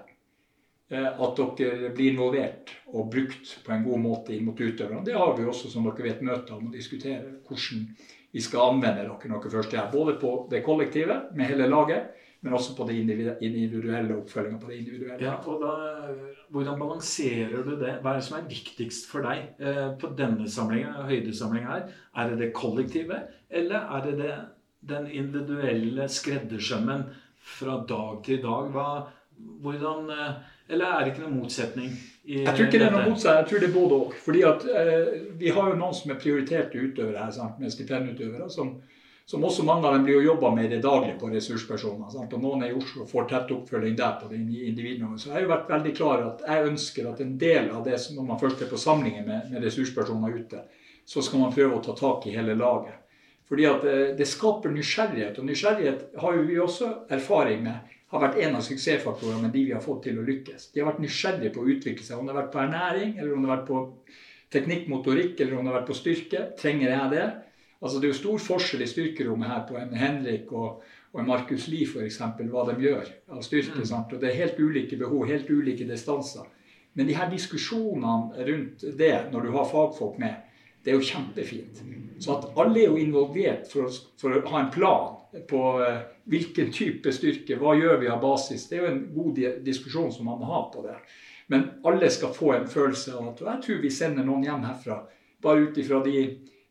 eh, 0.93 1.21
at 1.27 1.43
dere 1.61 1.93
blir 1.97 2.13
involvert 2.13 2.73
og 2.93 3.13
brukt 3.13 3.53
på 3.65 3.75
en 3.75 3.85
god 3.85 4.03
måte 4.05 4.35
inn 4.37 4.49
mot 4.49 4.61
utøverne. 4.61 5.05
Det 5.05 5.17
har 5.17 5.37
vi 5.37 5.49
også, 5.49 5.73
som 5.73 5.89
dere 5.89 6.09
vet, 6.09 6.25
møter 6.25 6.57
om 6.57 6.69
å 6.69 6.73
diskutere 6.75 7.37
hvordan 7.49 7.87
vi 8.33 8.45
skal 8.45 8.75
anvende 8.75 9.05
dere 9.05 9.33
når 9.33 9.45
dere 9.45 9.55
først 9.57 9.77
er 9.77 9.83
her. 9.83 9.93
Både 9.93 10.17
på 10.21 10.35
det 10.53 10.65
kollektive 10.65 11.23
med 11.37 11.53
hele 11.53 11.69
laget, 11.69 12.13
men 12.41 12.55
også 12.57 12.75
på 12.77 12.87
det 12.89 12.97
individuelle 12.97 14.17
oppfølginga 14.17 14.59
på 14.61 14.71
det 14.71 14.79
individuelle. 14.81 15.25
Ja, 15.25 15.35
og 15.45 15.61
da, 15.61 15.73
Hvordan 16.49 16.79
balanserer 16.81 17.65
du 17.67 17.75
det? 17.79 17.99
Hva 18.01 18.15
er 18.15 18.21
det 18.21 18.27
som 18.27 18.39
er 18.39 18.47
viktigst 18.49 19.11
for 19.11 19.27
deg 19.27 19.61
eh, 19.61 19.91
på 20.01 20.13
denne 20.19 20.49
samlingen, 20.51 20.97
høydesamlinga 21.11 21.75
her? 21.75 21.91
Er 22.17 22.31
det 22.31 22.39
det 22.41 22.55
kollektive, 22.57 23.21
eller 23.51 23.85
er 23.97 24.07
det, 24.07 24.15
det 24.23 24.39
den 24.89 25.11
individuelle 25.13 26.09
skreddersømmen 26.09 27.05
fra 27.59 27.83
dag 27.89 28.23
til 28.25 28.41
dag? 28.43 28.73
Hva, 28.73 28.87
hvordan, 29.61 30.09
eh, 30.17 30.41
eller 30.73 30.95
er 30.95 31.05
det 31.05 31.13
ikke 31.13 31.27
noen 31.27 31.43
motsetning? 31.43 31.93
Jeg 32.25 32.47
tror 32.47 32.67
ikke 32.67 32.79
det 32.79 32.87
er 32.89 32.97
noen 32.97 33.13
motsetning, 33.13 33.43
jeg 33.43 33.51
tror 33.51 33.63
det 33.63 33.69
er 33.69 33.77
både 33.77 34.01
òg. 34.01 34.17
Fordi 34.25 34.47
at 34.49 34.65
eh, 34.81 35.13
vi 35.45 35.53
har 35.53 35.69
jo 35.69 35.77
noen 35.77 36.01
som 36.01 36.15
er 36.15 36.23
prioriterte 36.25 36.81
utøvere 36.81 37.27
her, 37.27 37.37
sant? 37.37 37.61
med 37.61 37.77
stipendutøvere. 37.77 38.49
som 38.51 38.79
som 39.31 39.45
også 39.47 39.63
mange 39.63 39.87
av 39.87 39.93
dem 39.95 40.05
blir 40.09 40.17
jo 40.17 40.33
jobba 40.33 40.49
med 40.57 40.65
i 40.67 40.69
det 40.73 40.81
daglige 40.83 41.15
på 41.21 41.29
ressurspersoner. 41.31 42.09
Sant? 42.11 42.33
Og 42.35 42.41
noen 42.43 42.65
er 42.67 42.73
i 42.73 42.75
Oslo 42.75 43.05
og 43.05 43.11
får 43.13 43.29
tett 43.31 43.53
oppfølging 43.55 43.93
der 44.01 44.17
på 44.19 44.27
det 44.27 44.41
individnivået. 44.43 45.21
Så 45.23 45.29
jeg 45.29 45.37
har 45.37 45.45
jo 45.45 45.51
vært 45.53 45.69
veldig 45.71 45.93
klar 45.95 46.25
at 46.27 46.41
jeg 46.49 46.71
ønsker 46.73 47.07
at 47.07 47.21
en 47.23 47.37
del 47.39 47.69
av 47.71 47.85
det 47.87 48.01
som 48.03 48.17
når 48.19 48.25
man 48.27 48.41
først 48.41 48.65
er 48.65 48.71
på 48.73 48.81
samlinger 48.83 49.23
med, 49.29 49.53
med 49.53 49.63
ressurspersoner 49.63 50.35
ute, 50.35 50.65
så 51.07 51.23
skal 51.23 51.45
man 51.45 51.55
prøve 51.55 51.77
å 51.77 51.85
ta 51.85 51.95
tak 52.01 52.27
i 52.27 52.35
hele 52.35 52.57
laget. 52.59 52.97
Fordi 53.47 53.69
at 53.71 53.87
eh, 53.87 54.03
det 54.19 54.27
skaper 54.27 54.75
nysgjerrighet. 54.75 55.39
Og 55.39 55.47
nysgjerrighet 55.47 56.19
har 56.25 56.35
jo 56.35 56.43
vi 56.49 56.59
også 56.65 56.91
erfaring 57.15 57.63
med 57.69 57.95
har 58.11 58.25
vært 58.25 58.41
en 58.43 58.59
av 58.59 58.65
suksessfaktorene 58.67 59.45
med 59.45 59.55
de 59.55 59.63
vi 59.69 59.77
har 59.77 59.85
fått 59.85 60.09
til 60.09 60.19
å 60.19 60.27
lykkes. 60.27 60.73
De 60.75 60.83
har 60.83 60.91
vært 60.91 61.05
nysgjerrige 61.05 61.53
på 61.55 61.63
å 61.63 61.69
utvikle 61.71 62.03
seg. 62.03 62.19
Om 62.19 62.27
det 62.27 62.35
har 62.35 62.41
vært 62.41 62.51
på 62.57 62.63
ernæring, 62.65 63.15
eller 63.21 63.37
om 63.37 63.45
det 63.45 63.51
har 63.53 63.61
vært 63.61 63.71
på 63.71 63.85
teknikk, 64.51 64.91
motorikk, 64.91 65.37
eller 65.39 65.55
om 65.55 65.63
det 65.63 65.71
har 65.71 65.79
vært 65.79 65.93
på 65.93 65.99
styrke. 66.01 66.43
Trenger 66.59 66.91
jeg 66.97 67.15
det? 67.15 67.29
Altså 67.81 67.99
Det 67.99 68.09
er 68.09 68.13
jo 68.13 68.19
stor 68.19 68.43
forskjell 68.45 68.85
i 68.85 68.89
styrkerommet 68.89 69.49
her 69.49 69.63
på 69.69 69.77
en 69.81 69.95
Henrik 69.97 70.53
og, 70.53 70.83
og 71.13 71.21
en 71.21 71.31
Markus 71.31 71.67
Lie 71.73 71.89
f.eks. 71.89 72.21
hva 72.53 72.65
de 72.69 72.77
gjør 72.85 73.09
av 73.33 73.41
styrke. 73.47 73.81
Mm. 73.81 74.05
Og 74.13 74.19
Det 74.21 74.29
er 74.29 74.41
helt 74.43 74.61
ulike 74.61 74.99
behov, 75.01 75.25
helt 75.31 75.49
ulike 75.51 75.89
distanser. 75.89 76.45
Men 76.95 77.09
de 77.09 77.17
her 77.17 77.31
diskusjonene 77.31 78.45
rundt 78.51 78.85
det, 78.99 79.15
når 79.33 79.47
du 79.47 79.51
har 79.55 79.69
fagfolk 79.71 80.19
med, 80.21 80.35
det 80.85 80.93
er 80.93 80.99
jo 80.99 81.07
kjempefint. 81.07 81.83
Så 82.21 82.37
at 82.37 82.47
alle 82.59 82.83
er 82.83 82.89
jo 82.89 83.01
involvert 83.01 83.69
for 83.71 83.87
å, 83.87 83.93
for 84.21 84.37
å 84.37 84.45
ha 84.51 84.61
en 84.61 84.73
plan 84.73 85.17
på 85.49 85.61
uh, 85.81 86.03
hvilken 86.29 86.73
type 86.73 87.13
styrke, 87.15 87.59
hva 87.61 87.75
gjør 87.79 88.01
vi 88.01 88.09
av 88.13 88.21
basis. 88.23 88.67
Det 88.69 88.79
er 88.79 88.85
jo 88.85 88.93
en 88.93 89.03
god 89.15 89.35
di 89.37 89.51
diskusjon 89.65 90.13
som 90.13 90.29
man 90.29 90.41
må 90.41 90.49
ha 90.51 90.63
på 90.73 90.85
det. 90.85 90.97
Men 91.53 91.67
alle 91.87 92.11
skal 92.13 92.35
få 92.35 92.55
en 92.57 92.69
følelse 92.71 93.17
av 93.17 93.33
at 93.33 93.43
og 93.43 93.51
jeg 93.51 93.65
tror 93.67 93.83
vi 93.83 93.93
sender 93.93 94.27
noen 94.27 94.47
hjem 94.47 94.67
herfra, 94.69 95.01
bare 95.43 95.67
ut 95.67 95.81
ifra 95.83 96.01
de, 96.05 96.25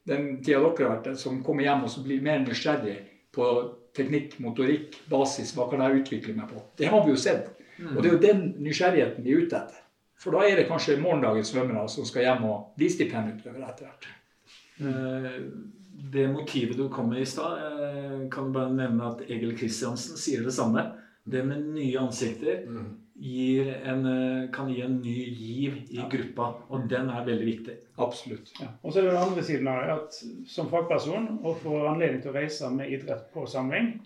den 0.07 0.41
tida 0.43 0.59
dere 0.59 0.87
har 0.87 0.95
vært 0.95 1.09
der, 1.09 1.15
som 1.15 1.43
kommer 1.43 1.63
hjem 1.63 1.83
og 1.83 1.89
som 1.89 2.03
blir 2.03 2.21
mer 2.21 2.39
nysgjerrig 2.45 2.97
på 3.35 3.49
teknikk, 3.97 4.37
motorikk, 4.39 4.95
basis. 5.09 5.51
Hva 5.57 5.67
kan 5.69 5.81
jeg 5.83 6.01
utvikle 6.03 6.35
meg 6.37 6.49
på? 6.49 6.61
Det 6.77 6.87
har 6.89 7.03
vi 7.05 7.11
jo 7.11 7.19
sett. 7.19 7.49
Og 7.79 8.01
det 8.01 8.09
er 8.09 8.13
jo 8.15 8.21
den 8.23 8.41
nysgjerrigheten 8.63 9.23
vi 9.23 9.33
er 9.33 9.43
ute 9.45 9.55
etter. 9.59 9.83
For 10.19 10.35
da 10.35 10.43
er 10.43 10.59
det 10.59 10.67
kanskje 10.67 10.97
morgendagens 10.99 11.53
svømmere 11.53 11.85
som 11.89 12.05
skal 12.07 12.25
hjem 12.25 12.47
og 12.49 12.73
bli 12.79 12.89
stipendutøvere 12.91 13.69
etter 13.69 13.87
hvert. 13.87 14.09
Eh, 14.79 15.43
Det 16.09 16.29
motivet 16.31 16.77
du 16.77 16.87
kom 16.89 17.09
med 17.09 17.21
i 17.21 17.25
stad, 17.27 17.57
eh, 17.59 18.29
kan 18.31 18.45
du 18.45 18.51
bare 18.55 18.71
nevne 18.71 19.03
at 19.03 19.21
Egil 19.29 19.51
Kristiansen 19.57 20.15
sier 20.17 20.43
det 20.43 20.53
samme. 20.55 20.93
Det 21.27 21.43
med 21.45 21.65
nye 21.75 21.99
ansikter 21.99 22.63
gir 22.65 23.08
en, 23.21 24.05
eh, 24.05 24.51
kan 24.51 24.69
gi 24.71 24.81
en 24.81 25.01
ny 25.01 25.23
giv 25.29 25.73
i 25.89 26.03
gruppa, 26.11 26.53
og 26.69 26.87
den 26.89 27.09
er 27.09 27.25
veldig 27.25 27.45
viktig. 27.45 27.75
Absolutt. 27.97 28.53
Ja. 28.61 28.67
Og 28.81 28.93
så 28.93 28.99
er 28.99 29.03
det 29.03 29.11
den 29.11 29.23
andre 29.23 29.43
siden 29.43 29.67
av 29.67 29.81
det, 29.81 29.97
at 29.97 30.19
som 30.47 30.69
fagperson 30.71 31.27
å 31.43 31.55
få 31.59 31.81
anledning 31.89 32.21
til 32.23 32.31
å 32.31 32.37
reise 32.37 32.69
med 32.71 32.91
idrett 32.95 33.27
på 33.33 33.45
samling, 33.47 33.99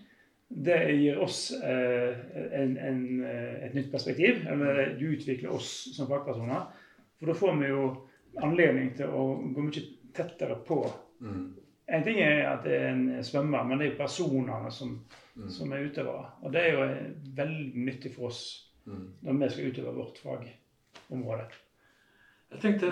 det 0.48 0.78
gir 0.98 1.18
oss 1.22 1.52
eh, 1.62 2.14
en, 2.52 2.76
en, 2.78 3.24
eh, 3.24 3.64
et 3.66 3.74
nytt 3.74 3.90
perspektiv. 3.92 4.44
Eller 4.50 4.94
du 4.98 5.06
utvikler 5.12 5.54
oss 5.54 5.70
som 5.96 6.10
fagpersoner. 6.10 6.66
For 7.18 7.30
da 7.30 7.38
får 7.38 7.58
vi 7.60 7.70
jo 7.70 7.88
anledning 8.42 8.92
til 8.98 9.14
å 9.14 9.26
gå 9.54 9.64
mye 9.64 9.84
tettere 10.14 10.58
på. 10.66 10.82
En 11.86 12.04
ting 12.04 12.20
er 12.22 12.44
at 12.48 12.66
det 12.66 12.76
er 12.76 12.92
en 12.92 13.24
svømmer, 13.24 13.64
men 13.66 13.78
det 13.78 13.86
er 13.86 13.92
jo 13.92 14.02
personene 14.02 14.70
som, 14.72 14.94
som 15.50 15.72
er 15.72 15.88
utøvere. 15.88 16.30
Og 16.42 16.54
det 16.54 16.62
er 16.62 16.72
jo 16.72 16.86
eh, 16.86 17.10
veldig 17.36 17.88
nyttig 17.88 18.14
for 18.14 18.30
oss 18.30 18.44
når 18.86 19.38
vi 19.40 19.48
skal 19.50 19.70
utøve 19.72 19.94
vårt 19.96 20.18
fagområde. 20.22 21.46
Jeg 22.54 22.60
tenkte 22.62 22.88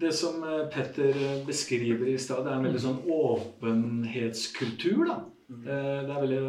Det 0.00 0.12
som 0.16 0.42
eh, 0.44 0.66
Petter 0.72 1.16
eh, 1.16 1.42
beskriver 1.46 2.08
i 2.08 2.18
stad, 2.20 2.44
det 2.44 2.52
er 2.52 2.58
en 2.58 2.64
veldig 2.68 2.80
sånn 2.80 3.02
åpenhetskultur. 3.12 5.04
da. 5.08 5.16
Eh, 5.50 6.00
Det 6.06 6.14
er, 6.14 6.20
veldig, 6.20 6.40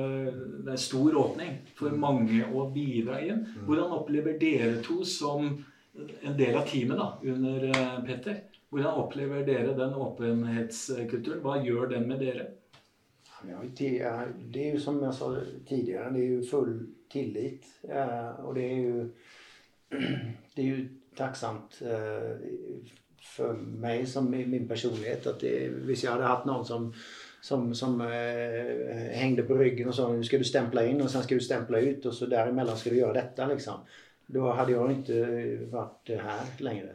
det 0.65 0.71
er 0.73 0.79
stor 0.79 1.17
åpning 1.19 1.57
for 1.75 1.89
mange 1.91 2.45
å 2.47 2.65
bidra 2.71 3.19
i. 3.21 3.31
Hvordan 3.67 3.95
opplever 3.97 4.37
dere 4.39 4.81
to 4.83 5.03
som 5.03 5.51
en 6.23 6.37
del 6.37 6.55
av 6.55 6.67
teamet 6.67 6.97
da, 6.97 7.09
under 7.23 7.67
Petter? 8.07 8.41
Hvordan 8.71 8.99
opplever 9.03 9.43
dere 9.47 9.73
den 9.75 9.93
åpenhetskulturen? 9.99 11.41
Hva 11.43 11.57
gjør 11.63 11.89
den 11.91 12.07
med 12.07 12.19
dere? 12.23 12.47
Ja, 13.49 13.57
det 13.77 13.93
er, 14.05 14.31
det 14.53 14.67
är 14.69 14.73
ju 14.73 14.79
som 14.79 14.99
jeg 15.03 15.13
sa 15.17 15.31
tidligere, 15.67 16.11
det 16.13 16.21
er 16.21 16.33
jo 16.35 16.43
full 16.45 16.75
tillit. 17.11 17.65
Eh, 17.89 18.29
och 18.29 18.53
det 18.53 18.61
är 18.61 18.75
ju, 18.75 19.09
det 20.55 20.61
är 20.61 20.65
ju 20.65 20.89
tacksamt 21.15 21.81
eh, 21.81 22.37
för 23.21 23.53
mig 23.53 24.05
som 24.05 24.33
i 24.33 24.45
min 24.45 24.67
personlighet 24.67 25.27
att 25.27 25.39
det, 25.39 25.69
hvis 25.69 26.03
jag 26.03 26.11
hade 26.11 26.23
haft 26.23 26.45
någon 26.45 26.65
som, 26.65 26.93
som, 27.41 27.75
som 27.75 28.01
eh, 28.01 29.11
hängde 29.11 29.43
på 29.43 29.55
ryggen 29.55 29.87
och 29.87 29.95
sa 29.95 30.13
nu 30.13 30.23
ska 30.23 30.37
du 30.37 30.43
stämpla 30.43 30.85
in 30.85 31.01
och 31.01 31.11
sen 31.11 31.23
ska 31.23 31.35
du 31.35 31.41
stämpla 31.41 31.79
ut 31.79 32.05
och 32.05 32.13
så 32.13 32.25
däremellan 32.25 32.77
ska 32.77 32.89
du 32.89 32.97
göra 32.97 33.13
detta 33.13 33.47
liksom. 33.47 33.73
Då 34.25 34.51
hade 34.51 34.71
jag 34.71 34.91
inte 34.91 35.23
varit 35.71 36.09
här 36.09 36.41
längre. 36.57 36.89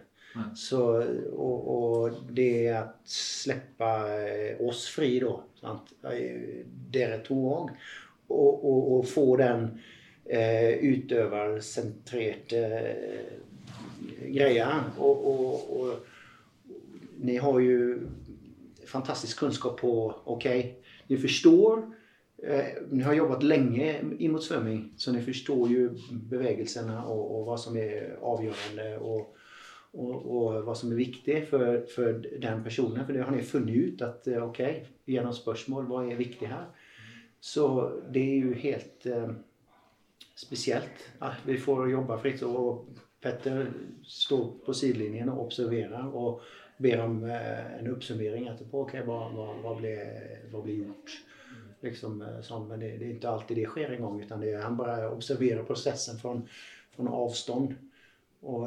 Så, 0.55 1.05
och, 1.33 1.69
och 1.69 2.11
det 2.31 2.67
är 2.67 2.83
att 2.83 3.01
släppa 3.09 4.21
eh, 4.23 4.67
oss 4.67 4.87
fri 4.87 5.21
då, 5.21 5.43
sant? 5.61 5.83
Det 6.91 7.03
är 7.03 7.19
ett 7.19 7.31
òg, 7.31 7.71
og, 8.29 8.65
och, 8.65 8.93
og 8.93 9.09
få 9.09 9.37
den 9.37 9.65
eh, 9.65 9.96
utøversentrerte 10.83 12.63
eh, 12.67 13.35
greier. 14.35 14.93
Og, 14.99 15.27
og, 15.33 15.81
og 15.81 15.89
ni 17.19 17.37
har 17.37 17.61
ju 17.61 18.09
fantastisk 18.87 19.39
kunskap 19.39 19.81
på, 19.81 20.15
okej, 20.25 20.75
ni 21.09 21.17
förstår 21.17 21.97
Eh, 22.43 23.03
har 23.03 23.15
jobbat 23.15 23.43
lenge 23.43 24.01
imot 24.19 24.33
mot 24.33 24.45
svømming, 24.45 24.93
så 24.97 25.13
ni 25.13 25.23
förstår 25.23 25.69
jo 25.73 25.89
bevegelsene 26.31 26.99
og, 27.09 27.23
og 27.33 27.47
hva 27.47 27.57
som 27.57 27.79
er 27.81 28.19
avgjørende 28.21 28.89
og, 29.01 29.39
og, 29.97 30.27
og 30.27 30.59
hva 30.67 30.75
som 30.77 30.93
er 30.93 31.01
viktig 31.01 31.39
for, 31.49 31.81
for, 31.95 32.21
den 32.43 32.61
personen. 32.65 33.07
For 33.07 33.17
det 33.17 33.25
har 33.25 33.33
ni 33.33 33.41
funnet 33.41 33.77
ut 33.77 34.05
at 34.05 34.29
ok, 34.29 34.61
okej, 34.61 35.33
spørsmål 35.41 35.89
hva 35.89 36.05
er 36.05 36.21
viktig 36.21 36.51
her. 36.53 36.69
Så 37.41 37.67
det 38.13 38.27
er 38.35 38.45
jo 38.45 38.61
helt 38.67 39.09
eh, 39.09 39.33
speciellt 40.37 41.05
at 41.19 41.45
vi 41.47 41.59
får 41.59 41.91
jobba 41.91 42.19
fritt. 42.19 42.43
Og 42.43 42.87
Petter 43.21 43.71
står 44.05 44.47
på 44.67 44.75
sidlinjen 44.77 45.33
og 45.33 45.47
observerer 45.47 46.13
og 46.13 46.43
ber 46.79 47.01
om 47.01 47.23
eh, 47.25 47.79
en 47.79 47.89
oppsummering 47.95 48.49
etterpå. 48.51 48.85
Okej, 48.85 49.05
hva, 49.07 49.23
hva, 49.33 49.49
hva, 49.63 49.75
blir, 49.79 50.03
hva 50.53 50.61
ble 50.65 50.81
gjort? 50.83 51.15
Liksom, 51.85 52.21
eh, 52.23 52.41
sånn, 52.45 52.67
men 52.69 52.83
det, 52.85 52.97
det 53.01 53.09
er 53.09 53.15
ikke 53.17 53.33
alltid 53.33 53.63
det 53.63 53.71
sker 53.71 53.95
en 53.95 54.05
gång 54.05 54.21
utan 54.23 54.45
det 54.45 54.53
är, 54.53 54.61
han 54.63 54.77
bare 54.77 55.09
observerer 55.09 55.65
processen 55.65 56.21
fra, 56.21 56.37
från 56.97 57.09
avstånd. 57.09 57.75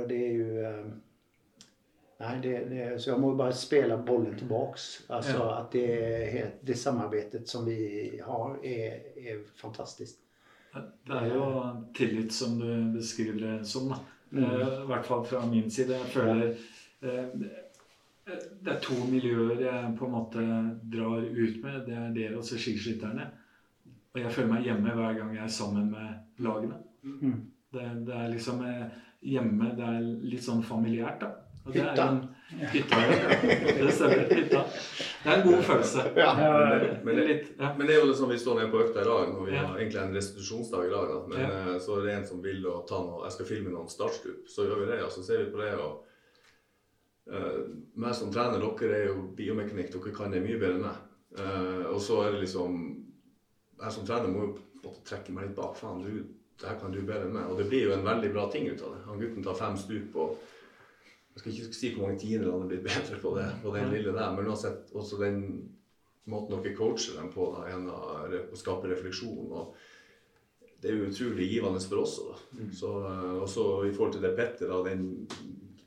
Det 0.09 0.17
er 0.17 0.33
jo 0.33 0.73
Nei, 2.19 2.33
det, 2.43 2.53
det, 2.67 2.85
så 2.99 3.13
jeg 3.13 3.21
må 3.23 3.29
bare 3.39 3.55
spela 3.55 3.95
bollen 3.97 4.33
tilbake. 4.35 4.79
Altså, 5.07 5.43
att 5.43 5.71
det, 5.71 6.51
det 6.61 6.75
samarbeidet 6.75 7.47
som 7.47 7.65
vi 7.65 8.21
har 8.25 8.65
er 8.65 8.99
fantastisk. 8.99 9.61
fantastiskt. 9.61 10.19
Det 10.73 11.17
er 11.17 11.31
jo 11.33 11.45
tillit 11.97 12.33
som 12.33 12.59
du 12.59 12.69
beskriver 12.93 13.39
det 13.41 13.67
som. 13.67 13.89
da. 13.89 13.99
Eh, 14.37 14.83
I 14.83 14.87
hvert 14.89 15.05
fall 15.05 15.25
fra 15.25 15.45
min 15.49 15.71
side. 15.71 15.97
Jeg 15.97 16.13
føler 16.13 16.51
eh, 17.01 17.57
det 18.61 18.73
er 18.73 18.81
to 18.83 18.95
miljøer 19.09 19.61
jeg 19.63 19.93
på 19.97 20.05
en 20.05 20.13
måte 20.13 20.43
drar 20.93 21.23
ut 21.25 21.61
med. 21.63 21.79
Det 21.87 21.95
er 21.97 22.11
dere 22.13 22.37
og 22.37 22.45
så 22.45 22.59
skiskytterne. 22.61 23.25
Og 24.13 24.21
jeg 24.21 24.33
føler 24.33 24.51
meg 24.53 24.67
hjemme 24.67 24.93
hver 24.97 25.17
gang 25.17 25.35
jeg 25.35 25.45
er 25.45 25.53
sammen 25.53 25.89
med 25.93 26.43
lagene. 26.45 26.77
Mm. 27.03 27.39
Det, 27.73 27.85
det 28.05 28.15
er 28.15 28.31
liksom 28.33 28.63
eh, 28.65 28.85
hjemme 29.21 29.73
Det 29.77 29.85
er 29.85 30.07
litt 30.25 30.43
sånn 30.45 30.63
familiært, 30.65 31.23
da. 31.23 31.48
Det 31.73 31.81
er 31.81 31.89
Hytta. 31.91 32.07
en- 32.09 32.35
Hytta, 32.73 32.97
ja. 32.97 33.85
Det 33.85 33.91
stemmer. 33.93 34.23
Hytta. 34.33 34.61
Det 35.23 35.31
er 35.31 35.35
en 35.41 35.43
god 35.47 35.63
følelse. 35.63 36.05
Ja, 36.17 36.33
Men, 36.33 36.79
Det 36.81 37.05
men, 37.05 37.15
det, 37.19 37.25
litt, 37.27 37.49
ja. 37.59 37.73
men 37.77 37.87
det 37.87 37.95
er 37.95 37.99
jo 38.01 38.07
liksom 38.11 38.29
vi 38.31 38.37
står 38.41 38.55
nede 38.59 38.71
på 38.73 38.79
økta 38.83 39.01
i 39.03 39.05
lag, 39.05 39.35
og 39.37 39.45
vi 39.47 39.53
Ja. 39.53 39.65
har 39.67 39.77
egentlig 39.77 40.01
en 40.01 40.15
restitusjonsdag 40.15 40.85
i 40.87 40.89
lag. 40.89 41.11
Men 41.29 41.39
Ja. 41.39 41.47
eh, 41.73 41.79
så 41.79 41.97
er 41.99 42.05
det 42.05 42.13
en 42.15 42.25
som 42.25 42.41
vil 42.41 42.65
å 42.65 42.87
ta 42.89 42.99
noe, 43.03 43.23
jeg 43.25 43.31
skal 43.37 43.45
filme 43.45 43.69
noen 43.75 43.89
startstup, 43.89 44.47
så 44.49 44.65
gjør 44.65 44.79
vi 44.85 44.91
det. 44.91 45.03
Og 45.03 45.11
så 45.11 45.23
ser 45.23 45.43
vi 45.45 45.51
på 45.51 45.61
det. 45.61 45.73
og 45.79 46.05
uh, 47.31 47.65
meg 47.95 48.15
som 48.15 48.31
trener, 48.33 48.57
dere 48.59 48.95
er 48.97 49.05
jo 49.11 49.27
biomekanikk, 49.37 49.91
dere 49.93 50.15
kan 50.15 50.31
det 50.33 50.41
mye 50.41 50.57
bedre 50.59 50.79
enn 50.79 50.81
meg. 50.87 50.97
Uh, 51.37 51.85
og 51.93 51.99
så 52.01 52.23
er 52.25 52.31
det 52.33 52.41
liksom 52.47 52.79
Jeg 53.81 53.91
som 53.91 54.05
trener 54.07 54.27
må 54.33 54.41
jo 54.47 54.93
trekke 55.05 55.29
meg 55.31 55.45
litt 55.45 55.55
bak. 55.55 55.75
Faen, 55.77 56.01
du, 56.03 56.25
det 56.59 56.67
her 56.67 56.75
kan 56.81 56.91
du 56.91 56.97
bedre 57.01 57.27
enn 57.29 57.33
meg. 57.33 57.45
Og 57.47 57.57
det 57.57 57.69
blir 57.69 57.85
jo 57.85 57.93
en 57.93 58.03
veldig 58.03 58.33
bra 58.33 58.49
ting 58.51 58.65
ut 58.67 58.81
av 58.81 58.95
det. 58.95 59.03
Han 59.05 59.19
gutten 59.21 59.43
tar 59.45 59.53
fem 59.55 59.77
stup 59.77 60.15
og 60.19 60.33
Jeg 61.39 61.43
skal 61.43 61.67
ikke 61.69 61.77
si 61.77 61.89
hvor 61.93 62.07
mange 62.07 62.19
tider 62.19 62.49
han 62.51 62.65
er 62.65 62.71
blitt 62.73 62.83
bedre 62.83 63.19
på 63.21 63.29
det, 63.37 63.45
på 63.63 63.71
den 63.71 63.93
lille 63.93 64.11
der, 64.11 64.33
men 64.35 64.49
uansett 64.51 64.89
også 64.91 65.21
den 65.21 65.37
måten 66.27 66.57
dere 66.57 66.75
coacher 66.75 67.15
dem 67.15 67.29
på, 67.31 67.45
da, 67.55 67.69
gjennom 67.69 68.49
å 68.51 68.59
skape 68.59 68.89
refleksjon. 68.91 69.53
og 69.55 69.77
Det 70.81 70.91
er 70.91 70.97
jo 70.97 71.07
utrolig 71.07 71.47
givende 71.47 71.79
for 71.79 72.03
oss 72.03 72.17
òg. 72.25 72.41
Så, 72.75 72.91
eh, 73.07 73.37
og 73.39 73.47
så 73.47 73.65
i 73.87 73.93
forhold 73.93 74.17
til 74.17 74.25
det 74.27 74.35
Petter, 74.35 74.67
da, 74.67 74.81
den, 74.83 75.07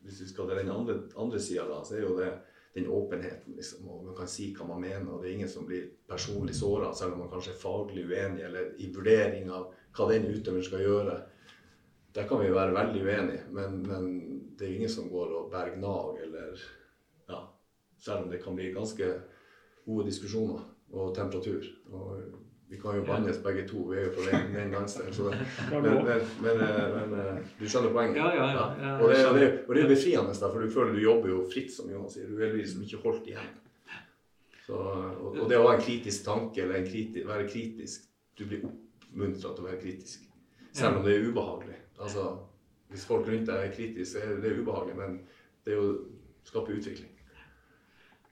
hvis 0.07 0.23
vi 0.25 0.31
skal 0.31 0.49
til 0.49 0.63
den 0.63 0.73
andre, 0.73 1.03
andre 1.21 1.41
sida, 1.41 1.69
da, 1.69 1.83
så 1.85 1.99
er 1.99 2.07
jo 2.07 2.17
det 2.17 2.33
den 2.73 2.89
åpenheten. 2.89 3.53
liksom, 3.57 3.89
og 3.89 4.05
Man 4.05 4.17
kan 4.17 4.29
si 4.29 4.55
hva 4.57 4.67
man 4.67 4.81
mener, 4.81 5.11
og 5.13 5.21
det 5.21 5.29
er 5.29 5.35
ingen 5.35 5.53
som 5.53 5.67
blir 5.69 5.91
personlig 6.09 6.57
såra, 6.57 6.95
selv 6.97 7.13
om 7.13 7.27
man 7.27 7.33
kanskje 7.33 7.53
er 7.53 7.61
faglig 7.61 8.07
uenig 8.09 8.47
eller 8.49 8.73
i 8.81 8.89
vurdering 8.95 9.51
av 9.53 9.69
hva 9.93 10.09
den 10.09 10.31
utøveren 10.33 10.65
skal 10.65 10.81
gjøre. 10.87 11.19
Der 12.17 12.29
kan 12.29 12.41
vi 12.41 12.49
jo 12.49 12.57
være 12.57 12.77
veldig 12.77 13.03
uenige, 13.05 13.45
men, 13.53 13.83
men 13.89 14.32
det 14.59 14.67
er 14.67 14.71
jo 14.71 14.81
ingen 14.81 14.93
som 14.93 15.11
går 15.11 15.35
og 15.39 15.51
bærer 15.53 15.77
gnag 15.77 16.23
eller 16.27 16.63
ja, 17.29 17.41
Selv 17.99 18.25
om 18.25 18.31
det 18.31 18.43
kan 18.43 18.57
bli 18.59 18.73
ganske 18.75 19.09
gode 19.87 20.07
diskusjoner 20.07 20.63
og 20.93 21.15
temperatur. 21.15 21.65
Og 21.91 22.23
vi 22.73 22.79
kan 22.81 22.97
jo 22.97 23.05
bannes 23.05 23.39
begge 23.45 23.67
to, 23.69 23.83
vi 23.91 23.99
er 24.01 24.07
jo 24.07 24.13
på 24.17 24.23
den, 24.27 24.55
ene 24.57 24.73
landsdelen. 24.73 25.35
Men, 25.71 25.83
men, 25.83 26.23
men, 26.41 26.63
eh, 26.65 26.95
men 26.97 27.19
eh, 27.21 27.41
du 27.59 27.67
skjønner 27.69 27.93
poenget? 27.93 28.17
Ja, 28.17 28.31
ja, 28.35 28.47
ja. 28.57 28.63
Ja, 28.81 28.93
Og, 28.97 29.11
det, 29.13 29.19
og, 29.27 29.37
det, 29.37 29.49
og 29.69 29.75
det 29.77 29.83
er 29.83 29.91
befriende, 29.91 30.35
for 30.41 30.59
du 30.61 30.71
føler 30.73 30.97
du 30.97 31.03
jobber 31.03 31.29
jo 31.35 31.43
fritt, 31.53 31.69
som 31.75 31.91
Jonas 31.93 32.17
sier. 32.17 32.31
Du 32.31 32.41
er 32.41 32.55
liksom 32.57 32.87
ikke 32.87 33.03
holdt 33.05 33.29
igjen. 33.29 33.51
Så, 34.67 34.79
og, 34.79 35.37
og 35.37 35.51
det 35.51 35.59
å 35.59 35.67
ha 35.67 35.75
en 35.77 35.85
kritisk 35.85 36.25
tanke, 36.25 36.65
eller 36.65 36.81
en 36.81 36.89
kriti, 36.89 37.25
være 37.27 37.49
kritisk 37.51 38.09
Du 38.39 38.47
blir 38.49 38.63
oppmuntra 38.65 39.51
til 39.53 39.65
å 39.65 39.69
være 39.69 39.81
kritisk. 39.83 40.25
Selv 40.73 41.01
om 41.01 41.05
det 41.05 41.19
er 41.19 41.27
ubehagelig. 41.29 41.77
Altså, 42.01 42.25
hvis 42.93 43.09
folk 43.09 43.27
rundt 43.29 43.49
deg 43.49 43.67
er 43.67 43.75
kritiske, 43.75 44.21
så 44.21 44.23
er 44.23 44.39
det 44.43 44.55
ubehagelig, 44.61 44.99
men 44.99 45.19
det 45.65 45.75
er 45.75 45.81
jo 45.81 45.89
å 45.91 45.99
skape 46.47 46.77
utvikling. 46.77 47.11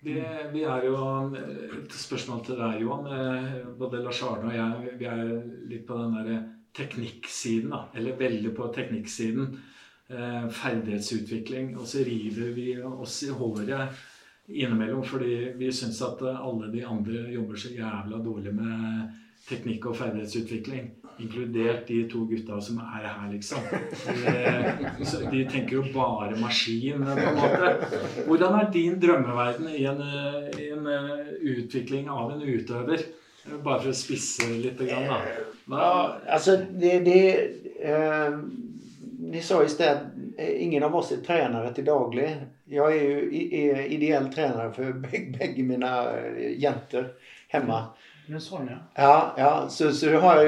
Vi, 0.01 0.15
vi 0.55 0.63
er 0.65 0.87
jo 0.87 0.97
Et 1.37 1.93
spørsmål 1.93 2.45
til 2.45 2.61
deg, 2.61 2.79
Johan. 2.81 3.09
Eh, 3.13 3.59
Både 3.79 4.01
Lars 4.01 4.23
Arne 4.25 4.49
og 4.49 4.57
jeg 4.57 4.95
vi 5.01 5.09
er 5.09 5.35
litt 5.69 5.85
på 5.89 5.99
den 5.99 6.17
der 6.17 6.47
teknikksiden. 6.77 7.75
Eller 7.95 8.17
veldig 8.17 8.55
på 8.57 8.71
teknikksiden. 8.73 9.59
Eh, 10.09 10.47
ferdighetsutvikling. 10.49 11.75
Og 11.77 11.85
så 11.87 12.05
river 12.07 12.55
vi 12.57 12.71
oss 12.81 13.21
i 13.27 13.35
håret 13.35 14.01
innimellom 14.51 15.05
fordi 15.07 15.53
vi 15.61 15.69
syns 15.71 16.01
at 16.03 16.25
alle 16.33 16.73
de 16.73 16.81
andre 16.83 17.29
jobber 17.31 17.61
så 17.61 17.69
jævla 17.71 18.19
dårlig 18.25 18.55
med 18.57 19.13
teknikk 19.49 19.87
og 19.91 19.97
ferdighetsutvikling. 19.99 20.91
Inkludert 21.21 21.89
de 21.89 21.99
to 22.09 22.25
gutta 22.29 22.61
som 22.65 22.79
er 22.81 23.05
her, 23.05 23.27
liksom. 23.33 23.65
De, 24.07 25.15
de 25.33 25.41
tenker 25.51 25.77
jo 25.77 25.85
bare 25.93 26.37
maskin, 26.41 27.05
på 27.05 27.17
en 27.17 27.41
måte. 27.41 27.73
Hvordan 28.29 28.57
er 28.61 28.71
din 28.73 28.97
drømmeverden 29.03 29.69
i 29.75 29.85
en, 29.91 30.01
i 30.57 30.71
en 30.73 30.89
eh, 30.89 31.35
utvikling 31.57 32.09
av 32.09 32.33
en 32.37 32.45
utøver? 32.47 33.05
Bare 33.65 33.81
for 33.83 33.91
å 33.91 33.97
spisse 33.97 34.49
litt. 34.49 34.81
Da. 34.81 35.21
Hva, 35.67 35.81
Ja, 35.81 35.93
altså, 36.37 36.57
det, 36.71 36.99
de, 37.07 37.21
eh, 37.81 38.41
Ni 39.31 39.43
sa 39.45 39.61
i 39.63 39.69
sted 39.69 40.09
ingen 40.41 40.83
av 40.83 40.95
oss 40.97 41.13
er 41.13 41.21
trenere 41.25 41.73
til 41.77 41.85
daglig. 41.87 42.29
Jeg 42.71 42.97
er 42.97 43.05
jo 43.05 43.43
ideell 43.97 44.29
trener 44.33 44.71
for 44.75 44.97
begge, 45.05 45.35
begge 45.37 45.67
mina 45.67 45.93
eh, 46.17 46.55
jenter. 46.61 47.13
Det 47.51 47.59
er 47.59 47.67
sånn, 48.39 48.69
ja. 48.71 48.79
Ja, 48.95 49.35
ja 49.37 49.69
så, 49.69 49.91
så 49.93 50.07
du 50.07 50.21
har 50.23 50.45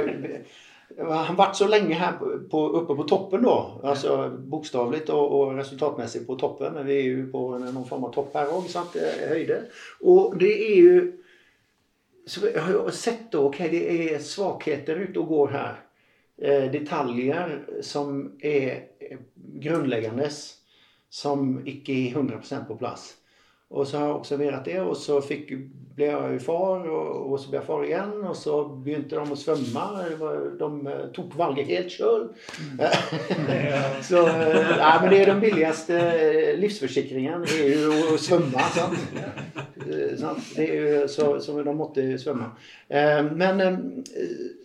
han 0.99 1.37
vært 1.39 1.57
så 1.57 1.69
lenge 1.71 1.97
her 1.99 2.17
på, 2.21 2.31
på, 2.51 2.61
uppe 2.81 2.97
på 2.99 3.07
toppen 3.09 3.45
da. 3.47 3.57
altså 3.93 4.17
Bokstavelig 4.53 5.05
og, 5.11 5.23
og, 5.23 5.55
resultatmessig 5.57 6.25
på 6.27 6.37
toppen. 6.41 6.75
Men 6.77 6.87
vi 6.89 6.99
er 6.99 7.09
jo 7.09 7.27
på 7.33 7.45
noen 7.59 7.87
form 7.89 8.09
av 8.09 8.15
topp 8.15 8.37
her 8.37 8.53
òg, 8.53 8.69
att 8.77 8.97
eh, 8.97 9.29
höjder. 9.29 9.69
Det 10.39 10.53
er 10.53 10.77
jo 10.81 11.13
Så 12.27 12.41
jag 12.55 12.63
har 12.63 12.73
jo 12.73 12.91
sett 12.91 13.33
då, 13.33 13.49
okej 13.49 13.69
det 13.69 14.13
er 14.13 14.19
svakheter 14.19 14.97
ute 14.97 15.21
og 15.21 15.29
går 15.29 15.49
her. 15.49 15.81
Eh, 16.39 16.71
detaljer 16.71 17.65
som 17.83 18.39
er 18.41 18.87
grunnleggende. 19.37 20.31
Som 21.11 21.67
ikke 21.67 21.93
er 21.93 22.15
100% 22.15 22.69
på 22.69 22.77
plats. 22.77 23.17
Och 23.73 23.87
så 23.87 23.99
har 23.99 24.07
jeg 24.07 24.17
observert 24.17 24.65
det 24.69 24.81
og 24.85 24.97
så 25.01 25.15
fikk, 25.25 25.55
ble 25.97 26.09
jeg 26.11 26.41
far 26.45 26.85
og, 26.85 27.09
og, 27.31 27.39
så 27.41 27.49
ble 27.49 27.59
jeg 27.59 27.65
far 27.65 27.87
igjen. 27.87 28.13
Og 28.29 28.37
så 28.37 28.59
begynte 28.85 29.17
de 29.17 29.33
å 29.33 29.39
svømme. 29.39 29.85
De 30.61 30.97
tok 31.17 31.37
valget 31.41 31.71
helt 31.73 31.95
sjøl. 31.95 32.27
så 34.11 34.27
eh, 34.29 34.77
men 34.77 35.09
det 35.09 35.23
er 35.23 35.33
den 35.33 35.41
billigaste 35.41 35.97
eh, 35.97 36.53
livsforsikringen. 36.61 37.49
Det 37.49 37.59
er 37.65 37.83
jo 37.87 38.13
å 38.13 38.21
svømme. 38.21 38.69
Sant? 38.77 39.01
Eh, 39.89 40.15
sant? 40.21 40.53
Ju 40.61 41.09
så, 41.09 41.33
så 41.41 41.59
de 41.65 41.77
måtte 41.77 42.07
svømme. 42.21 42.53
Eh, 42.93 43.25
Men 43.33 43.61
eh, 43.61 43.83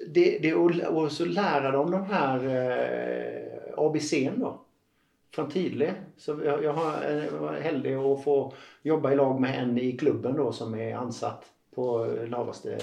det, 0.03 0.29
det 0.43 0.55
å, 0.55 1.07
så 1.07 1.31
lära 1.31 1.71
dem 1.79 1.95
de 1.95 2.05
her 2.11 2.47
ABC-en, 3.77 4.41
ABC'n 4.43 4.66
från 5.37 5.49
tidlig. 5.51 5.93
Så 6.17 6.39
jeg, 6.43 6.71
har 6.73 7.03
eh, 7.05 7.29
var 7.37 7.59
heldig 7.61 7.93
å 8.01 8.15
få 8.17 8.37
jobbe 8.87 9.11
i 9.13 9.19
lag 9.19 9.41
med 9.41 9.59
en 9.59 9.77
i 9.77 9.91
klubben 9.97 10.37
da, 10.39 10.49
som 10.53 10.73
er 10.73 10.97
ansatt 10.97 11.45
på 11.77 11.85
laveste 12.31 12.73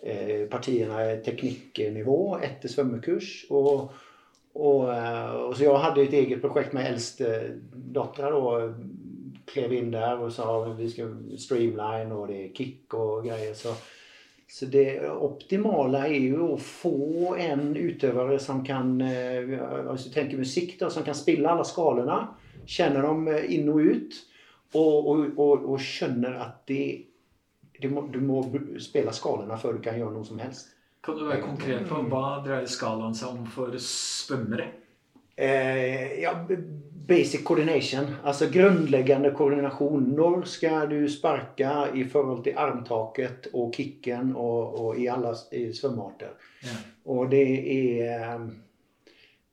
eh, 0.00 0.46
partierna 0.48 1.02
i 1.10 1.18
tekniknivå, 1.26 2.38
etter 2.40 2.72
svømmekurs. 2.72 3.34
Og, 3.52 3.90
og, 4.54 4.86
og, 4.88 5.52
så 5.52 5.66
jeg 5.66 5.82
hadde 5.84 6.06
et 6.06 6.16
eget 6.22 6.40
projekt 6.40 6.72
med 6.72 6.88
eldstedattera. 6.94 8.40
Klev 9.44 9.74
inn 9.76 9.92
der 9.92 10.22
og 10.24 10.32
sa 10.32 10.48
vi 10.78 10.88
skal 10.88 11.12
streamline 11.36 12.16
og 12.16 12.30
det 12.32 12.38
er 12.46 12.54
kick 12.56 12.96
og 12.96 13.26
grejer. 13.28 13.52
Så, 13.58 13.76
så 14.48 14.66
det 14.66 15.08
optimale 15.08 16.04
er 16.08 16.28
jo 16.28 16.50
å 16.54 16.60
få 16.60 17.34
en 17.40 17.72
utøver 17.76 18.36
som 18.38 18.60
kan, 18.64 19.00
eh, 19.00 19.56
alltså 19.88 20.08
jag 20.08 20.14
tänker 20.14 20.36
musik 20.36 20.76
som 20.90 21.02
kan 21.02 21.14
spille 21.14 21.48
alle 21.48 21.64
skalene. 21.64 22.26
Känner 22.66 23.02
dem 23.02 23.28
inn 23.28 23.68
og 23.68 23.80
ut. 23.80 24.14
Og, 24.74 25.08
og, 25.08 25.38
og, 25.38 25.66
og 25.70 25.80
skjønner 25.80 26.38
at 26.42 26.64
det, 26.66 27.06
det 27.80 27.90
må, 27.90 28.06
du 28.10 28.18
må 28.20 28.40
spille 28.82 29.12
skalene 29.14 29.58
før 29.58 29.78
du 29.78 29.84
kan 29.84 29.98
gjøre 29.98 30.16
noe 30.16 30.26
som 30.26 30.40
helst. 30.42 30.72
kan 31.04 31.18
du 31.18 31.26
være 31.28 31.44
konkret 31.44 31.84
på 31.88 32.00
hva 32.08 32.40
dreier 32.44 32.66
skalaen 32.66 33.14
seg 33.14 33.36
om 33.36 33.44
for 33.46 33.76
svømmere? 33.78 34.70
Eh, 35.36 36.20
ja, 36.22 36.34
basic 37.06 37.44
coordination, 37.44 38.06
altså 38.24 38.48
grunnleggende 38.52 39.30
koordinasjon. 39.36 40.10
Når 40.16 40.44
skal 40.48 40.88
du 40.90 41.08
sparke 41.10 41.72
i 41.94 42.04
forhold 42.08 42.44
til 42.44 42.58
armtaket 42.58 43.50
og 43.52 43.72
kicken 43.74 44.32
og, 44.36 44.78
og 44.80 45.00
i 45.00 45.08
alle 45.12 45.34
svømmearter? 45.74 46.36
Ja. 46.64 46.76
Og 47.12 47.30
det 47.30 47.46
er 47.74 48.38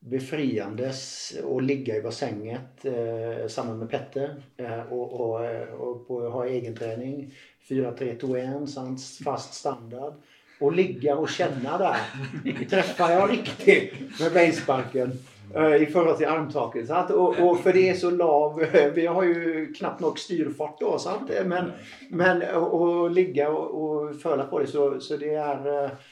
befriende 0.01 0.79
befriandes 0.81 1.01
å 1.45 1.59
ligge 1.61 1.99
i 1.99 2.01
bassenget 2.01 2.85
eh, 2.89 3.43
sammen 3.51 3.77
med 3.77 3.89
Petter 3.91 4.31
eh, 4.57 4.79
og, 4.89 5.11
og, 5.13 5.33
eh, 5.45 5.73
og 5.77 5.99
på, 6.07 6.21
ha 6.33 6.45
egentrening. 6.49 7.27
4-3-2-1, 7.69 8.65
sant? 8.71 9.03
fast 9.21 9.53
standard. 9.59 10.17
Og 10.61 10.73
ligge 10.77 11.13
og 11.13 11.29
kjenne 11.29 11.77
der. 11.81 12.01
Treffer 12.71 13.13
jeg 13.13 13.29
riktig 13.35 13.77
med 14.17 14.33
beinsparken 14.33 15.13
eh, 15.13 15.40
i 15.51 15.85
forhold 15.91 16.17
til 16.17 16.29
armtaket? 16.31 16.89
Og, 17.11 17.39
og 17.43 17.57
for 17.59 17.75
det 17.75 17.83
er 17.91 17.97
så 17.99 18.11
lav 18.15 18.59
Vi 18.97 19.05
har 19.05 19.23
jo 19.27 19.65
knapt 19.75 20.03
nok 20.03 20.19
styrfart 20.19 20.79
da, 20.79 20.91
sant? 21.01 21.31
men, 21.47 21.71
men 22.15 22.43
å, 22.55 22.61
å 22.61 22.89
ligge 23.11 23.47
og, 23.51 23.75
og 23.83 24.15
føle 24.21 24.45
på 24.47 24.61
det, 24.61 24.69
så, 24.71 24.87
så 25.03 25.19
det 25.19 25.33
er 25.35 25.67
eh, 25.73 26.05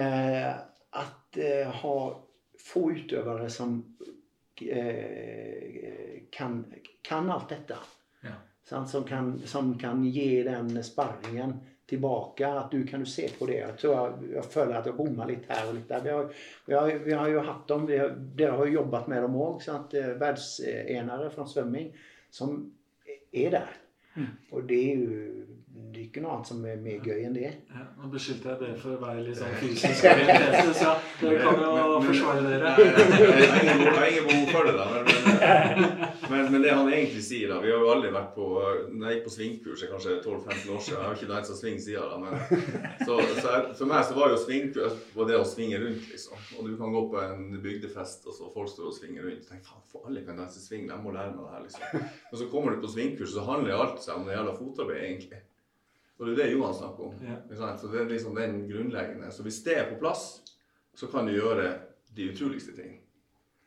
eh, 0.00 0.52
at 1.04 1.40
eh, 1.40 1.82
ha 1.82 1.96
få 2.64 2.90
utøvere 2.92 3.50
som 3.50 3.96
eh, 4.60 6.22
kan, 6.32 6.64
kan 7.02 7.30
alt 7.30 7.48
dette. 7.48 7.76
Ja. 8.24 8.38
Sant? 8.64 8.90
Som, 8.90 9.04
kan, 9.04 9.42
som 9.44 9.78
kan 9.78 10.04
gi 10.04 10.42
den 10.42 10.84
sparringen 10.84 11.58
tilbake. 11.90 12.48
At 12.48 12.70
du 12.70 12.84
kan 12.86 13.04
du 13.04 13.06
se 13.10 13.28
på 13.38 13.48
det. 13.50 13.60
Jeg, 13.60 13.76
tror 13.80 13.94
jeg, 13.94 14.30
jeg 14.36 14.44
føler 14.56 14.78
at 14.78 14.88
jeg 14.90 14.98
bommer 14.98 15.30
litt 15.30 15.48
her 15.50 15.68
og 15.68 15.76
litt 15.78 15.90
der. 15.90 16.04
Vi 16.04 16.12
har, 16.14 16.28
vi 16.66 16.78
har, 16.78 16.92
vi 17.06 17.16
har 17.20 17.32
jo 17.32 17.46
hatt 17.48 17.68
dem, 17.70 17.86
vi 17.90 18.00
har, 18.00 18.14
dere 18.38 18.58
har 18.58 18.70
jo 18.70 18.78
jobbet 18.80 19.10
med 19.12 19.26
dem 19.26 19.38
òg. 19.46 19.64
Verdensenere 19.92 21.30
fra 21.34 21.48
svømming 21.50 21.90
som 22.34 22.58
er 23.34 23.56
der. 23.58 23.74
Og 24.54 24.68
det 24.68 24.80
er 24.90 25.02
jo 25.02 25.44
det 25.74 26.00
er 26.00 26.04
ikke 26.06 26.22
noe 26.22 26.32
annet 26.36 26.46
som 26.46 26.60
er 26.70 26.76
mer 26.82 27.00
gøy 27.02 27.24
enn 27.26 27.34
det. 27.34 27.48
Ja, 27.74 27.80
nå 27.98 28.08
beskyldte 28.12 28.48
jeg 28.52 28.58
dere 28.60 28.76
for 28.78 28.94
å 28.94 28.98
være 29.02 29.22
litt 29.26 29.38
sånn 29.40 29.54
fysisk 29.58 30.04
orienterte, 30.10 30.74
så 30.78 30.92
dere 31.20 31.40
kan 31.42 31.58
jo 31.58 31.70
Men- 31.74 31.90
men- 31.94 32.06
forsvare 32.08 32.42
dere. 32.46 32.74
Jeg 32.78 33.94
har 33.96 34.06
ingen 34.06 34.28
behov- 34.28 34.52
for 34.54 34.68
det, 34.68 34.74
da. 34.78 34.84
Men, 36.30 36.52
men, 36.52 36.62
det 36.62 36.70
han 36.74 36.88
egentlig 36.88 37.22
sier, 37.26 37.48
da 37.50 37.58
Vi 37.60 37.70
har 37.72 37.80
jo 37.82 37.88
aldri 37.92 38.10
vært 38.14 38.30
på 38.36 38.44
Når 38.94 39.08
jeg 39.10 39.16
gikk 39.18 39.24
på 39.26 39.32
svingkurs, 39.34 39.82
for 39.82 39.92
kanskje 39.94 40.14
12-15 40.22 40.74
år 40.76 40.80
siden. 40.84 40.98
Jeg 41.00 41.08
har 41.08 41.16
ikke 41.18 41.30
lært 41.32 41.48
seg 41.50 41.58
sving 41.58 41.78
siden 41.84 42.10
da. 42.10 42.18
Men, 42.22 42.32
så, 43.04 43.18
så 43.42 43.54
jeg, 43.54 43.64
for 43.80 43.90
meg 43.90 44.04
så 44.08 44.18
var 44.18 44.30
jo 44.34 44.38
svingkurs 44.44 44.94
var 45.18 45.28
det 45.30 45.38
å 45.40 45.46
svinge 45.48 45.80
rundt, 45.82 46.06
liksom. 46.12 46.44
Og 46.58 46.68
du 46.70 46.76
kan 46.80 46.94
gå 46.94 47.02
på 47.12 47.24
en 47.24 47.42
bygdefest, 47.64 48.28
og 48.30 48.36
så 48.38 48.50
folk 48.54 48.70
står 48.72 48.90
og 48.92 48.96
svinger 49.00 49.26
rundt. 49.26 49.42
Og 49.44 49.50
tenker, 49.50 49.66
faen, 49.72 49.84
for 49.90 50.06
alle 50.08 50.22
kan 50.26 50.38
danse 50.40 50.62
sving, 50.62 50.86
de 50.90 51.00
må 51.02 51.12
lære 51.14 51.34
meg 51.34 51.42
det 51.42 51.56
her, 51.56 51.66
liksom. 51.66 52.06
Men 52.30 52.40
så 52.44 52.48
kommer 52.52 52.74
du 52.78 52.84
på 52.86 52.92
svingkurs, 52.94 53.34
og 53.34 53.40
så 53.42 53.48
handler 53.50 53.82
alt 53.84 54.00
seg 54.06 54.20
om 54.20 54.28
det 54.30 54.36
jævla 54.38 54.54
fotarbeid, 54.60 55.02
egentlig. 55.10 55.42
Og 56.18 56.26
det 56.26 56.32
er 56.34 56.40
det 56.44 56.52
Johan 56.52 56.74
snakker 56.74 57.08
om. 57.08 57.14
Ja. 57.26 57.38
Så 57.76 57.90
det 57.90 58.00
er 58.00 58.10
liksom 58.10 58.36
den 58.38 58.60
grunnleggende. 58.68 59.32
Så 59.34 59.42
hvis 59.42 59.62
det 59.66 59.78
er 59.78 59.88
på 59.90 59.98
plass, 59.98 60.42
så 60.94 61.06
kan 61.10 61.26
du 61.26 61.34
gjøre 61.34 61.72
de 62.16 62.30
utroligste 62.30 62.76
ting. 62.76 63.00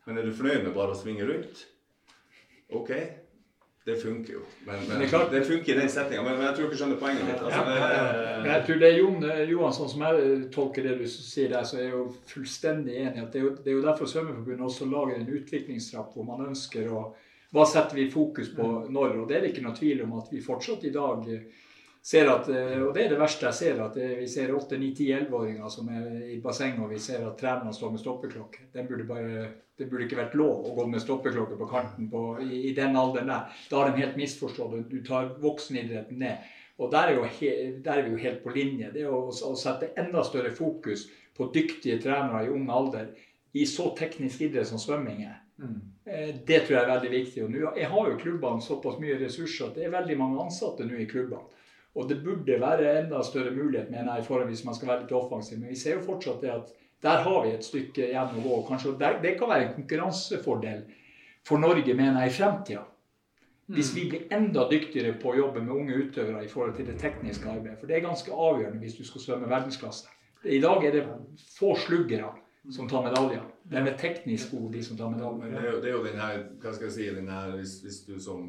Men 0.06 0.18
er 0.18 0.24
du 0.24 0.32
fornøyd 0.32 0.62
med 0.64 0.72
bare 0.72 0.94
å 0.94 0.96
svinge 0.96 1.26
rundt? 1.28 1.66
OK, 2.72 2.90
det 3.84 3.96
funker 4.00 4.32
jo. 4.38 4.40
Men, 4.64 4.80
men 4.88 4.98
Men 4.98 5.10
det 5.10 5.28
det 5.32 5.44
funker 5.46 5.74
i 5.74 5.76
den 5.80 5.88
settinga. 5.92 6.22
Men, 6.22 6.38
men 6.38 6.46
jeg 6.46 6.56
tror 6.56 6.64
ikke 6.64 6.76
du 6.76 6.80
skjønner 6.80 7.00
poenget 7.00 7.28
mitt. 7.28 7.44
Altså, 7.44 7.76
Ja, 7.76 7.92
ja, 7.92 8.42
jeg 8.48 8.64
tror 8.66 8.80
det 8.80 8.88
er 8.88 8.98
Jon, 8.98 9.28
Johan, 9.52 9.76
sånn 9.76 9.92
som 9.92 10.04
jeg 10.06 10.50
tolker 10.56 10.88
det 10.88 10.96
du 11.02 11.06
sier 11.12 11.52
der, 11.52 11.68
så 11.68 11.78
er 11.78 11.86
jeg 11.86 11.94
jo 11.94 12.02
fullstendig 12.32 12.98
enig. 13.04 13.22
at 13.26 13.32
Det 13.32 13.40
er 13.40 13.46
jo, 13.46 13.54
det 13.56 13.72
er 13.72 13.76
jo 13.78 13.86
derfor 13.86 14.10
Svømmeforbundet 14.12 14.66
også 14.66 14.88
lager 14.88 15.16
en 15.16 15.32
utviklingstrapp 15.38 16.16
hvor 16.16 16.28
man 16.28 16.46
ønsker 16.50 16.88
å 16.92 17.08
Hva 17.52 17.64
setter 17.64 17.96
vi 17.96 18.10
fokus 18.12 18.50
på 18.52 18.64
når? 18.92 19.14
Og 19.22 19.28
det 19.28 19.36
er 19.36 19.44
det 19.44 19.54
ikke 19.54 19.64
noe 19.64 19.76
tvil 19.76 20.02
om 20.04 20.18
at 20.18 20.32
vi 20.32 20.44
fortsatt 20.44 20.84
i 20.84 20.92
dag 20.92 21.28
ser 21.28 21.67
at 22.32 22.48
eh, 22.48 22.82
Og 22.82 22.94
det 22.94 23.04
er 23.04 23.10
det 23.12 23.20
verste 23.20 23.50
jeg 23.50 23.54
ser, 23.54 23.80
at 23.84 23.96
vi 23.96 24.26
ser 24.30 24.54
8-9-10-11-åringer 24.56 25.72
som 25.72 25.88
er 25.92 26.06
i 26.32 26.38
bassenget, 26.40 26.80
og 26.80 26.92
vi 26.94 27.00
ser 27.02 27.26
at 27.26 27.36
trenerne 27.40 27.74
står 27.74 27.90
med 27.92 28.00
stoppeklokke. 28.00 28.70
Det 28.72 28.86
burde 28.88 29.04
burde 29.86 30.06
ikke 30.06 30.18
vært 30.18 30.38
lov 30.38 30.64
å 30.66 30.74
gå 30.74 30.86
med 30.90 31.02
stoppeklokke 31.02 31.58
på 31.58 31.68
kanten 31.70 32.08
på, 32.10 32.22
i, 32.42 32.64
i 32.70 32.74
den 32.74 32.96
alderen 32.98 33.30
der. 33.30 33.58
Da 33.70 33.82
har 33.82 33.90
de 33.90 34.02
helt 34.02 34.16
misforstått. 34.18 34.88
Du 34.90 34.98
tar 35.06 35.34
voksenidretten 35.42 36.18
ned. 36.18 36.48
Og 36.78 36.90
der 36.94 37.12
er, 37.12 37.24
he, 37.38 37.52
der 37.84 38.00
er 38.00 38.06
vi 38.06 38.14
jo 38.14 38.22
helt 38.22 38.42
på 38.44 38.54
linje. 38.54 38.90
Det 38.94 39.04
å, 39.10 39.28
å 39.30 39.54
sette 39.58 39.92
enda 39.98 40.22
større 40.26 40.50
fokus 40.54 41.08
på 41.36 41.50
dyktige 41.54 41.98
trenere 42.02 42.46
i 42.46 42.52
ung 42.54 42.68
alder 42.70 43.12
i 43.58 43.66
så 43.66 43.90
teknisk 43.98 44.42
idrett 44.46 44.70
som 44.70 44.80
svømming 44.82 45.24
er. 45.26 45.38
Mm. 45.58 45.78
Eh, 46.06 46.34
Det 46.46 46.64
tror 46.64 46.76
jeg 46.76 46.82
er 46.84 46.92
veldig 46.92 47.12
viktig. 47.14 47.44
Og 47.44 47.54
nå 47.54 47.72
jeg 47.76 47.90
har 47.92 48.10
jo 48.10 48.18
klubbene 48.22 48.64
såpass 48.64 48.98
mye 49.02 49.18
ressurser 49.20 49.68
at 49.68 49.78
det 49.78 49.86
er 49.86 49.94
veldig 49.94 50.18
mange 50.18 50.44
ansatte 50.46 50.86
nå 50.86 50.98
i 51.02 51.08
klubbene. 51.10 51.57
Og 51.96 52.08
det 52.08 52.20
burde 52.24 52.60
være 52.60 52.98
enda 53.00 53.22
større 53.24 53.54
mulighet 53.54 53.90
mener 53.90 54.12
jeg, 54.14 54.22
i 54.22 54.26
forhold 54.26 54.50
hvis 54.52 54.64
man 54.64 54.76
skal 54.76 54.88
være 54.88 55.04
litt 55.04 55.16
offensiv. 55.16 55.58
Men 55.58 55.72
vi 55.72 55.80
ser 55.80 55.96
jo 55.96 56.04
fortsatt 56.06 56.44
det 56.44 56.52
at 56.52 56.74
der 57.02 57.22
har 57.24 57.42
vi 57.44 57.54
et 57.54 57.64
stykke 57.64 58.10
igjen 58.10 58.38
å 58.38 58.44
gå. 58.44 58.60
Kanskje 58.68 58.94
det, 59.00 59.10
det 59.22 59.34
kan 59.38 59.50
være 59.50 59.66
en 59.68 59.74
konkurransefordel 59.78 60.84
for 61.46 61.62
Norge, 61.62 61.94
mener 61.94 62.24
jeg, 62.24 62.32
i 62.32 62.38
fremtida. 62.38 62.84
Hvis 63.68 63.90
vi 63.96 64.06
blir 64.08 64.30
enda 64.32 64.64
dyktigere 64.70 65.12
på 65.20 65.32
å 65.32 65.36
jobbe 65.36 65.60
med 65.60 65.74
unge 65.74 65.96
utøvere 66.00 66.44
i 66.44 66.48
forhold 66.48 66.76
til 66.78 66.86
det 66.88 66.96
tekniske 67.02 67.50
arbeidet. 67.50 67.76
For 67.80 67.90
det 67.90 67.98
er 67.98 68.06
ganske 68.06 68.32
avgjørende 68.32 68.80
hvis 68.80 68.96
du 68.96 69.04
skal 69.04 69.24
svømme 69.24 69.50
verdensklasse. 69.50 70.08
I 70.48 70.60
dag 70.62 70.86
er 70.88 70.94
det 70.94 71.04
få 71.58 71.74
sluggere 71.76 72.30
som 72.72 72.88
tar 72.88 73.04
medaljer. 73.04 73.44
Det 73.68 73.78
er 73.78 73.84
med 73.84 73.98
teknisk 74.00 74.54
gode 74.54 74.72
de 74.78 74.82
som 74.86 74.96
tar 74.96 75.12
medaljer. 75.12 75.52
det 75.52 75.60
er, 75.60 75.70
jo, 75.70 75.80
det 75.82 75.90
er 75.90 75.96
jo 75.96 76.04
den 76.06 76.20
her, 76.22 76.42
hva 76.62 76.72
skal 76.74 76.88
jeg 76.88 76.96
si, 76.96 77.08
den 77.16 77.30
her, 77.32 77.54
hvis, 77.58 77.78
hvis 77.84 78.00
du 78.06 78.18
som 78.22 78.48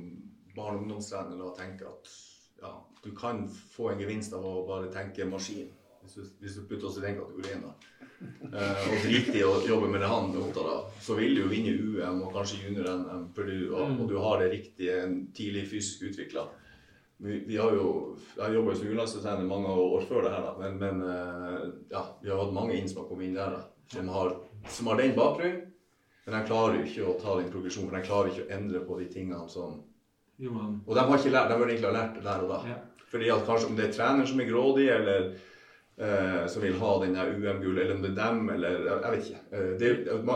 barne- 0.55 0.77
og 0.77 0.83
ungdomstrener 0.85 1.53
tenker 1.57 1.91
at 1.91 2.13
ja, 2.61 2.73
du 3.03 3.11
kan 3.15 3.45
få 3.49 3.91
en 3.91 4.01
gevinst 4.01 4.33
av 4.35 4.45
å 4.45 4.63
bare 4.67 4.91
tenke 4.93 5.27
maskin, 5.29 5.69
hvis 6.01 6.15
du, 6.15 6.27
hvis 6.43 6.57
du 6.57 6.65
putter 6.67 6.89
oss 6.89 6.99
i 6.99 7.05
den 7.05 7.17
kategorien 7.19 7.63
da, 7.63 7.73
eh, 8.49 8.85
og 8.89 9.03
driter 9.05 9.39
i 9.39 9.43
å 9.47 9.53
jobbe 9.67 9.91
med 9.91 10.03
det 10.03 10.11
han 10.11 10.31
er 10.33 10.41
opptatt 10.43 10.71
av, 10.73 10.89
så 11.03 11.17
vil 11.19 11.35
du 11.35 11.43
jo 11.43 11.51
vinne 11.51 11.75
UM 11.75 12.23
og 12.27 12.33
kanskje 12.35 12.63
junior-NM, 12.65 13.29
fordi 13.35 13.59
du, 13.61 13.73
og, 13.75 14.03
du 14.09 14.17
har 14.23 14.43
det 14.43 14.51
riktige, 14.55 14.99
tidlig 15.35 15.67
fysisk 15.71 16.09
utviklet. 16.11 16.55
Vi, 17.19 17.41
vi 17.49 17.57
har 17.59 17.75
jo, 17.75 18.15
jeg 18.37 18.55
jobber 18.55 18.71
jo 18.71 18.79
som 18.79 18.93
U-landstrener 18.93 19.47
mange 19.47 19.73
år 19.75 20.05
før 20.07 20.23
det 20.23 20.35
her, 20.35 20.45
da, 20.45 20.53
men, 20.61 20.79
men 20.79 21.03
eh, 21.03 21.65
ja, 21.91 22.05
vi 22.21 22.31
har 22.31 22.43
hatt 22.45 22.55
mange 22.55 22.77
inn 22.79 22.87
som 22.87 23.03
har 23.03 23.09
kommet 23.11 23.27
inn 23.27 23.39
der, 23.39 23.57
da, 23.57 23.65
som 23.91 24.13
har, 24.13 24.37
som 24.69 24.91
har 24.91 25.01
den 25.01 25.17
bakgrunnen, 25.17 25.65
men 26.29 26.35
jeg 26.37 26.49
klarer 26.51 26.75
jo 26.77 26.85
ikke 26.85 27.05
å 27.09 27.13
ta 27.17 27.35
den 27.39 27.47
progresjonen, 27.49 27.89
for 27.89 27.97
jeg 27.97 28.05
klarer 28.05 28.27
ikke 28.29 28.43
å 28.45 28.51
endre 28.53 28.81
på 28.85 28.97
de 28.99 29.07
tingene 29.09 29.47
som. 29.49 29.79
Og 30.85 30.95
de 30.95 31.03
har 31.03 31.19
ikke 31.19 31.35
lært, 31.35 31.51
de 31.51 31.59
burde 31.59 31.73
egentlig 31.73 31.89
ha 31.89 31.95
lært 31.97 32.17
det 32.17 32.25
der 32.25 32.43
og 32.45 32.53
da. 32.53 32.59
Ja. 32.71 32.79
Fordi 33.09 33.29
at 33.33 33.45
kanskje 33.47 33.69
om 33.69 33.77
det 33.77 33.87
er 33.87 33.93
trener 33.95 34.27
som 34.29 34.39
er 34.39 34.49
grådig, 34.49 34.87
eller 34.93 35.29
eh, 35.99 36.41
som 36.47 36.63
vil 36.63 36.77
ha 36.79 36.91
den 37.03 37.17
UM-gull, 37.19 37.77
eller 37.77 37.95
om 37.95 38.03
det 38.05 38.11
er 38.13 38.19
dem, 38.19 38.49
eller 38.55 38.81
jeg, 38.87 38.99
vet 39.05 39.29
ikke. 39.29 39.43
Eh, 39.51 39.71
det, 39.81 39.93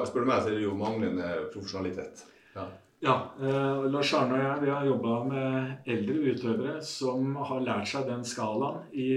spør 0.10 0.26
du 0.26 0.32
meg, 0.32 0.41
så 0.41 0.51
er 0.51 0.58
det 0.58 0.66
jo 0.66 0.78
manglende 0.80 1.34
profesjonalitet. 1.54 2.26
Ja. 2.58 2.68
Ja, 3.04 3.16
eh, 3.41 3.86
Lars 3.91 4.14
Arne 4.16 4.38
og 4.38 4.43
jeg 4.45 4.64
vi 4.64 4.70
har 4.72 4.86
jobba 4.88 5.16
med 5.28 5.89
eldre 5.91 6.20
utøvere 6.32 6.78
som 6.88 7.34
har 7.36 7.66
lært 7.66 7.89
seg 7.91 8.08
den 8.08 8.24
skalaen 8.24 8.86
i 8.95 9.10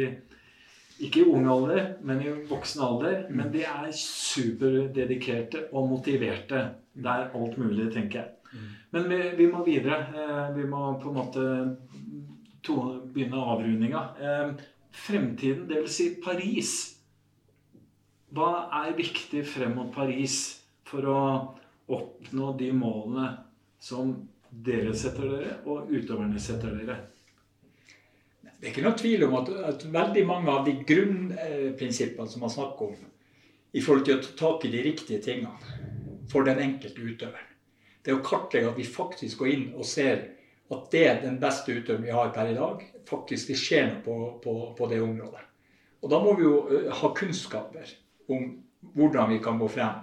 ikke 0.97 1.21
i 1.21 1.29
ung 1.29 1.45
alder, 1.53 1.91
men 2.09 2.23
i 2.25 2.33
voksen 2.49 2.83
alder. 2.83 3.27
Men 3.29 3.53
de 3.53 3.63
er 3.69 3.91
superdedikerte 3.93 5.67
og 5.73 5.91
motiverte. 5.91 6.63
Det 6.97 7.13
er 7.13 7.35
alt 7.37 7.59
mulig, 7.61 7.91
tenker 7.93 8.23
jeg. 8.23 8.36
Men 8.95 9.09
vi, 9.11 9.21
vi 9.39 9.47
må 9.53 9.65
videre. 9.67 9.99
Eh, 10.15 10.45
vi 10.57 10.67
må 10.71 10.83
på 11.03 11.11
en 11.11 11.17
måte 11.17 11.47
to, 12.67 12.77
begynne 13.15 13.43
avrundinga. 13.55 14.03
Eh, 14.21 14.53
fremtiden, 15.07 15.67
dvs. 15.69 15.97
Si 15.97 16.09
Paris. 16.23 16.77
Hva 18.37 18.69
er 18.83 18.97
viktig 18.99 19.45
frem 19.47 19.77
mot 19.79 19.93
Paris 19.95 20.39
for 20.87 21.07
å 21.09 21.21
oppnå 21.95 22.53
de 22.59 22.73
målene 22.75 23.29
som 23.83 24.15
dere 24.51 24.95
setter 24.97 25.29
dere, 25.31 25.53
og 25.69 25.93
utøverne 25.93 26.41
setter 26.43 26.75
dere? 26.75 26.97
Det 28.57 28.65
er 28.65 28.73
ikke 28.73 28.87
noe 28.87 28.99
tvil 28.99 29.27
om 29.27 29.37
at, 29.39 29.51
at 29.71 29.85
veldig 29.93 30.25
mange 30.27 30.53
av 30.53 30.65
de 30.67 30.75
grunnprinsippene 30.89 32.33
som 32.33 32.43
man 32.43 32.53
snakker 32.53 32.89
om, 32.89 33.11
i 33.77 33.83
forhold 33.85 34.07
til 34.07 34.17
å 34.17 34.23
ta 34.25 34.33
tak 34.41 34.65
i 34.67 34.73
de 34.73 34.81
riktige 34.87 35.21
tingene 35.23 36.25
for 36.31 36.47
den 36.47 36.63
enkelte 36.65 37.05
utøveren, 37.05 37.46
det 38.07 38.15
å 38.15 38.23
kartlegge 38.25 38.71
at 38.71 38.79
vi 38.79 38.87
faktisk 38.87 39.43
går 39.43 39.53
inn 39.53 39.69
og 39.75 39.87
ser 39.89 40.23
at 40.73 40.91
det 40.91 41.03
er 41.07 41.21
den 41.23 41.39
beste 41.43 41.75
utøveren 41.75 42.07
vi 42.07 42.15
har 42.15 42.33
per 42.35 42.51
i 42.51 42.57
dag, 42.57 42.83
faktisk 43.07 43.53
det 43.53 43.59
skjer 43.61 43.89
noe 43.91 44.01
på, 44.03 44.17
på, 44.43 44.55
på 44.79 44.89
det 44.91 45.03
området. 45.03 45.43
Og 46.03 46.11
da 46.11 46.19
må 46.23 46.35
vi 46.39 46.47
jo 46.47 46.83
ha 47.01 47.13
kunnskaper 47.15 47.93
om 48.31 48.49
hvordan 48.95 49.31
vi 49.33 49.39
kan 49.43 49.59
gå 49.59 49.69
frem. 49.71 50.03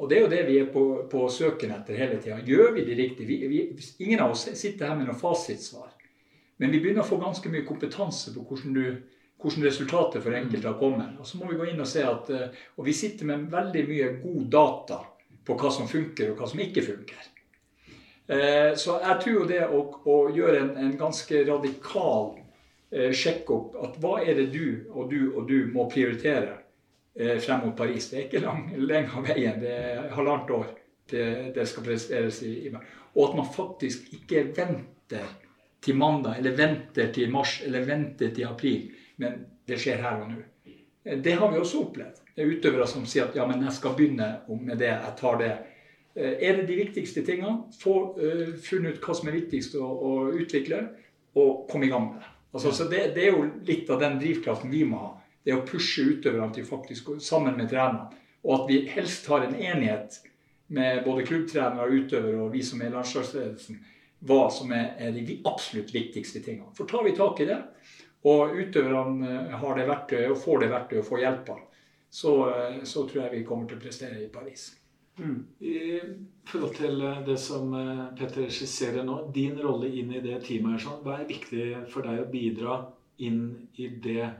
Og 0.00 0.08
det 0.08 0.16
er 0.16 0.22
jo 0.24 0.30
det 0.32 0.42
vi 0.48 0.58
er 0.62 0.68
på, 0.72 0.84
på 1.12 1.26
søken 1.32 1.74
etter 1.74 1.98
hele 2.00 2.20
tida. 2.20 2.38
Gjør 2.44 2.72
vi 2.76 2.84
det 2.86 2.96
riktig? 2.96 3.26
Vi, 3.28 3.36
vi, 3.48 3.64
ingen 4.04 4.22
av 4.24 4.32
oss 4.32 4.46
sitter 4.48 4.88
her 4.88 4.96
med 4.96 5.10
noe 5.10 5.18
fasitsvar. 5.18 5.90
Men 6.60 6.72
vi 6.72 6.80
begynner 6.80 7.04
å 7.04 7.08
få 7.08 7.18
ganske 7.20 7.52
mye 7.52 7.66
kompetanse 7.68 8.32
på 8.32 8.44
hvordan, 8.48 8.76
du, 8.76 9.34
hvordan 9.42 9.66
resultatet 9.66 10.24
for 10.24 10.36
enkelte 10.36 10.70
har 10.70 10.80
kommet. 10.80 11.18
Og 11.20 11.28
så 11.28 11.40
må 11.40 11.50
vi 11.50 11.58
gå 11.60 11.68
inn 11.68 11.84
og 11.84 11.90
se 11.90 12.04
at 12.06 12.32
eh, 12.32 12.62
Og 12.78 12.88
vi 12.88 12.96
sitter 12.96 13.28
med 13.28 13.50
veldig 13.52 13.84
mye 13.88 14.08
god 14.22 14.48
data 14.56 15.02
på 15.44 15.56
hva 15.58 15.72
som 15.74 15.90
funker, 15.90 16.32
og 16.32 16.40
hva 16.40 16.48
som 16.48 16.62
ikke 16.62 16.84
funker. 16.86 17.31
Eh, 18.28 18.74
Så 18.76 18.98
jeg 19.02 19.20
tror 19.24 19.48
det 19.48 19.64
å, 19.66 19.82
å 20.06 20.18
gjøre 20.34 20.60
en, 20.60 20.76
en 20.76 20.96
ganske 20.98 21.44
radikal 21.48 22.38
eh, 22.90 23.10
sjekk-opp 23.12 23.76
at 23.82 23.98
hva 24.02 24.20
er 24.22 24.38
det 24.38 24.50
du 24.54 24.86
og 24.92 25.10
du 25.10 25.32
og 25.34 25.48
du 25.48 25.66
må 25.74 25.88
prioritere 25.90 26.54
eh, 27.18 27.38
frem 27.42 27.66
mot 27.66 27.76
Paris. 27.76 28.10
Det 28.10 28.18
er 28.18 28.28
ikke 28.28 28.44
lang, 28.44 28.68
lenge 28.78 29.10
av 29.18 29.26
veien, 29.26 29.58
det 29.60 29.74
er 29.74 30.08
halvannet 30.14 30.54
år 30.54 30.70
det, 31.10 31.52
det 31.54 31.66
skal 31.68 31.84
presteres 31.84 32.42
i, 32.42 32.52
i 32.68 32.74
Og 33.14 33.28
at 33.28 33.36
man 33.36 33.48
faktisk 33.52 34.12
ikke 34.16 34.46
venter 34.56 35.26
til 35.82 35.96
mandag, 35.98 36.38
eller 36.38 36.56
venter 36.56 37.10
til 37.12 37.30
mars, 37.30 37.58
eller 37.66 37.84
venter 37.84 38.30
til 38.34 38.46
april. 38.48 38.86
Men 39.20 39.42
det 39.68 39.80
skjer 39.82 40.00
her 40.00 40.22
og 40.22 40.30
nå. 40.30 40.38
Eh, 41.04 41.18
Det 41.18 41.34
har 41.36 41.52
vi 41.52 41.58
også 41.58 41.82
opplevd. 41.86 42.22
Det 42.34 42.44
er 42.44 42.54
utøvere 42.54 42.86
som 42.88 43.04
sier 43.06 43.26
at 43.26 43.36
ja, 43.36 43.44
men 43.46 43.64
jeg 43.66 43.74
skal 43.76 43.96
begynne 43.98 44.28
med 44.48 44.78
det, 44.78 44.88
jeg 44.88 45.16
tar 45.18 45.38
det. 45.42 45.52
Eh, 46.14 46.48
Er 46.48 46.56
det 46.56 46.66
de 46.66 46.76
viktigste 46.76 47.24
tingene? 47.24 47.62
Få 47.80 47.94
uh, 48.18 48.54
funnet 48.60 48.98
ut 48.98 49.06
hva 49.06 49.14
som 49.16 49.30
er 49.30 49.38
viktigst 49.38 49.76
å, 49.80 49.86
å 49.86 50.12
utvikle, 50.36 50.82
og 51.40 51.68
komme 51.70 51.88
i 51.88 51.92
gang 51.92 52.10
med. 52.10 52.26
Altså, 52.52 52.72
så 52.76 52.84
det, 52.90 53.14
det 53.16 53.24
er 53.24 53.32
jo 53.32 53.46
litt 53.64 53.88
av 53.90 54.02
den 54.02 54.18
drivkraften 54.20 54.72
vi 54.72 54.82
må 54.84 55.00
ha. 55.00 55.14
Det 55.42 55.54
å 55.56 55.64
pushe 55.66 56.04
utøverne 56.04 56.52
til 56.54 56.66
faktisk 56.68 57.14
sammen 57.24 57.56
med 57.56 57.70
trenerne. 57.72 58.12
Og 58.44 58.52
at 58.58 58.68
vi 58.68 58.82
helst 58.92 59.26
har 59.32 59.46
en 59.46 59.56
enighet 59.56 60.18
med 60.72 61.00
både 61.06 61.24
klubbtrenere, 61.26 61.88
utøvere 61.88 62.44
og 62.44 62.52
vi 62.52 62.60
som 62.66 62.82
er 62.84 62.92
landslagsledelsen, 62.92 63.80
hva 64.28 64.44
som 64.52 64.70
er, 64.76 64.92
er 65.00 65.16
de 65.16 65.40
absolutt 65.48 65.90
viktigste 65.94 66.44
tingene. 66.44 66.70
For 66.76 66.90
tar 66.90 67.06
vi 67.06 67.16
tak 67.16 67.40
i 67.42 67.48
det, 67.48 67.58
og 68.28 68.52
utøverne 68.54 69.32
eh, 69.32 69.56
har 69.64 69.80
det 69.80 69.88
verktøyet 69.88 70.30
og 70.30 70.38
får 70.44 70.62
det 70.62 70.70
verktøyet 70.76 71.02
og 71.02 71.08
får 71.08 71.24
hjelpa, 71.24 71.58
så, 72.12 72.36
så 72.84 73.08
tror 73.08 73.24
jeg 73.24 73.38
vi 73.38 73.44
kommer 73.48 73.66
til 73.66 73.80
å 73.80 73.82
prestere 73.82 74.20
i 74.20 74.30
Paris. 74.30 74.68
I 75.20 76.00
forhold 76.48 76.74
til 76.76 77.02
eh, 77.04 77.20
det 77.26 77.36
som 77.40 77.74
eh, 77.76 78.04
Petter 78.16 78.48
skisserer 78.48 79.04
nå, 79.04 79.18
din 79.34 79.58
rolle 79.60 79.90
inn 79.92 80.12
i 80.14 80.22
det 80.24 80.38
teamet, 80.46 80.78
her, 80.78 80.84
sånn, 80.86 81.02
hva 81.04 81.18
er 81.20 81.28
viktig 81.28 81.66
for 81.92 82.06
deg 82.06 82.22
å 82.22 82.30
bidra 82.32 82.78
inn 83.26 83.42
i 83.76 83.90
det 84.02 84.30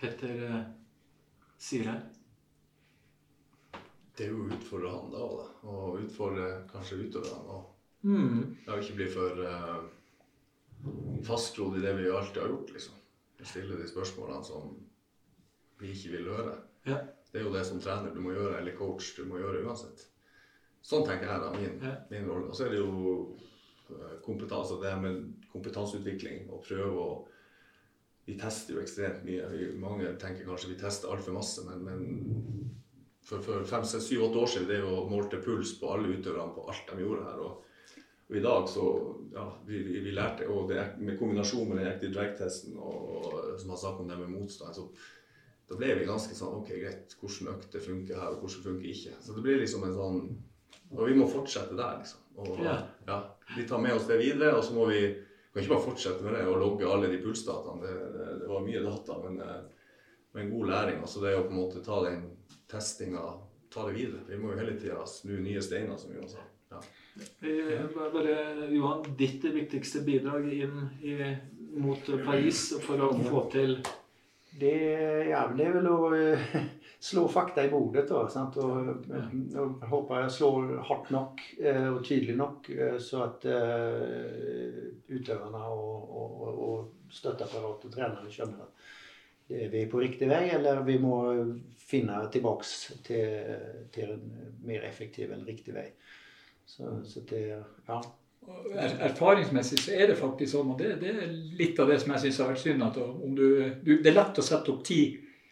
Petter 0.00 0.42
eh, 0.48 0.58
sier 1.60 1.88
her? 1.88 2.02
Det 4.16 4.26
er 4.26 4.34
jo 4.34 4.44
å 4.44 4.50
utfordre 4.52 4.92
han 4.92 5.14
da, 5.14 5.24
da. 5.38 5.46
og 5.72 6.02
utfordre 6.02 6.50
kanskje 6.68 7.00
utøverne. 7.06 7.56
òg. 7.56 7.66
Mm. 8.00 8.56
ja, 8.64 8.76
ikke 8.80 8.96
bli 8.96 9.06
for 9.12 9.40
uh, 9.44 9.82
fastgrodd 11.24 11.76
i 11.76 11.82
det 11.84 11.92
vi 11.98 12.06
alltid 12.08 12.40
har 12.40 12.52
gjort, 12.52 12.72
liksom. 12.76 12.96
Stille 13.40 13.76
de 13.76 13.88
spørsmålene 13.88 14.44
som 14.44 14.70
vi 15.80 15.92
ikke 15.92 16.14
vil 16.14 16.30
høre. 16.32 16.54
Ja. 16.88 17.00
Det 17.30 17.40
er 17.40 17.46
jo 17.46 17.54
det 17.54 17.64
som 17.66 17.80
trener 17.82 18.14
du 18.14 18.20
må 18.24 18.34
gjøre, 18.34 18.58
eller 18.58 18.76
coach 18.78 19.12
du 19.16 19.24
må 19.28 19.38
gjøre 19.38 19.62
uansett. 19.66 20.06
Sånn 20.82 21.04
tenker 21.06 21.28
jeg 21.28 21.42
da, 21.44 21.50
min, 21.54 21.76
min 22.10 22.28
rolle. 22.30 22.50
Og 22.50 22.56
så 22.56 22.66
er 22.66 22.74
det 22.74 22.80
jo 22.80 22.90
eh, 23.92 24.16
kompetanse, 24.24 24.80
det 24.82 24.94
med 25.02 25.20
kompetanseutvikling 25.52 26.48
og 26.50 26.64
prøve 26.66 27.04
å 27.04 27.10
Vi 28.28 28.36
tester 28.38 28.76
jo 28.76 28.82
ekstremt 28.82 29.24
mye. 29.26 29.46
Vi, 29.50 29.64
mange 29.80 30.10
tenker 30.20 30.46
kanskje 30.46 30.68
vi 30.70 30.76
tester 30.78 31.10
altfor 31.10 31.34
masse, 31.34 31.64
men, 31.66 31.80
men 31.82 32.68
for, 33.26 33.42
for 33.42 33.64
fem, 33.66 33.82
seks, 33.88 34.06
syv, 34.06 34.26
åtte 34.28 34.42
år 34.42 34.50
siden 34.52 34.68
det 34.68 34.76
jo 34.84 35.00
målte 35.10 35.40
puls 35.42 35.72
på 35.80 35.88
alle 35.90 36.12
utøverne 36.12 36.54
på 36.54 36.66
alt 36.70 36.92
de 36.92 37.02
gjorde 37.02 37.26
her. 37.26 37.40
og 37.46 37.64
og 38.30 38.36
i 38.38 38.40
dag 38.40 38.68
så 38.70 38.84
ja, 39.34 39.44
vi, 39.66 39.80
vi, 39.82 40.00
vi 40.04 40.10
lærte, 40.14 40.46
og 40.48 40.68
det, 40.70 40.84
med 41.02 41.16
kombinasjon 41.18 41.66
med 41.68 41.80
den 41.80 41.88
active 41.90 42.12
drag-testen 42.14 42.76
og, 42.78 43.08
og 43.10 43.32
som 43.58 43.72
har 43.72 43.80
snakket 43.80 44.04
om 44.04 44.12
det 44.12 44.18
med 44.20 44.30
motstand, 44.36 44.76
så 44.76 44.84
da 45.70 45.76
ble 45.78 45.94
vi 46.00 46.04
ganske 46.08 46.34
sånn 46.34 46.56
OK, 46.60 46.68
greit, 46.82 47.14
hvordan 47.20 47.52
økter 47.54 47.80
funker 47.84 48.18
her, 48.18 48.34
og 48.34 48.42
hvordan 48.42 48.64
funker 48.66 48.88
ikke. 48.90 49.12
Så 49.22 49.36
det 49.36 49.42
blir 49.46 49.60
liksom 49.62 49.84
en 49.86 49.94
sånn 49.96 50.22
Og 50.90 51.04
vi 51.06 51.14
må 51.14 51.28
fortsette 51.30 51.76
der, 51.78 52.00
liksom. 52.00 52.18
Og 52.42 52.58
Ja. 52.64 52.72
ja, 53.06 53.18
vi 53.56 53.62
tar 53.68 53.78
med 53.78 53.92
oss 53.94 54.08
det 54.08 54.16
videre, 54.18 54.56
og 54.56 54.64
så 54.66 54.74
må 54.74 54.88
vi 54.90 55.00
kan 55.54 55.62
ikke 55.62 55.70
bare 55.76 55.84
fortsette 55.84 56.22
med 56.24 56.34
det 56.34 56.46
og 56.50 56.58
logge 56.58 56.86
alle 56.90 57.06
de 57.12 57.18
pulsdataene. 57.22 57.82
Det, 57.82 57.94
det, 58.16 58.26
det 58.40 58.48
var 58.50 58.64
mye 58.66 58.82
data, 58.82 59.18
men 59.22 59.38
eh, 59.40 59.60
med 60.34 60.50
god 60.50 60.66
læring. 60.72 60.98
Altså 61.00 61.22
det 61.22 61.36
å 61.38 61.44
på 61.46 61.50
en 61.54 61.60
måte 61.60 61.82
ta 61.86 62.00
den 62.08 62.24
testinga, 62.70 63.22
ta 63.70 63.86
det 63.86 63.94
videre. 64.00 64.24
Vi 64.28 64.36
må 64.42 64.50
jo 64.52 64.58
hele 64.58 64.74
tida 64.80 65.06
snu 65.06 65.36
nye 65.42 65.62
steiner, 65.62 65.96
som 65.98 66.10
Johan 66.14 66.28
sa. 66.28 66.42
Ja. 66.70 66.80
Bare- 67.94 68.10
Bare, 68.12 68.68
Johan, 68.74 69.04
ditt 69.18 69.42
viktigste 69.44 70.02
bidrag 70.06 70.46
inn 70.52 70.76
i, 71.02 71.36
mot 71.78 72.02
Paris 72.24 72.72
for 72.82 72.98
å 72.98 73.12
få 73.30 73.44
til 73.52 73.76
Det, 74.50 74.70
er 75.30 75.74
vel 75.74 75.86
å 75.86 76.10
eh, 76.16 76.54
slå 77.10 77.26
fakta 77.30 77.64
i 77.64 77.70
bordet. 77.70 78.08
da, 78.10 78.24
sant? 78.32 78.58
Og, 78.58 79.06
og 79.54 79.84
håper 79.92 80.24
jeg 80.24 80.34
slår 80.36 80.72
hardt 80.88 81.12
nok 81.14 81.42
eh, 81.60 81.86
og 81.90 82.00
tydelig 82.06 82.36
nok, 82.40 82.70
eh, 82.74 82.96
så 83.02 83.24
at 83.28 83.46
utøverne 85.10 85.66
og, 85.70 86.16
og, 86.22 86.48
og, 86.50 86.88
støtteapparat 87.10 87.86
og 87.86 87.90
trenerne 87.90 88.30
skjønner 88.30 88.62
at 88.62 88.90
er 89.50 89.66
vi 89.72 89.80
på 89.90 89.98
riktig 89.98 90.28
vei, 90.30 90.44
eller 90.54 90.84
vi 90.86 90.94
må 91.02 91.16
finne 91.82 92.20
tilbake 92.30 92.94
til, 93.02 93.48
til 93.90 94.12
en 94.14 94.28
mer 94.62 94.84
effektiv 94.86 95.32
eller 95.32 95.48
riktig 95.50 95.74
vei. 95.74 95.88
Så, 96.62 96.92
så 97.02 97.24
det, 97.26 97.40
ja. 97.88 97.98
Er, 98.70 98.94
erfaringsmessig 99.10 99.78
så 99.82 99.94
er 99.94 100.10
det 100.10 100.18
faktisk 100.18 100.54
sånn, 100.54 100.70
og 100.72 100.78
det, 100.80 100.94
det 101.02 101.10
er 101.12 101.32
litt 101.58 101.78
av 101.82 101.90
det 101.90 101.98
som 102.00 102.14
jeg 102.14 102.22
syns 102.24 102.38
har 102.40 102.52
vært 102.52 102.62
synd. 102.62 102.84
at 102.86 103.00
om 103.00 103.34
du, 103.36 103.46
du, 103.82 103.90
Det 103.98 104.10
er 104.10 104.16
lett 104.16 104.40
å 104.40 104.44
sette 104.46 104.72
opp 104.72 104.84
ti 104.86 105.00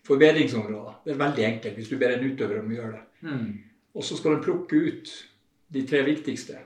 forbedringsområder. 0.09 1.01
Det 1.05 1.13
er 1.13 1.21
veldig 1.21 1.45
enkelt 1.51 1.79
hvis 1.79 1.91
du 1.91 1.99
ber 2.01 2.15
en 2.15 2.25
utøver 2.25 2.63
om 2.63 2.71
å 2.73 2.79
gjøre 2.79 2.95
det. 2.95 3.29
Mm. 3.29 3.51
Og 3.99 4.07
så 4.07 4.17
skal 4.17 4.37
de 4.37 4.47
plukke 4.47 4.81
ut 4.89 5.13
de 5.75 5.85
tre 5.89 6.03
viktigste. 6.07 6.63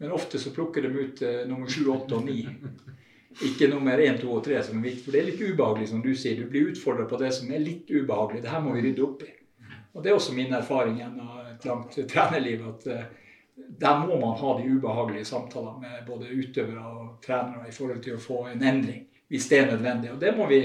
Men 0.00 0.14
ofte 0.16 0.40
så 0.40 0.52
plukker 0.54 0.86
de 0.86 0.90
ut 0.96 1.22
eh, 1.26 1.42
nummer 1.48 1.68
sju, 1.68 1.84
åtte 1.92 2.16
og 2.16 2.24
ni. 2.24 2.40
Ikke 3.46 3.68
nummer 3.70 4.00
én, 4.00 4.16
to 4.20 4.30
og 4.32 4.42
tre 4.46 4.62
som 4.64 4.78
er 4.78 4.88
viktig. 4.88 5.04
For 5.04 5.14
det 5.14 5.20
er 5.20 5.28
litt 5.28 5.42
ubehagelig, 5.44 5.90
som 5.90 6.00
du 6.04 6.14
sier. 6.16 6.40
Du 6.40 6.48
blir 6.50 6.70
utfordra 6.72 7.04
på 7.10 7.20
det 7.20 7.34
som 7.36 7.52
er 7.52 7.60
litt 7.62 7.90
ubehagelig. 7.92 8.40
Det 8.46 8.52
her 8.54 8.64
må 8.64 8.72
vi 8.78 8.86
rydde 8.88 9.04
opp 9.04 9.26
i. 9.26 9.34
Og 9.92 10.02
det 10.02 10.10
er 10.10 10.16
også 10.16 10.34
min 10.36 10.54
erfaring 10.56 11.00
gjennom 11.02 11.36
et 11.50 11.66
langt 11.68 11.98
trenerliv. 12.08 12.64
at 12.70 12.86
uh, 12.88 13.04
der 13.80 14.06
må 14.06 14.20
man 14.20 14.38
ha 14.38 14.54
de 14.58 14.68
ubehagelige 14.70 15.24
samtaler 15.24 15.78
med 15.80 16.06
både 16.06 16.30
utøvere 16.30 16.86
og 16.86 17.18
trenere 17.24 17.68
i 17.68 17.74
forhold 17.74 18.02
til 18.04 18.16
å 18.16 18.22
få 18.22 18.40
en 18.50 18.62
endring, 18.62 19.04
hvis 19.28 19.48
det 19.50 19.60
er 19.60 19.70
nødvendig. 19.72 20.12
Og 20.14 20.20
det 20.20 20.32
må 20.36 20.48
vi 20.50 20.62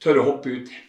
tørre 0.00 0.22
å 0.22 0.30
hoppe 0.32 0.54
ut 0.54 0.72
i. 0.72 0.80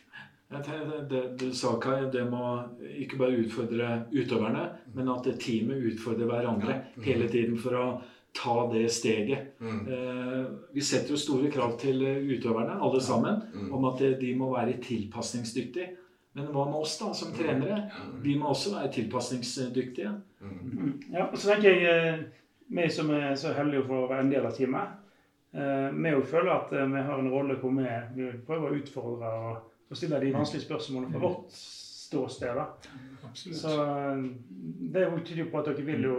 Det, 0.52 1.08
det, 1.10 1.22
du 1.40 1.52
sa, 1.56 1.78
Kai, 1.80 2.10
det 2.12 2.26
må 2.28 2.58
ikke 3.00 3.20
bare 3.22 3.40
utfordre 3.40 3.92
utøverne, 4.12 4.66
men 4.98 5.12
at 5.14 5.30
teamet 5.40 5.86
utfordrer 5.94 6.28
hverandre 6.28 6.76
hele 7.06 7.30
tiden 7.32 7.56
for 7.60 7.78
å 7.80 7.86
ta 8.36 8.58
det 8.74 8.90
steget. 8.92 9.54
Mm. 9.64 9.80
Eh, 9.88 10.44
vi 10.76 10.84
setter 10.84 11.16
jo 11.16 11.20
store 11.20 11.52
krav 11.52 11.78
til 11.80 12.04
utøverne, 12.04 12.76
alle 12.84 13.00
sammen, 13.04 13.40
mm. 13.54 13.72
om 13.76 13.88
at 13.94 14.04
de 14.20 14.34
må 14.36 14.52
være 14.52 14.76
tilpasningsdyktige. 14.84 15.96
Men 16.34 16.48
hva 16.56 16.66
med 16.66 16.80
oss 16.80 16.94
da, 17.00 17.10
som 17.14 17.34
trenere? 17.36 17.82
Vi 18.24 18.38
må 18.40 18.52
også 18.54 18.76
være 18.78 18.92
tilpasningsdyktige. 18.96 20.14
Mm. 20.40 20.94
Ja, 21.12 21.26
og 21.26 21.38
så 21.38 21.52
tenker 21.52 21.76
jeg, 21.76 22.14
eh, 22.14 22.24
Vi 22.72 22.90
som 22.90 23.10
er 23.12 23.36
så 23.36 23.52
heldige 23.52 23.84
for 23.84 24.06
å 24.06 24.08
være 24.08 24.24
en 24.24 24.30
del 24.32 24.46
av 24.48 24.54
teamet, 24.56 24.94
eh, 25.52 25.90
vi 25.92 26.14
òg 26.16 26.24
føler 26.24 26.52
at 26.54 26.70
eh, 26.72 26.86
vi 26.88 27.02
har 27.04 27.20
en 27.20 27.32
rolle 27.34 27.58
hvor 27.60 27.74
vi, 27.76 28.30
prøver 28.48 28.70
å 28.70 28.78
utfordre 28.78 29.32
og, 29.50 29.58
stille 29.92 30.22
de 30.24 30.32
vanskelige 30.32 30.64
spørsmålene 30.64 31.12
fra 31.12 31.20
vårt 31.20 31.52
ståsted. 31.52 32.56
da. 32.56 32.70
Så 33.36 33.74
det 34.94 35.04
tyder 35.26 35.44
jo 35.44 35.50
på 35.52 35.60
at 35.60 35.68
dere 35.68 35.84
vil 35.84 36.08
jo 36.08 36.16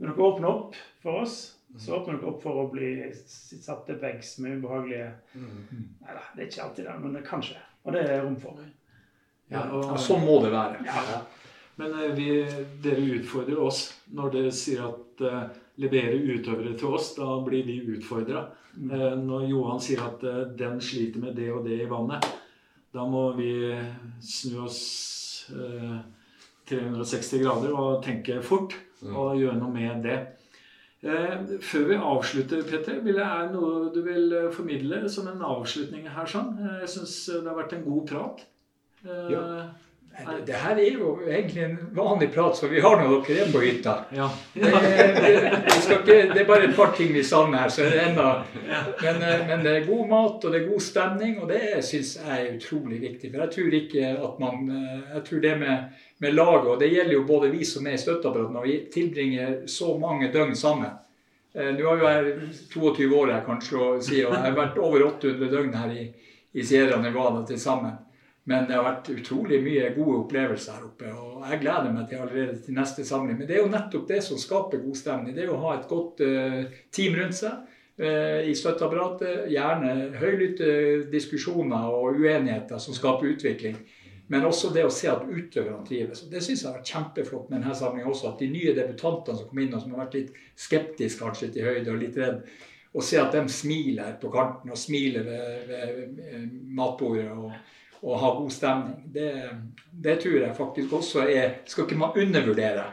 når 0.00 0.14
dere 0.14 0.26
åpner 0.26 0.48
opp 0.48 0.76
for 1.02 1.22
oss, 1.22 1.38
så 1.78 1.96
åpner 1.96 2.16
dere 2.18 2.28
opp 2.28 2.42
for 2.42 2.60
å 2.60 2.68
bli 2.72 2.92
satt 3.12 3.82
til 3.88 3.98
veggs 4.00 4.38
med 4.40 4.60
ubehagelige 4.60 5.10
mm. 5.34 5.82
Nei 6.00 6.14
da, 6.16 6.22
det 6.34 6.44
er 6.44 6.48
ikke 6.48 6.62
alltid 6.66 6.88
det, 6.88 6.94
men 7.02 7.16
det 7.16 7.24
kan 7.26 7.44
skje. 7.44 7.58
Og 7.84 7.96
det 7.96 8.04
er 8.04 8.22
rom 8.24 8.38
for. 8.40 8.62
Ja, 9.50 9.66
og, 9.74 9.92
og 9.94 9.98
sånn 10.00 10.24
må 10.24 10.38
det 10.44 10.52
være. 10.54 10.84
Ja. 10.86 11.20
Men 11.80 11.96
eh, 11.98 12.12
vi, 12.16 12.28
dere 12.84 13.06
utfordrer 13.18 13.60
oss 13.62 13.82
når 14.14 14.34
dere 14.34 14.52
sier 14.54 14.84
at 14.86 15.24
uh, 15.24 15.42
levere 15.80 16.18
utøvere 16.18 16.76
til 16.78 16.96
oss. 16.96 17.14
Da 17.16 17.28
blir 17.46 17.66
vi 17.66 17.80
utfordra. 17.96 18.44
Mm. 18.76 18.90
Uh, 18.92 19.06
når 19.22 19.48
Johan 19.50 19.82
sier 19.82 20.04
at 20.06 20.22
uh, 20.26 20.42
den 20.58 20.78
sliter 20.84 21.24
med 21.24 21.38
det 21.38 21.50
og 21.54 21.64
det 21.66 21.80
i 21.82 21.88
vannet, 21.90 22.26
da 22.94 23.06
må 23.06 23.28
vi 23.36 23.52
snu 24.18 24.64
oss 24.64 24.80
360 26.66 27.42
grader 27.42 27.74
og 27.74 28.00
tenke 28.02 28.40
fort 28.42 28.74
og 29.06 29.38
gjøre 29.38 29.58
noe 29.60 29.70
med 29.74 30.02
det. 30.06 30.18
Eh, 31.00 31.36
før 31.64 31.86
vi 31.88 31.96
avslutter, 31.96 32.62
Petter, 32.68 32.98
vil 33.00 33.16
det 33.16 33.24
er 33.24 33.46
noe 33.54 33.88
du 33.94 34.02
vil 34.04 34.34
eh, 34.36 34.50
formidle 34.52 35.00
som 35.08 35.30
en 35.30 35.40
avslutning 35.48 36.10
her? 36.12 36.28
sånn? 36.28 36.50
Eh, 36.60 36.82
jeg 36.82 36.92
syns 36.94 37.14
det 37.30 37.46
har 37.46 37.56
vært 37.56 37.72
en 37.78 37.86
god 37.86 38.02
prat. 38.10 38.42
Ja. 39.04 39.44
Det 40.46 40.56
her 40.58 40.76
er 40.76 40.96
jo 40.98 41.10
egentlig 41.24 41.62
en 41.64 41.76
vanlig 41.96 42.26
prat, 42.34 42.56
så 42.56 42.68
vi 42.68 42.80
har 42.84 42.98
nå 43.00 43.20
dere 43.24 43.46
er 43.46 43.52
på 43.54 43.62
hytta. 43.62 43.94
Ja. 44.12 44.26
det, 44.52 44.72
det, 45.16 45.30
ikke, 45.78 46.00
det, 46.02 46.42
er 46.42 46.48
bare 46.48 46.66
et 46.66 46.76
par 46.76 46.92
ting 46.96 47.14
vi 47.14 47.22
savner 47.24 47.62
her, 47.62 47.72
så 47.72 47.86
er 47.86 47.94
det 47.94 48.02
enda 48.10 48.26
men, 49.00 49.22
men, 49.48 49.64
det 49.64 49.72
er 49.72 49.86
god 49.86 50.10
mat 50.10 50.44
og 50.44 50.52
det 50.52 50.60
er 50.60 50.68
god 50.68 50.84
stemning, 50.84 51.38
og 51.40 51.48
det 51.48 51.62
syns 51.86 52.18
jeg 52.18 52.36
er 52.36 52.52
utrolig 52.58 53.00
viktig. 53.06 53.30
For 53.30 53.46
jeg 53.46 53.54
tror 53.56 53.78
ikke 53.80 54.12
at 54.28 54.44
man 54.44 54.70
Jeg 55.14 55.24
tror 55.30 55.44
det 55.46 55.56
med 55.62 55.76
med 56.20 56.34
laget. 56.34 56.66
Og 56.66 56.80
det 56.80 56.88
gjelder 56.92 57.14
jo 57.16 57.24
både 57.24 57.50
vi 57.50 57.64
som 57.64 57.86
er 57.86 57.96
i 57.96 58.00
støtteapparatet, 58.00 58.52
når 58.52 58.66
vi 58.66 58.76
tilbringer 58.92 59.54
så 59.66 59.94
mange 59.98 60.28
døgn 60.32 60.54
sammen. 60.56 60.92
Eh, 61.54 61.72
nå 61.74 61.86
har 61.88 62.02
jo 62.02 62.10
jeg 62.10 62.50
22 62.74 63.08
år 63.16 63.32
her 63.34 63.46
kanskje, 63.46 63.78
og, 63.78 64.02
og 64.02 64.12
jeg 64.12 64.44
har 64.44 64.56
vært 64.58 64.78
over 64.78 65.06
800 65.08 65.50
døgn 65.50 65.74
her 65.74 65.94
i, 65.96 66.06
i 66.52 66.66
Sierra 66.66 67.00
Nevada 67.00 67.42
til 67.48 67.60
sammen. 67.60 67.96
Men 68.48 68.64
det 68.66 68.76
har 68.76 68.86
vært 68.86 69.10
utrolig 69.12 69.60
mye 69.62 69.90
gode 69.94 70.22
opplevelser 70.22 70.78
her 70.78 70.86
oppe. 70.86 71.10
Og 71.12 71.44
jeg 71.44 71.60
gleder 71.60 71.92
meg 71.92 72.08
til 72.08 72.22
allerede 72.22 72.56
til 72.64 72.76
neste 72.78 73.04
samling. 73.06 73.36
Men 73.38 73.48
det 73.48 73.58
er 73.58 73.62
jo 73.62 73.72
nettopp 73.72 74.06
det 74.08 74.22
som 74.24 74.40
skaper 74.40 74.80
god 74.80 74.96
stemning. 74.96 75.34
Det 75.36 75.44
er 75.44 75.52
å 75.52 75.60
ha 75.66 75.76
et 75.76 75.88
godt 75.90 76.22
uh, 76.24 76.62
team 76.94 77.18
rundt 77.20 77.36
seg 77.36 77.58
uh, 78.00 78.40
i 78.48 78.54
støtteapparatet. 78.56 79.50
Gjerne 79.52 79.94
høylytte 80.22 80.70
diskusjoner 81.12 81.92
og 81.92 82.16
uenigheter 82.16 82.80
som 82.80 82.96
skaper 82.96 83.34
utvikling. 83.34 83.76
Men 84.30 84.46
også 84.46 84.70
det 84.72 84.86
å 84.86 84.92
se 84.94 85.08
at 85.10 85.26
utøverne 85.26 85.82
trives. 85.86 86.22
Det 86.30 86.40
syns 86.40 86.62
jeg 86.62 86.68
har 86.70 86.78
vært 86.78 86.90
kjempeflott 86.94 87.48
med 87.50 87.58
denne 87.60 87.74
samlinga 87.76 88.08
også. 88.12 88.30
At 88.30 88.42
de 88.42 88.48
nye 88.52 88.72
debutantene 88.76 89.36
som 89.36 89.48
kom 89.50 89.60
inn, 89.60 89.74
og 89.74 89.82
som 89.82 89.96
har 89.96 90.04
vært 90.04 90.16
litt 90.16 90.36
skeptiske 90.54 91.20
kanskje 91.20 91.50
til 91.56 91.66
høyde 91.66 91.90
og 91.92 91.98
litt 91.98 92.18
redd, 92.18 92.44
å 92.90 93.02
se 93.04 93.18
at 93.20 93.34
de 93.34 93.42
smiler 93.50 94.16
på 94.22 94.30
kanten 94.34 94.70
og 94.70 94.78
smiler 94.78 95.26
ved, 95.26 95.66
ved 95.68 96.54
matbordet 96.78 97.28
og, 97.34 97.52
og, 98.02 98.18
ha 98.20 98.32
god 98.38 98.50
stemning, 98.50 99.14
det, 99.14 99.32
det, 100.04 100.18
tror 100.22 100.40
jeg 100.40 100.56
faktisk 100.56 100.92
også 100.92 101.24
er 101.28 101.50
Skal 101.66 101.84
ikke 101.84 101.98
man 101.98 102.16
undervurdere 102.16 102.84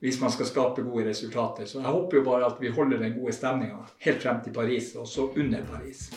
hvis 0.00 0.20
man 0.20 0.30
skal 0.30 0.46
skape 0.46 0.82
gode 0.82 1.08
resultater. 1.08 1.66
Så 1.66 1.80
jeg 1.80 1.88
håper 1.88 2.16
jo 2.16 2.24
bare 2.24 2.46
at 2.46 2.60
vi 2.60 2.68
holder 2.68 2.98
den 2.98 3.18
gode 3.18 3.32
stemninga 3.32 3.82
helt 4.00 4.22
frem 4.22 4.36
til 4.44 4.52
Paris, 4.52 4.94
og 4.94 5.08
så 5.08 5.26
under 5.36 5.64
Paris. 5.66 6.10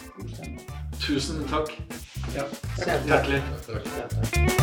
Tusen 1.02 1.44
takk. 1.50 1.82
Ja. 2.36 2.46
Hjertelig. 3.06 4.60